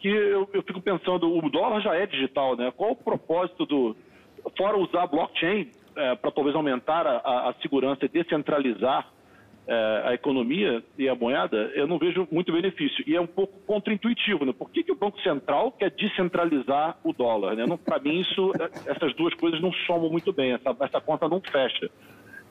Que 0.00 0.08
eu, 0.08 0.50
eu 0.52 0.62
fico 0.64 0.80
pensando, 0.80 1.32
o 1.32 1.48
dólar 1.48 1.80
já 1.80 1.94
é 1.94 2.06
digital, 2.06 2.56
né? 2.56 2.72
Qual 2.76 2.90
o 2.90 2.96
propósito 2.96 3.64
do. 3.64 3.96
Fora 4.56 4.76
usar 4.76 5.06
blockchain 5.06 5.70
é, 5.94 6.16
para 6.16 6.30
talvez 6.32 6.56
aumentar 6.56 7.06
a, 7.06 7.50
a 7.50 7.54
segurança 7.60 8.04
e 8.04 8.08
descentralizar 8.08 9.04
é, 9.04 9.17
a 10.04 10.14
economia 10.14 10.82
e 10.96 11.08
a 11.08 11.14
moeda, 11.14 11.70
eu 11.74 11.86
não 11.86 11.98
vejo 11.98 12.26
muito 12.30 12.50
benefício. 12.52 13.04
E 13.06 13.14
é 13.14 13.20
um 13.20 13.26
pouco 13.26 13.58
contraintuitivo, 13.66 14.46
né? 14.46 14.52
Por 14.52 14.70
que, 14.70 14.82
que 14.82 14.92
o 14.92 14.96
Banco 14.96 15.20
Central 15.20 15.72
quer 15.72 15.90
descentralizar 15.90 16.98
o 17.04 17.12
dólar? 17.12 17.54
Né? 17.54 17.64
Para 17.84 17.98
mim, 17.98 18.20
isso, 18.20 18.52
é, 18.58 18.90
essas 18.90 19.14
duas 19.14 19.34
coisas 19.34 19.60
não 19.60 19.70
somam 19.86 20.10
muito 20.10 20.32
bem, 20.32 20.52
essa, 20.52 20.74
essa 20.80 21.00
conta 21.00 21.28
não 21.28 21.40
fecha. 21.40 21.90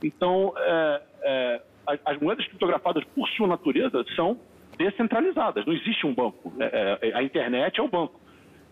Então, 0.04 0.54
é, 0.58 1.02
é, 1.24 1.62
as 2.06 2.20
moedas 2.20 2.46
criptografadas, 2.46 3.04
por 3.16 3.28
sua 3.30 3.48
natureza, 3.48 4.06
são 4.16 4.40
descentralizadas. 4.78 5.66
Não 5.66 5.74
existe 5.74 6.06
um 6.06 6.14
banco. 6.14 6.54
É, 6.60 7.00
é, 7.02 7.16
a 7.16 7.24
internet 7.24 7.80
é 7.80 7.84
o 7.84 7.88
banco. 7.88 8.22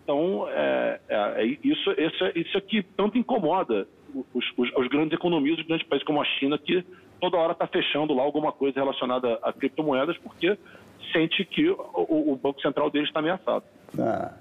Então, 0.04 0.46
isso, 1.64 1.90
isso, 1.98 2.24
isso 2.36 2.56
aqui 2.56 2.80
tanto 2.96 3.18
incomoda 3.18 3.88
os, 4.32 4.44
os, 4.56 4.72
os 4.76 4.86
grandes 4.86 5.12
economias, 5.12 5.58
os 5.58 5.66
grandes 5.66 5.84
países 5.88 6.06
como 6.06 6.20
a 6.20 6.24
China, 6.24 6.56
que 6.56 6.84
toda 7.20 7.36
hora 7.36 7.52
está 7.52 7.66
fechando 7.66 8.14
lá 8.14 8.22
alguma 8.22 8.52
coisa 8.52 8.80
relacionada 8.80 9.38
a 9.42 9.52
criptomoedas, 9.52 10.16
porque 10.18 10.58
sente 11.12 11.44
que 11.44 11.68
o, 11.70 12.32
o 12.32 12.36
Banco 12.36 12.60
Central 12.60 12.90
deles 12.90 13.08
está 13.08 13.20
ameaçado. 13.20 13.64
Ah. 13.98 14.32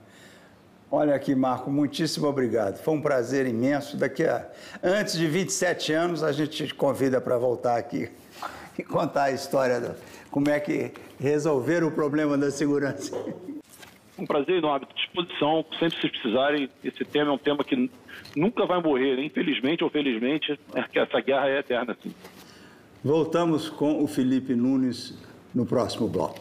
Olha 0.91 1.15
aqui, 1.15 1.34
Marco, 1.36 1.69
muitíssimo 1.69 2.28
obrigado. 2.28 2.78
Foi 2.78 2.93
um 2.93 3.01
prazer 3.01 3.47
imenso. 3.47 3.97
Daqui 3.97 4.23
a 4.23 4.47
antes 4.84 5.17
de 5.17 5.28
27 5.28 5.91
anos, 5.91 6.23
a 6.23 6.32
gente 6.32 6.67
te 6.67 6.73
convida 6.73 7.19
para 7.19 7.38
voltar 7.38 7.78
aqui 7.78 8.09
e 8.78 8.84
contar 8.84 9.26
a 9.26 9.32
história 9.32 9.82
de 9.82 9.89
como 10.30 10.49
é 10.49 10.59
que 10.59 10.93
resolveram 11.19 11.88
o 11.88 11.91
problema 11.91 12.38
da 12.38 12.51
segurança. 12.51 13.15
Um 14.17 14.26
prazer 14.26 14.57
enorme, 14.57 14.88
disposição, 14.95 15.65
sempre 15.78 15.99
se 15.99 16.09
precisarem. 16.09 16.69
Esse 16.84 17.03
tema 17.03 17.32
é 17.32 17.34
um 17.34 17.38
tema 17.38 17.63
que 17.63 17.91
nunca 18.36 18.65
vai 18.65 18.82
morrer, 18.82 19.19
infelizmente 19.19 19.84
ou 19.84 19.89
felizmente, 19.89 20.57
é 20.73 20.84
que 20.84 20.99
essa 20.99 21.19
guerra 21.19 21.49
é 21.49 21.59
eterna. 21.59 21.91
Assim. 21.99 22.13
Voltamos 23.06 23.70
com 23.70 24.03
o 24.03 24.08
Felipe 24.08 24.56
Nunes 24.56 25.14
no 25.53 25.64
próximo 25.64 26.08
bloco. 26.08 26.39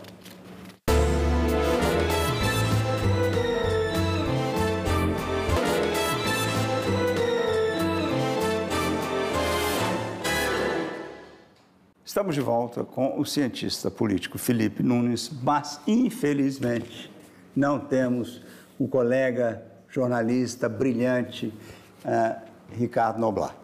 Estamos 12.03 12.35
de 12.35 12.41
volta 12.41 12.83
com 12.83 13.21
o 13.21 13.27
cientista 13.27 13.91
político 13.91 14.39
Felipe 14.39 14.83
Nunes, 14.83 15.31
mas 15.43 15.83
infelizmente 15.87 17.12
não 17.55 17.79
temos 17.79 18.41
o 18.79 18.89
colega 18.89 19.62
jornalista 19.91 20.67
brilhante 20.67 21.53
uh, 22.07 22.41
Ricardo 22.71 23.21
Noblar. 23.21 23.64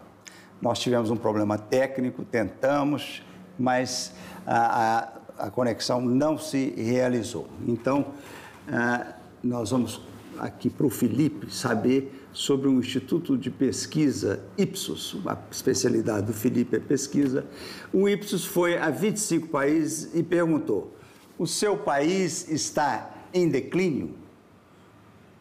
Nós 0.60 0.78
tivemos 0.78 1.10
um 1.10 1.16
problema 1.16 1.56
técnico, 1.56 2.24
tentamos, 2.24 3.22
mas 3.58 4.12
a, 4.46 5.18
a, 5.38 5.46
a 5.46 5.50
conexão 5.50 6.00
não 6.00 6.36
se 6.36 6.74
realizou. 6.76 7.48
Então, 7.66 8.06
ah, 8.68 9.14
nós 9.42 9.70
vamos 9.70 10.00
aqui 10.38 10.70
para 10.70 10.86
o 10.86 10.90
Felipe 10.90 11.52
saber 11.52 12.26
sobre 12.32 12.68
um 12.68 12.78
instituto 12.78 13.36
de 13.36 13.50
pesquisa 13.50 14.42
Ipsos, 14.56 15.16
a 15.26 15.36
especialidade 15.50 16.26
do 16.26 16.32
Felipe 16.32 16.76
é 16.76 16.80
pesquisa. 16.80 17.44
O 17.92 18.08
Ipsos 18.08 18.44
foi 18.44 18.78
a 18.78 18.90
25 18.90 19.48
países 19.48 20.14
e 20.14 20.22
perguntou: 20.22 20.94
o 21.38 21.46
seu 21.46 21.76
país 21.76 22.48
está 22.50 23.10
em 23.32 23.48
declínio? 23.48 24.14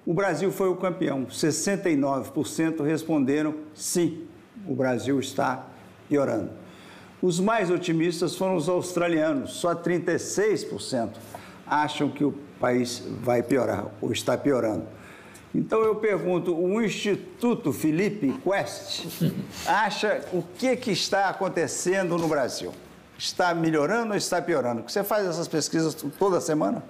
O 0.05 0.13
Brasil 0.13 0.51
foi 0.51 0.69
o 0.69 0.75
campeão, 0.75 1.25
69% 1.25 2.83
responderam 2.83 3.55
sim 3.75 4.28
o 4.67 4.75
Brasil 4.75 5.19
está 5.19 5.65
piorando. 6.07 6.51
Os 7.21 7.39
mais 7.39 7.69
otimistas 7.69 8.35
foram 8.35 8.55
os 8.55 8.69
australianos, 8.69 9.53
só 9.53 9.75
36% 9.75 11.11
acham 11.67 12.09
que 12.09 12.23
o 12.23 12.31
país 12.59 13.03
vai 13.21 13.43
piorar 13.43 13.85
ou 14.01 14.11
está 14.11 14.37
piorando. 14.37 14.85
Então 15.53 15.81
eu 15.81 15.95
pergunto, 15.95 16.55
o 16.55 16.81
Instituto 16.81 17.73
Felipe 17.73 18.33
Quest 18.43 19.05
acha 19.65 20.23
o 20.31 20.43
que, 20.43 20.75
que 20.75 20.91
está 20.91 21.29
acontecendo 21.29 22.17
no 22.17 22.27
Brasil? 22.27 22.71
Está 23.17 23.53
melhorando 23.53 24.11
ou 24.11 24.17
está 24.17 24.41
piorando? 24.41 24.83
Você 24.87 25.03
faz 25.03 25.27
essas 25.27 25.47
pesquisas 25.47 25.95
toda 26.17 26.39
semana? 26.39 26.83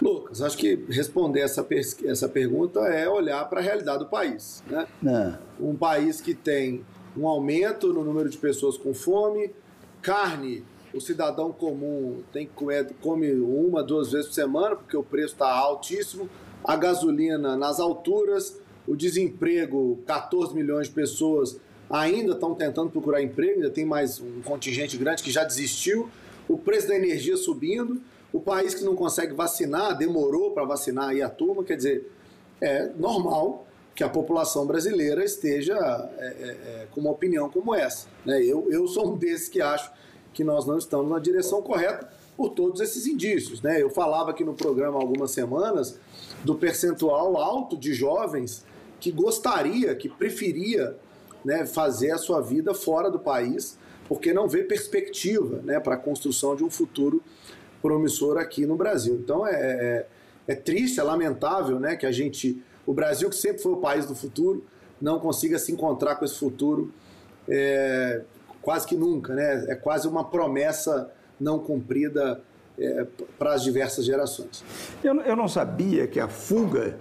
Lucas, 0.00 0.42
acho 0.42 0.56
que 0.56 0.76
responder 0.88 1.40
essa, 1.40 1.66
essa 2.04 2.28
pergunta 2.28 2.80
é 2.80 3.08
olhar 3.08 3.44
para 3.48 3.60
a 3.60 3.62
realidade 3.62 4.00
do 4.00 4.06
país. 4.06 4.62
Né? 4.68 4.86
É. 5.06 5.38
Um 5.60 5.74
país 5.74 6.20
que 6.20 6.34
tem 6.34 6.84
um 7.16 7.26
aumento 7.26 7.92
no 7.92 8.04
número 8.04 8.28
de 8.28 8.38
pessoas 8.38 8.76
com 8.76 8.94
fome, 8.94 9.50
carne, 10.00 10.64
o 10.94 11.00
cidadão 11.00 11.52
comum 11.52 12.22
tem 12.32 12.46
que 12.46 12.52
comer, 12.52 12.88
come 13.00 13.32
uma, 13.34 13.82
duas 13.82 14.12
vezes 14.12 14.28
por 14.28 14.34
semana, 14.34 14.76
porque 14.76 14.96
o 14.96 15.02
preço 15.02 15.34
está 15.34 15.50
altíssimo, 15.50 16.28
a 16.64 16.76
gasolina 16.76 17.56
nas 17.56 17.80
alturas, 17.80 18.58
o 18.86 18.96
desemprego, 18.96 19.98
14 20.06 20.54
milhões 20.54 20.88
de 20.88 20.94
pessoas 20.94 21.58
ainda 21.90 22.32
estão 22.32 22.54
tentando 22.54 22.90
procurar 22.90 23.22
emprego, 23.22 23.56
ainda 23.56 23.70
tem 23.70 23.84
mais 23.84 24.20
um 24.20 24.42
contingente 24.42 24.96
grande 24.96 25.22
que 25.22 25.30
já 25.30 25.44
desistiu, 25.44 26.08
o 26.48 26.56
preço 26.56 26.88
da 26.88 26.96
energia 26.96 27.36
subindo, 27.36 28.00
o 28.38 28.40
país 28.40 28.72
que 28.72 28.84
não 28.84 28.94
consegue 28.94 29.34
vacinar, 29.34 29.98
demorou 29.98 30.52
para 30.52 30.64
vacinar 30.64 31.08
aí 31.08 31.20
a 31.20 31.28
turma, 31.28 31.64
quer 31.64 31.76
dizer, 31.76 32.08
é 32.60 32.88
normal 32.96 33.66
que 33.96 34.04
a 34.04 34.08
população 34.08 34.64
brasileira 34.64 35.24
esteja 35.24 35.74
é, 36.18 36.26
é, 36.26 36.28
é, 36.28 36.86
com 36.92 37.00
uma 37.00 37.10
opinião 37.10 37.50
como 37.50 37.74
essa. 37.74 38.06
Né? 38.24 38.40
Eu, 38.44 38.70
eu 38.70 38.86
sou 38.86 39.12
um 39.12 39.16
desses 39.16 39.48
que 39.48 39.60
acho 39.60 39.90
que 40.32 40.44
nós 40.44 40.64
não 40.64 40.78
estamos 40.78 41.10
na 41.10 41.18
direção 41.18 41.60
correta 41.60 42.08
por 42.36 42.50
todos 42.50 42.80
esses 42.80 43.08
indícios. 43.08 43.60
Né? 43.60 43.82
Eu 43.82 43.90
falava 43.90 44.30
aqui 44.30 44.44
no 44.44 44.54
programa 44.54 44.98
há 44.98 45.02
algumas 45.02 45.32
semanas 45.32 45.98
do 46.44 46.54
percentual 46.54 47.36
alto 47.36 47.76
de 47.76 47.92
jovens 47.92 48.64
que 49.00 49.10
gostaria, 49.10 49.96
que 49.96 50.08
preferia 50.08 50.96
né, 51.44 51.66
fazer 51.66 52.12
a 52.12 52.18
sua 52.18 52.40
vida 52.40 52.72
fora 52.72 53.10
do 53.10 53.18
país, 53.18 53.76
porque 54.06 54.32
não 54.32 54.48
vê 54.48 54.62
perspectiva 54.62 55.60
né, 55.64 55.80
para 55.80 55.94
a 55.94 55.98
construção 55.98 56.54
de 56.54 56.62
um 56.62 56.70
futuro 56.70 57.20
promissor 57.80 58.38
aqui 58.38 58.66
no 58.66 58.76
Brasil. 58.76 59.14
Então 59.22 59.46
é, 59.46 59.52
é, 59.52 60.06
é, 60.48 60.54
triste, 60.54 61.00
é 61.00 61.02
lamentável 61.02 61.78
né, 61.78 61.96
que 61.96 62.06
a 62.06 62.12
gente, 62.12 62.62
o 62.86 62.92
Brasil, 62.92 63.28
que 63.28 63.36
sempre 63.36 63.62
foi 63.62 63.72
o 63.72 63.76
país 63.76 64.06
do 64.06 64.14
futuro, 64.14 64.64
não 65.00 65.18
consiga 65.18 65.58
se 65.58 65.72
encontrar 65.72 66.16
com 66.16 66.24
esse 66.24 66.38
futuro 66.38 66.92
é, 67.48 68.22
quase 68.60 68.86
que 68.86 68.96
nunca. 68.96 69.34
Né? 69.34 69.66
É 69.68 69.74
quase 69.74 70.08
uma 70.08 70.24
promessa 70.24 71.10
não 71.40 71.58
cumprida 71.58 72.40
é, 72.78 73.06
para 73.38 73.54
as 73.54 73.62
diversas 73.62 74.04
gerações. 74.04 74.64
Eu, 75.02 75.20
eu 75.20 75.36
não 75.36 75.48
sabia 75.48 76.06
que 76.06 76.18
a 76.18 76.28
fuga 76.28 76.96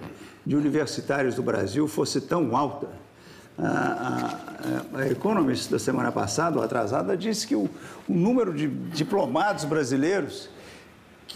de 0.45 0.55
universitários 0.55 1.35
do 1.35 1.43
Brasil 1.43 1.87
fosse 1.87 2.21
tão 2.21 2.55
alta. 2.55 2.87
A, 3.59 4.37
a, 4.93 4.99
a 4.99 5.07
Economist 5.07 5.71
da 5.71 5.79
semana 5.79 6.11
passada, 6.11 6.63
atrasada, 6.63 7.17
disse 7.17 7.47
que 7.47 7.55
o, 7.55 7.67
o 8.07 8.13
número 8.13 8.53
de 8.53 8.67
diplomados 8.67 9.65
brasileiros 9.65 10.47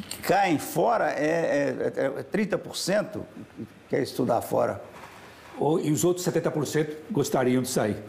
que 0.01 0.17
caem 0.21 0.57
fora 0.57 1.11
é, 1.11 1.75
é, 1.95 2.19
é 2.19 2.23
30% 2.23 3.21
quer 3.89 4.01
estudar 4.01 4.41
fora. 4.41 4.81
Ou, 5.59 5.79
e 5.79 5.91
os 5.91 6.03
outros 6.03 6.25
70% 6.25 6.87
gostariam 7.11 7.61
de 7.61 7.67
sair. 7.67 7.97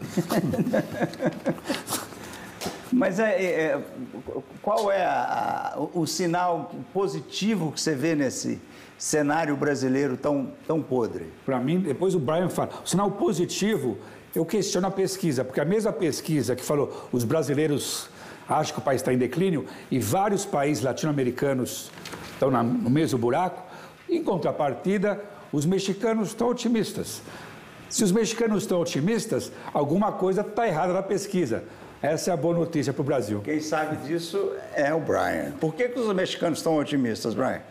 Mas 2.91 3.19
é, 3.19 3.43
é, 3.43 3.51
é, 3.51 3.81
qual 4.61 4.91
é 4.91 5.03
a, 5.03 5.73
a, 5.75 5.79
o 5.93 6.05
sinal 6.05 6.71
positivo 6.93 7.71
que 7.71 7.81
você 7.81 7.95
vê 7.95 8.15
nesse 8.15 8.61
cenário 8.97 9.57
brasileiro 9.57 10.15
tão, 10.15 10.53
tão 10.65 10.81
podre? 10.81 11.33
Para 11.45 11.59
mim, 11.59 11.79
depois 11.79 12.15
o 12.15 12.19
Brian 12.19 12.49
fala, 12.49 12.69
o 12.83 12.87
sinal 12.87 13.11
positivo, 13.11 13.97
eu 14.33 14.45
questiono 14.45 14.87
a 14.87 14.91
pesquisa, 14.91 15.43
porque 15.43 15.59
a 15.59 15.65
mesma 15.65 15.91
pesquisa 15.91 16.55
que 16.55 16.63
falou 16.63 17.09
os 17.11 17.23
brasileiros 17.23 18.09
acham 18.47 18.73
que 18.73 18.79
o 18.79 18.83
país 18.83 19.01
está 19.01 19.13
em 19.13 19.17
declínio 19.17 19.65
e 19.89 19.99
vários 19.99 20.45
países 20.45 20.83
latino-americanos 20.83 21.91
estão 22.33 22.51
no 22.51 22.89
mesmo 22.89 23.17
buraco, 23.17 23.61
em 24.09 24.23
contrapartida, 24.23 25.19
os 25.51 25.65
mexicanos 25.65 26.29
estão 26.29 26.49
otimistas. 26.49 27.21
Se 27.89 28.03
os 28.03 28.11
mexicanos 28.11 28.63
estão 28.63 28.81
otimistas, 28.81 29.51
alguma 29.73 30.11
coisa 30.11 30.41
está 30.41 30.67
errada 30.67 30.93
na 30.93 31.03
pesquisa. 31.03 31.63
Essa 32.01 32.31
é 32.31 32.33
a 32.33 32.37
boa 32.37 32.57
notícia 32.57 32.91
para 32.91 33.01
o 33.01 33.05
Brasil. 33.05 33.41
Quem 33.41 33.61
sabe 33.61 33.95
disso 34.07 34.51
é 34.73 34.93
o 34.93 34.99
Brian. 34.99 35.51
Por 35.59 35.73
que, 35.73 35.87
que 35.87 35.99
os 35.99 36.13
mexicanos 36.13 36.59
estão 36.59 36.75
otimistas, 36.77 37.33
Brian? 37.33 37.61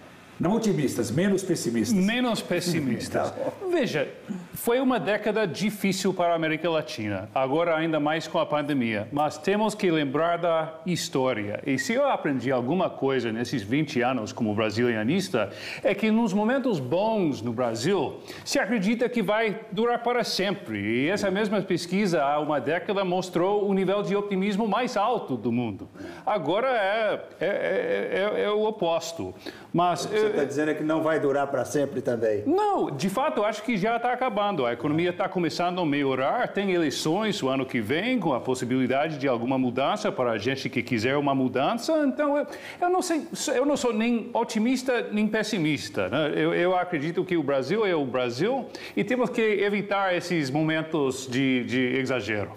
Não 0.43 0.57
otimistas, 0.57 1.09
menos 1.09 1.45
pessimistas. 1.45 1.97
Menos 1.97 2.43
pessimistas. 2.43 3.33
Veja, 3.71 4.09
foi 4.55 4.81
uma 4.81 4.99
década 4.99 5.47
difícil 5.47 6.13
para 6.13 6.33
a 6.33 6.35
América 6.35 6.69
Latina, 6.69 7.29
agora 7.33 7.77
ainda 7.77 8.01
mais 8.01 8.27
com 8.27 8.41
a 8.41 8.45
pandemia, 8.45 9.07
mas 9.13 9.39
temos 9.39 9.73
que 9.73 9.89
lembrar 9.89 10.39
da 10.39 10.81
história. 10.85 11.63
E 11.65 11.79
se 11.79 11.93
eu 11.93 12.09
aprendi 12.09 12.51
alguma 12.51 12.91
coisa 12.91 13.31
nesses 13.31 13.63
20 13.63 14.03
anos 14.03 14.33
como 14.33 14.53
brasilianista, 14.53 15.51
é 15.81 15.95
que 15.95 16.11
nos 16.11 16.33
momentos 16.33 16.81
bons 16.81 17.41
no 17.41 17.53
Brasil, 17.53 18.19
se 18.45 18.59
acredita 18.59 19.09
que 19.09 19.23
vai 19.23 19.61
durar 19.71 20.03
para 20.03 20.25
sempre. 20.25 21.05
E 21.05 21.09
essa 21.09 21.31
mesma 21.31 21.63
pesquisa 21.63 22.21
há 22.21 22.41
uma 22.41 22.61
década 22.61 23.05
mostrou 23.05 23.69
o 23.69 23.73
nível 23.73 24.03
de 24.03 24.17
otimismo 24.17 24.67
mais 24.67 24.97
alto 24.97 25.37
do 25.37 25.53
mundo. 25.53 25.89
Agora 26.27 26.67
é, 26.67 27.21
é, 27.41 27.47
é, 27.47 28.41
é, 28.41 28.43
é 28.43 28.51
o 28.51 28.65
oposto. 28.65 29.33
Mas, 29.73 30.05
Você 30.05 30.32
está 30.33 30.45
dizendo 30.45 30.75
que 30.75 30.83
não 30.83 31.03
vai 31.03 31.21
durar 31.21 31.47
para 31.47 31.65
sempre 31.65 32.03
também? 32.03 32.43
Não, 32.47 32.91
de 32.91 33.09
fato, 33.09 33.45
acho 33.45 33.63
que 33.63 33.77
já 33.77 33.97
está 33.97 34.13
acabando 34.13 34.33
acabando, 34.33 34.65
a 34.65 34.73
economia 34.73 35.11
está 35.11 35.29
começando 35.29 35.81
a 35.81 35.87
melhorar, 35.87 36.49
tem 36.49 36.73
eleições 36.73 37.43
o 37.43 37.49
ano 37.49 37.67
que 37.67 37.81
vem, 37.81 38.19
com 38.19 38.33
a 38.33 38.41
possibilidade 38.41 39.19
de 39.19 39.29
alguma 39.29 39.59
mudança 39.59 40.11
para 40.11 40.33
a 40.33 40.39
gente 40.39 40.71
que 40.71 40.83
quiser 40.83 41.17
uma 41.17 41.35
mudança. 41.35 41.93
Então, 42.07 42.39
eu, 42.39 42.47
eu 42.81 42.89
não 42.89 43.03
sei, 43.03 43.27
eu 43.55 43.67
não 43.67 43.77
sou 43.77 43.93
nem 43.93 44.31
otimista 44.33 45.09
nem 45.13 45.29
pessimista. 45.29 46.09
Né? 46.09 46.33
Eu, 46.35 46.55
eu, 46.55 46.77
acredito 46.77 47.25
que 47.25 47.37
o 47.37 47.43
Brasil 47.43 47.85
é 47.85 47.95
o 47.95 48.05
Brasil 48.05 48.67
e 48.97 49.05
temos 49.05 49.29
que 49.31 49.43
evitar 49.43 50.15
esses 50.15 50.51
momentos 50.51 51.27
de, 51.31 51.65
de 51.65 51.81
exagero. 51.99 52.53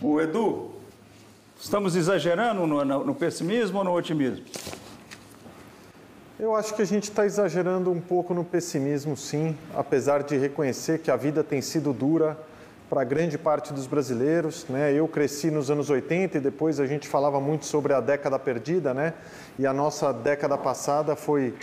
O 0.00 0.20
Edu, 0.20 0.70
estamos 1.58 1.96
exagerando 1.96 2.66
no, 2.66 2.84
no, 2.84 3.04
no 3.04 3.14
pessimismo 3.14 3.78
ou 3.78 3.84
no 3.84 3.92
otimismo? 3.92 4.44
Eu 6.42 6.56
acho 6.56 6.72
que 6.72 6.80
a 6.80 6.86
gente 6.86 7.02
está 7.02 7.26
exagerando 7.26 7.90
um 7.90 8.00
pouco 8.00 8.32
no 8.32 8.42
pessimismo, 8.42 9.14
sim, 9.14 9.54
apesar 9.76 10.22
de 10.22 10.38
reconhecer 10.38 11.00
que 11.00 11.10
a 11.10 11.16
vida 11.16 11.44
tem 11.44 11.60
sido 11.60 11.92
dura 11.92 12.34
para 12.88 13.04
grande 13.04 13.36
parte 13.36 13.74
dos 13.74 13.86
brasileiros. 13.86 14.64
Né? 14.66 14.90
Eu 14.90 15.06
cresci 15.06 15.50
nos 15.50 15.70
anos 15.70 15.90
80 15.90 16.38
e 16.38 16.40
depois 16.40 16.80
a 16.80 16.86
gente 16.86 17.06
falava 17.06 17.38
muito 17.38 17.66
sobre 17.66 17.92
a 17.92 18.00
década 18.00 18.38
perdida, 18.38 18.94
né? 18.94 19.12
E 19.58 19.66
a 19.66 19.74
nossa 19.74 20.14
década 20.14 20.56
passada 20.56 21.14
foi 21.14 21.54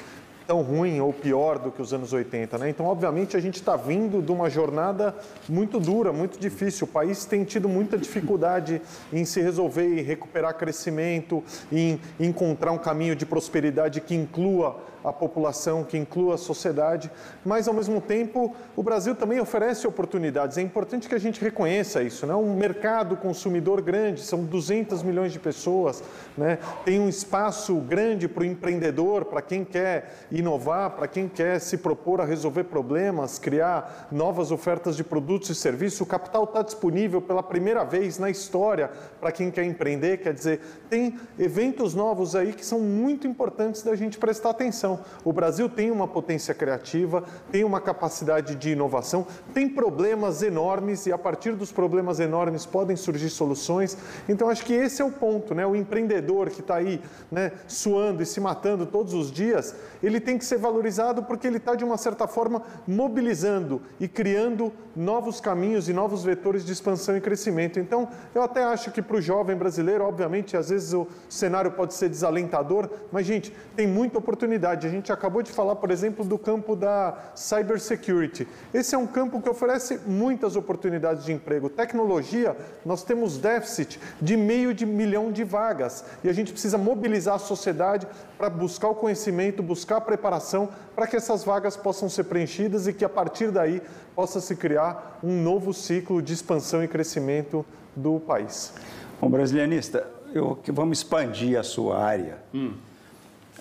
tão 0.47 0.61
ruim 0.61 1.01
ou 1.01 1.11
pior 1.11 1.59
do 1.59 1.69
que 1.69 1.81
os 1.81 1.93
anos 1.93 2.13
80. 2.13 2.57
Né? 2.57 2.69
Então, 2.69 2.85
obviamente, 2.85 3.35
a 3.35 3.39
gente 3.39 3.55
está 3.55 3.75
vindo 3.75 4.21
de 4.21 4.31
uma 4.31 4.49
jornada 4.49 5.13
muito 5.47 5.79
dura, 5.79 6.13
muito 6.13 6.39
difícil. 6.39 6.87
O 6.87 6.89
país 6.89 7.25
tem 7.25 7.43
tido 7.43 7.67
muita 7.67 7.97
dificuldade 7.97 8.81
em 9.11 9.25
se 9.25 9.41
resolver 9.41 9.87
e 9.87 10.01
recuperar 10.01 10.55
crescimento, 10.55 11.43
em 11.69 11.99
encontrar 12.17 12.71
um 12.71 12.77
caminho 12.77 13.15
de 13.15 13.25
prosperidade 13.25 13.99
que 13.99 14.15
inclua 14.15 14.77
a 15.07 15.13
população, 15.13 15.83
que 15.83 15.97
inclua 15.97 16.35
a 16.35 16.37
sociedade, 16.37 17.09
mas 17.45 17.67
ao 17.67 17.73
mesmo 17.73 18.01
tempo 18.01 18.55
o 18.75 18.83
Brasil 18.83 19.15
também 19.15 19.39
oferece 19.39 19.87
oportunidades. 19.87 20.57
É 20.57 20.61
importante 20.61 21.07
que 21.07 21.15
a 21.15 21.19
gente 21.19 21.41
reconheça 21.41 22.01
isso, 22.03 22.25
né? 22.25 22.35
Um 22.35 22.55
mercado 22.55 23.15
consumidor 23.15 23.81
grande, 23.81 24.21
são 24.21 24.43
200 24.43 25.03
milhões 25.03 25.31
de 25.31 25.39
pessoas, 25.39 26.03
né? 26.37 26.59
Tem 26.83 26.99
um 26.99 27.07
espaço 27.07 27.75
grande 27.75 28.27
para 28.27 28.41
o 28.41 28.45
empreendedor, 28.45 29.25
para 29.25 29.41
quem 29.41 29.63
quer 29.63 30.13
inovar, 30.31 30.91
para 30.91 31.07
quem 31.07 31.27
quer 31.27 31.59
se 31.59 31.77
propor 31.77 32.21
a 32.21 32.25
resolver 32.25 32.65
problemas, 32.65 33.39
criar 33.39 34.07
novas 34.11 34.51
ofertas 34.51 34.95
de 34.95 35.03
produtos 35.03 35.49
e 35.49 35.55
serviços. 35.55 36.01
O 36.01 36.05
capital 36.05 36.43
está 36.43 36.61
disponível 36.61 37.21
pela 37.21 37.43
primeira 37.43 37.83
vez 37.83 38.17
na 38.17 38.29
história 38.29 38.91
para 39.19 39.31
quem 39.31 39.49
quer 39.49 39.63
empreender. 39.63 40.17
Quer 40.17 40.33
dizer, 40.33 40.61
tem 40.89 41.17
eventos 41.39 41.93
novos 41.93 42.35
aí 42.35 42.53
que 42.53 42.65
são 42.65 42.79
muito 42.79 43.27
importantes 43.27 43.83
da 43.83 43.95
gente 43.95 44.17
prestar 44.17 44.49
atenção. 44.49 44.96
O 45.23 45.33
Brasil 45.33 45.69
tem 45.69 45.91
uma 45.91 46.07
potência 46.07 46.53
criativa, 46.53 47.23
tem 47.51 47.63
uma 47.63 47.79
capacidade 47.81 48.55
de 48.55 48.71
inovação, 48.71 49.25
tem 49.53 49.67
problemas 49.69 50.41
enormes 50.41 51.05
e 51.05 51.11
a 51.11 51.17
partir 51.17 51.53
dos 51.55 51.71
problemas 51.71 52.19
enormes 52.19 52.65
podem 52.65 52.95
surgir 52.95 53.29
soluções. 53.29 53.97
Então 54.27 54.49
acho 54.49 54.65
que 54.65 54.73
esse 54.73 55.01
é 55.01 55.05
o 55.05 55.11
ponto, 55.11 55.53
né? 55.53 55.65
O 55.65 55.75
empreendedor 55.75 56.49
que 56.49 56.61
está 56.61 56.75
aí, 56.75 57.01
né, 57.31 57.51
suando 57.67 58.23
e 58.23 58.25
se 58.25 58.39
matando 58.39 58.85
todos 58.85 59.13
os 59.13 59.31
dias, 59.31 59.75
ele 60.01 60.19
tem 60.19 60.37
que 60.37 60.45
ser 60.45 60.57
valorizado 60.57 61.23
porque 61.23 61.47
ele 61.47 61.57
está 61.57 61.75
de 61.75 61.83
uma 61.83 61.97
certa 61.97 62.27
forma 62.27 62.61
mobilizando 62.87 63.81
e 63.99 64.07
criando 64.07 64.71
novos 64.95 65.39
caminhos 65.39 65.87
e 65.89 65.93
novos 65.93 66.23
vetores 66.23 66.65
de 66.65 66.71
expansão 66.71 67.15
e 67.15 67.21
crescimento. 67.21 67.79
Então 67.79 68.07
eu 68.33 68.41
até 68.41 68.63
acho 68.63 68.91
que 68.91 69.01
para 69.01 69.17
o 69.17 69.21
jovem 69.21 69.55
brasileiro, 69.55 70.03
obviamente, 70.03 70.57
às 70.57 70.69
vezes 70.69 70.93
o 70.93 71.07
cenário 71.29 71.71
pode 71.71 71.93
ser 71.93 72.09
desalentador, 72.09 72.89
mas 73.11 73.25
gente, 73.25 73.53
tem 73.75 73.87
muita 73.87 74.17
oportunidade 74.17 74.86
a 74.87 74.89
gente 74.89 75.11
acabou 75.11 75.43
de 75.43 75.51
falar, 75.51 75.75
por 75.75 75.91
exemplo, 75.91 76.23
do 76.23 76.37
campo 76.37 76.75
da 76.75 77.31
cybersecurity. 77.35 78.47
Esse 78.73 78.95
é 78.95 78.97
um 78.97 79.05
campo 79.05 79.41
que 79.41 79.49
oferece 79.49 79.99
muitas 80.05 80.55
oportunidades 80.55 81.25
de 81.25 81.33
emprego. 81.33 81.69
Tecnologia, 81.69 82.55
nós 82.85 83.03
temos 83.03 83.37
déficit 83.37 83.99
de 84.21 84.37
meio 84.37 84.73
de 84.73 84.85
milhão 84.85 85.31
de 85.31 85.43
vagas 85.43 86.05
e 86.23 86.29
a 86.29 86.33
gente 86.33 86.51
precisa 86.51 86.77
mobilizar 86.77 87.35
a 87.35 87.39
sociedade 87.39 88.07
para 88.37 88.49
buscar 88.49 88.87
o 88.87 88.95
conhecimento, 88.95 89.61
buscar 89.61 89.97
a 89.97 90.01
preparação 90.01 90.69
para 90.95 91.05
que 91.05 91.15
essas 91.15 91.43
vagas 91.43 91.75
possam 91.75 92.09
ser 92.09 92.23
preenchidas 92.23 92.87
e 92.87 92.93
que 92.93 93.03
a 93.03 93.09
partir 93.09 93.51
daí 93.51 93.81
possa 94.15 94.39
se 94.39 94.55
criar 94.55 95.19
um 95.21 95.43
novo 95.43 95.73
ciclo 95.73 96.21
de 96.21 96.33
expansão 96.33 96.83
e 96.83 96.87
crescimento 96.87 97.65
do 97.95 98.19
país. 98.19 98.73
Bom, 99.19 99.29
brasilianista, 99.29 100.07
eu, 100.33 100.57
vamos 100.67 100.99
expandir 100.99 101.59
a 101.59 101.63
sua 101.63 102.01
área. 102.01 102.37
Hum 102.53 102.86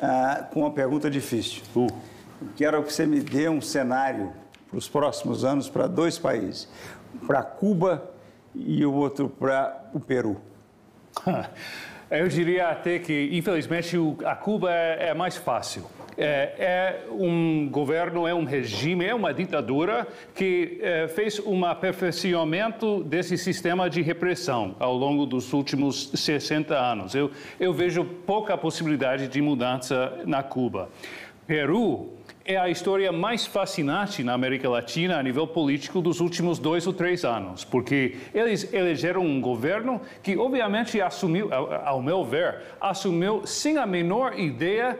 ah, 0.00 0.46
com 0.52 0.60
uma 0.60 0.70
pergunta 0.70 1.10
difícil. 1.10 1.62
Uh. 1.74 1.86
Quero 2.54 2.82
que 2.82 2.92
você 2.92 3.06
me 3.06 3.20
dê 3.20 3.48
um 3.48 3.60
cenário 3.60 4.32
para 4.68 4.78
os 4.78 4.88
próximos 4.88 5.44
anos 5.44 5.68
para 5.68 5.86
dois 5.86 6.18
países, 6.18 6.68
para 7.26 7.42
Cuba 7.42 8.10
e 8.54 8.84
o 8.84 8.92
outro 8.92 9.28
para 9.28 9.88
o 9.94 10.00
Peru? 10.00 10.40
Eu 12.10 12.28
diria 12.28 12.68
até 12.68 13.00
que, 13.00 13.30
infelizmente, 13.32 13.96
a 14.24 14.36
Cuba 14.36 14.72
é, 14.72 15.08
é 15.08 15.14
mais 15.14 15.36
fácil. 15.36 15.84
É, 16.18 16.54
é, 16.58 17.04
um 17.10 17.68
governo, 17.70 18.26
é 18.26 18.34
um 18.34 18.44
regime, 18.44 19.04
é 19.04 19.14
uma 19.14 19.34
ditadura 19.34 20.08
que 20.34 20.78
é, 20.80 21.08
fez 21.08 21.38
um 21.40 21.64
aperfeiçoamento 21.64 23.04
desse 23.04 23.36
sistema 23.36 23.90
de 23.90 24.00
repressão 24.00 24.74
ao 24.78 24.96
longo 24.96 25.26
dos 25.26 25.52
últimos 25.52 26.10
60 26.14 26.74
anos. 26.74 27.14
Eu, 27.14 27.30
eu 27.60 27.72
vejo 27.72 28.02
pouca 28.04 28.56
possibilidade 28.56 29.28
de 29.28 29.42
mudança 29.42 30.22
na 30.24 30.42
Cuba. 30.42 30.88
Peru 31.46 32.16
é 32.44 32.56
a 32.56 32.68
história 32.68 33.10
mais 33.10 33.44
fascinante 33.44 34.22
na 34.22 34.32
América 34.32 34.68
Latina 34.68 35.18
a 35.18 35.22
nível 35.22 35.46
político 35.48 36.00
dos 36.00 36.20
últimos 36.20 36.60
dois 36.60 36.86
ou 36.86 36.92
três 36.92 37.24
anos, 37.24 37.64
porque 37.64 38.16
eles 38.32 38.72
elegeram 38.72 39.22
um 39.22 39.40
governo 39.40 40.00
que, 40.22 40.36
obviamente, 40.36 41.00
assumiu, 41.00 41.50
ao 41.52 42.00
meu 42.00 42.24
ver, 42.24 42.62
assumiu 42.80 43.44
sem 43.44 43.76
a 43.78 43.84
menor 43.86 44.38
ideia 44.38 44.96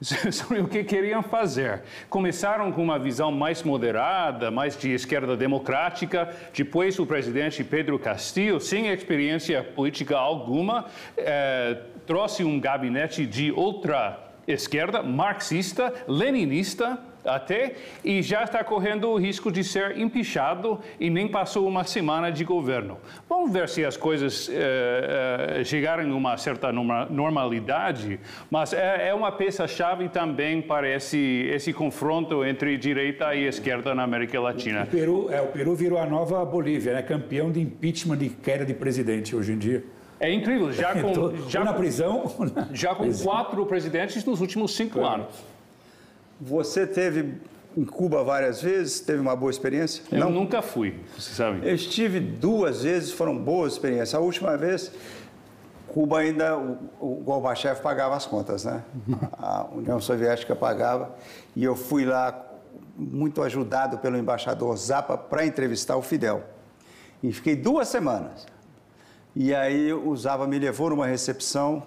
sobre 0.30 0.60
o 0.60 0.68
que 0.68 0.84
queriam 0.84 1.22
fazer. 1.22 1.82
Começaram 2.10 2.70
com 2.70 2.82
uma 2.82 2.98
visão 2.98 3.32
mais 3.32 3.62
moderada, 3.62 4.50
mais 4.50 4.76
de 4.76 4.92
esquerda 4.92 5.36
democrática. 5.36 6.34
Depois, 6.54 6.98
o 6.98 7.06
presidente 7.06 7.64
Pedro 7.64 7.98
Castillo, 7.98 8.60
sem 8.60 8.88
experiência 8.88 9.62
política 9.62 10.16
alguma, 10.16 10.86
eh, 11.16 11.78
trouxe 12.06 12.44
um 12.44 12.60
gabinete 12.60 13.24
de 13.24 13.50
outra 13.52 14.20
esquerda, 14.46 15.02
marxista, 15.02 15.92
leninista 16.06 16.98
até, 17.26 17.74
e 18.04 18.22
já 18.22 18.44
está 18.44 18.62
correndo 18.62 19.08
o 19.08 19.16
risco 19.16 19.50
de 19.50 19.62
ser 19.62 19.98
empichado 19.98 20.80
e 20.98 21.10
nem 21.10 21.28
passou 21.28 21.66
uma 21.66 21.84
semana 21.84 22.30
de 22.30 22.44
governo. 22.44 22.98
Vamos 23.28 23.52
ver 23.52 23.68
se 23.68 23.84
as 23.84 23.96
coisas 23.96 24.48
eh, 24.52 25.58
eh, 25.60 25.64
chegarem 25.64 26.10
a 26.10 26.14
uma 26.14 26.36
certa 26.36 26.72
normalidade, 26.72 28.20
mas 28.50 28.72
é, 28.72 29.08
é 29.08 29.14
uma 29.14 29.32
peça-chave 29.32 30.08
também 30.08 30.62
para 30.62 30.88
esse, 30.88 31.48
esse 31.52 31.72
confronto 31.72 32.44
entre 32.44 32.76
direita 32.76 33.34
e 33.34 33.44
esquerda 33.44 33.94
na 33.94 34.02
América 34.02 34.40
Latina. 34.40 34.84
O 34.84 34.86
Peru, 34.86 35.28
é, 35.30 35.40
o 35.40 35.46
Peru 35.48 35.74
virou 35.74 35.98
a 35.98 36.06
nova 36.06 36.44
Bolívia, 36.44 36.94
né? 36.94 37.02
campeão 37.02 37.50
de 37.50 37.60
impeachment 37.60 38.18
de 38.18 38.28
queda 38.28 38.64
de 38.64 38.74
presidente 38.74 39.34
hoje 39.34 39.52
em 39.52 39.58
dia. 39.58 39.84
É 40.18 40.32
incrível, 40.32 40.72
já 40.72 40.94
com, 41.00 41.48
já 41.48 41.64
na 41.64 41.72
prisão. 41.72 42.24
Já 42.72 42.94
com 42.94 43.12
quatro 43.12 43.64
presidentes 43.66 44.24
nos 44.24 44.40
últimos 44.40 44.74
cinco 44.74 45.04
anos. 45.04 45.55
Você 46.40 46.86
teve 46.86 47.40
em 47.76 47.84
Cuba 47.84 48.22
várias 48.24 48.62
vezes, 48.62 49.00
teve 49.00 49.18
uma 49.20 49.36
boa 49.36 49.50
experiência? 49.50 50.02
Eu 50.10 50.20
Não? 50.20 50.30
nunca 50.30 50.62
fui, 50.62 50.98
você 51.16 51.34
sabe. 51.34 51.68
Estive 51.68 52.20
duas 52.20 52.82
vezes, 52.82 53.12
foram 53.12 53.36
boas 53.36 53.74
experiências. 53.74 54.14
A 54.14 54.20
última 54.20 54.56
vez, 54.56 54.90
Cuba 55.88 56.20
ainda, 56.20 56.56
o, 56.56 56.78
o 57.00 57.14
Gorbachev 57.22 57.80
pagava 57.80 58.16
as 58.16 58.26
contas, 58.26 58.64
né? 58.64 58.82
A 59.32 59.66
União 59.72 60.00
Soviética 60.00 60.54
pagava. 60.56 61.14
E 61.54 61.64
eu 61.64 61.76
fui 61.76 62.04
lá 62.04 62.44
muito 62.96 63.42
ajudado 63.42 63.98
pelo 63.98 64.16
embaixador 64.16 64.74
Zappa 64.76 65.16
para 65.18 65.44
entrevistar 65.46 65.96
o 65.96 66.02
Fidel. 66.02 66.44
E 67.22 67.32
fiquei 67.32 67.56
duas 67.56 67.88
semanas. 67.88 68.46
E 69.34 69.54
aí 69.54 69.92
o 69.92 70.14
Zava 70.16 70.46
me 70.46 70.58
levou 70.58 70.90
numa 70.90 71.06
recepção 71.06 71.82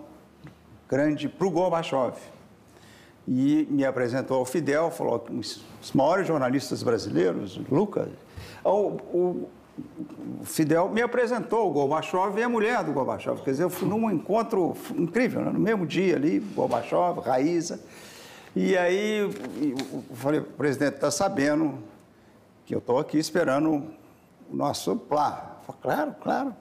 grande 0.88 1.28
para 1.28 1.47
o 1.47 1.52
Gorbachev. 1.52 2.14
E 3.32 3.67
me 3.69 3.86
apresentou 3.86 4.38
ao 4.38 4.45
Fidel, 4.45 4.89
falou 4.89 5.23
os 5.30 5.93
maiores 5.93 6.25
jornalistas 6.25 6.82
brasileiros, 6.82 7.61
Lucas. 7.69 8.09
O, 8.63 8.97
o, 9.13 9.49
o 10.41 10.45
Fidel 10.45 10.89
me 10.89 10.99
apresentou 10.99 11.69
o 11.69 11.71
Gorbachev 11.71 12.39
e 12.39 12.41
a 12.41 12.49
mulher 12.49 12.84
do 12.84 12.91
Gorbachev. 12.91 13.39
Quer 13.43 13.51
dizer, 13.51 13.63
eu 13.65 13.69
fui 13.69 13.88
num 13.88 14.09
encontro 14.09 14.75
incrível, 14.97 15.41
né? 15.45 15.51
no 15.51 15.59
mesmo 15.59 15.86
dia 15.86 16.15
ali, 16.15 16.39
Gorbachev, 16.39 17.19
Raíza. 17.19 17.80
E 18.55 18.75
aí 18.75 19.19
eu 19.19 20.15
falei, 20.15 20.41
presidente 20.41 20.95
está 20.95 21.11
sabendo 21.11 21.77
que 22.65 22.73
eu 22.73 22.80
estou 22.80 22.97
aqui 22.97 23.19
esperando 23.19 23.84
o 24.51 24.55
nosso 24.55 24.95
plano. 24.95 25.38
Falei, 25.67 25.82
claro, 25.84 26.15
claro. 26.19 26.55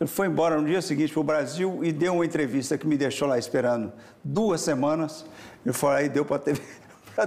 Ele 0.00 0.08
foi 0.08 0.26
embora 0.26 0.60
no 0.60 0.66
dia 0.66 0.82
seguinte 0.82 1.12
para 1.12 1.20
o 1.20 1.24
Brasil 1.24 1.84
e 1.84 1.92
deu 1.92 2.14
uma 2.14 2.26
entrevista 2.26 2.76
que 2.76 2.86
me 2.86 2.96
deixou 2.96 3.28
lá 3.28 3.38
esperando 3.38 3.92
duas 4.24 4.60
semanas. 4.60 5.24
Ele 5.64 5.72
foi 5.72 5.94
aí 5.94 6.06
e 6.06 6.08
deu 6.08 6.24
para 6.24 6.36
a 6.36 6.38
TV, 6.40 6.60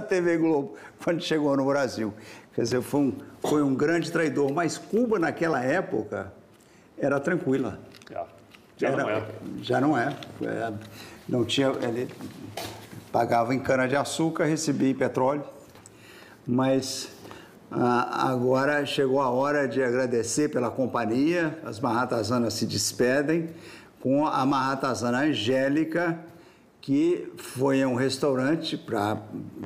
TV 0.08 0.36
Globo 0.36 0.74
quando 1.02 1.22
chegou 1.22 1.56
no 1.56 1.64
Brasil. 1.64 2.12
Quer 2.54 2.62
dizer, 2.62 2.82
foi 2.82 3.00
um, 3.00 3.16
foi 3.40 3.62
um 3.62 3.74
grande 3.74 4.12
traidor. 4.12 4.52
Mas 4.52 4.76
Cuba, 4.76 5.18
naquela 5.18 5.62
época, 5.64 6.32
era 6.98 7.18
tranquila. 7.18 7.78
Já, 8.76 8.88
era, 8.88 8.96
não 8.96 9.10
é. 9.10 9.22
Já 9.62 9.80
não 9.80 9.98
é. 9.98 10.16
é. 10.42 10.72
Não 11.28 11.44
tinha. 11.44 11.68
Ele 11.68 12.08
pagava 13.10 13.54
em 13.54 13.58
cana-de-açúcar, 13.58 14.44
recebia 14.44 14.90
em 14.90 14.94
petróleo. 14.94 15.44
Mas 16.46 17.08
ah, 17.70 18.30
agora 18.30 18.86
chegou 18.86 19.20
a 19.20 19.28
hora 19.28 19.68
de 19.68 19.82
agradecer 19.82 20.48
pela 20.48 20.70
companhia. 20.70 21.58
As 21.64 21.78
Mahatazanas 21.78 22.54
se 22.54 22.64
despedem 22.64 23.50
com 24.00 24.26
a 24.26 24.46
Mahatazana 24.46 25.24
Angélica, 25.24 26.18
que 26.80 27.30
foi 27.36 27.82
a 27.82 27.88
um 27.88 27.94
restaurante 27.94 28.76
para 28.76 29.18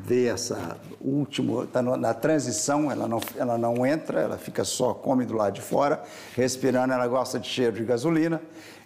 ver 0.02 0.32
essa 0.34 0.76
última, 1.00 1.64
está 1.64 1.80
na 1.80 2.12
transição, 2.12 2.90
ela 2.90 3.06
não, 3.06 3.20
ela 3.36 3.56
não 3.56 3.86
entra, 3.86 4.20
ela 4.20 4.38
fica 4.38 4.64
só, 4.64 4.92
come 4.94 5.24
do 5.24 5.36
lado 5.36 5.54
de 5.54 5.60
fora, 5.60 6.02
respirando, 6.34 6.92
ela 6.92 7.06
gosta 7.06 7.38
de 7.38 7.46
cheiro 7.46 7.76
de 7.76 7.84
gasolina. 7.84 8.42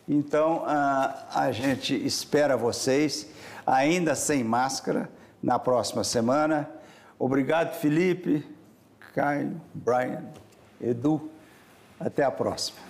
Então, 0.06 0.62
ah, 0.66 1.26
a 1.34 1.50
gente 1.52 1.94
espera 2.04 2.56
vocês, 2.56 3.28
ainda 3.66 4.14
sem 4.14 4.44
máscara, 4.44 5.08
na 5.42 5.58
próxima 5.58 6.04
semana. 6.04 6.68
Obrigado, 7.18 7.74
Felipe. 7.76 8.55
Caio, 9.16 9.58
Brian, 9.72 10.26
Edu. 10.78 11.30
Até 11.98 12.22
a 12.22 12.30
próxima. 12.30 12.85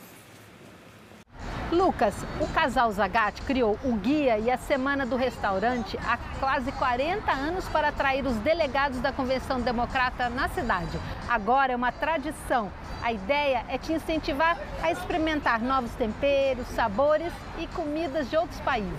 Lucas, 1.72 2.14
o 2.40 2.46
casal 2.46 2.92
Zagatti 2.92 3.42
criou 3.42 3.76
o 3.82 3.96
Guia 3.96 4.38
e 4.38 4.48
a 4.48 4.56
Semana 4.56 5.04
do 5.04 5.16
Restaurante 5.16 5.98
há 6.06 6.16
quase 6.38 6.70
40 6.70 7.32
anos 7.32 7.68
para 7.68 7.88
atrair 7.88 8.24
os 8.24 8.36
delegados 8.36 9.00
da 9.00 9.10
Convenção 9.10 9.60
Democrata 9.60 10.28
na 10.28 10.48
cidade. 10.48 10.96
Agora 11.28 11.72
é 11.72 11.76
uma 11.76 11.90
tradição. 11.90 12.70
A 13.02 13.12
ideia 13.12 13.64
é 13.68 13.76
te 13.78 13.92
incentivar 13.92 14.56
a 14.80 14.92
experimentar 14.92 15.60
novos 15.60 15.90
temperos, 15.92 16.68
sabores 16.68 17.32
e 17.58 17.66
comidas 17.68 18.30
de 18.30 18.36
outros 18.36 18.60
países. 18.60 18.92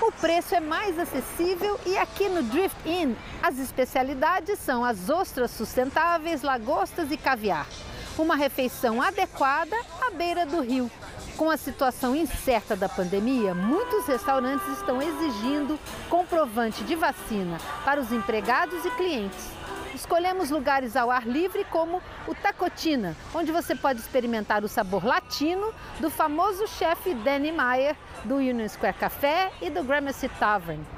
O 0.00 0.10
preço 0.12 0.54
é 0.54 0.60
mais 0.60 0.98
acessível 0.98 1.78
e 1.84 1.98
aqui 1.98 2.30
no 2.30 2.42
Drift 2.42 2.88
Inn 2.88 3.14
as 3.42 3.58
especialidades 3.58 4.58
são 4.58 4.82
as 4.82 5.10
ostras 5.10 5.50
sustentáveis, 5.50 6.40
lagostas 6.40 7.10
e 7.10 7.18
caviar. 7.18 7.66
Uma 8.16 8.34
refeição 8.34 9.02
adequada 9.02 9.76
à 10.00 10.10
beira 10.10 10.46
do 10.46 10.60
rio. 10.62 10.90
Com 11.38 11.48
a 11.48 11.56
situação 11.56 12.16
incerta 12.16 12.74
da 12.74 12.88
pandemia, 12.88 13.54
muitos 13.54 14.08
restaurantes 14.08 14.66
estão 14.76 15.00
exigindo 15.00 15.78
comprovante 16.10 16.82
de 16.82 16.96
vacina 16.96 17.58
para 17.84 18.00
os 18.00 18.10
empregados 18.10 18.84
e 18.84 18.90
clientes. 18.90 19.48
Escolhemos 19.94 20.50
lugares 20.50 20.96
ao 20.96 21.12
ar 21.12 21.24
livre 21.24 21.64
como 21.70 22.02
o 22.26 22.34
Tacotina, 22.34 23.16
onde 23.32 23.52
você 23.52 23.76
pode 23.76 24.00
experimentar 24.00 24.64
o 24.64 24.68
sabor 24.68 25.04
latino 25.04 25.72
do 26.00 26.10
famoso 26.10 26.66
chefe 26.66 27.14
Danny 27.14 27.52
Meyer, 27.52 27.96
do 28.24 28.34
Union 28.34 28.68
Square 28.68 28.96
Café 28.98 29.52
e 29.62 29.70
do 29.70 29.84
Gramercy 29.84 30.28
Tavern. 30.40 30.97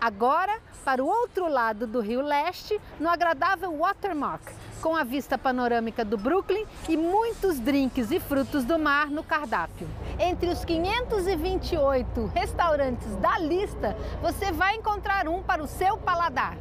Agora, 0.00 0.60
para 0.84 1.02
o 1.02 1.06
outro 1.06 1.48
lado 1.48 1.86
do 1.86 2.00
Rio 2.00 2.22
Leste, 2.22 2.80
no 3.00 3.08
agradável 3.08 3.76
Watermark, 3.76 4.42
com 4.80 4.94
a 4.94 5.02
vista 5.02 5.36
panorâmica 5.36 6.04
do 6.04 6.16
Brooklyn 6.16 6.64
e 6.88 6.96
muitos 6.96 7.58
drinks 7.58 8.12
e 8.12 8.20
frutos 8.20 8.64
do 8.64 8.78
mar 8.78 9.10
no 9.10 9.24
cardápio. 9.24 9.88
Entre 10.18 10.48
os 10.48 10.64
528 10.64 12.26
restaurantes 12.26 13.16
da 13.16 13.38
lista, 13.38 13.96
você 14.22 14.52
vai 14.52 14.76
encontrar 14.76 15.26
um 15.26 15.42
para 15.42 15.62
o 15.62 15.66
seu 15.66 15.98
paladar. 15.98 16.56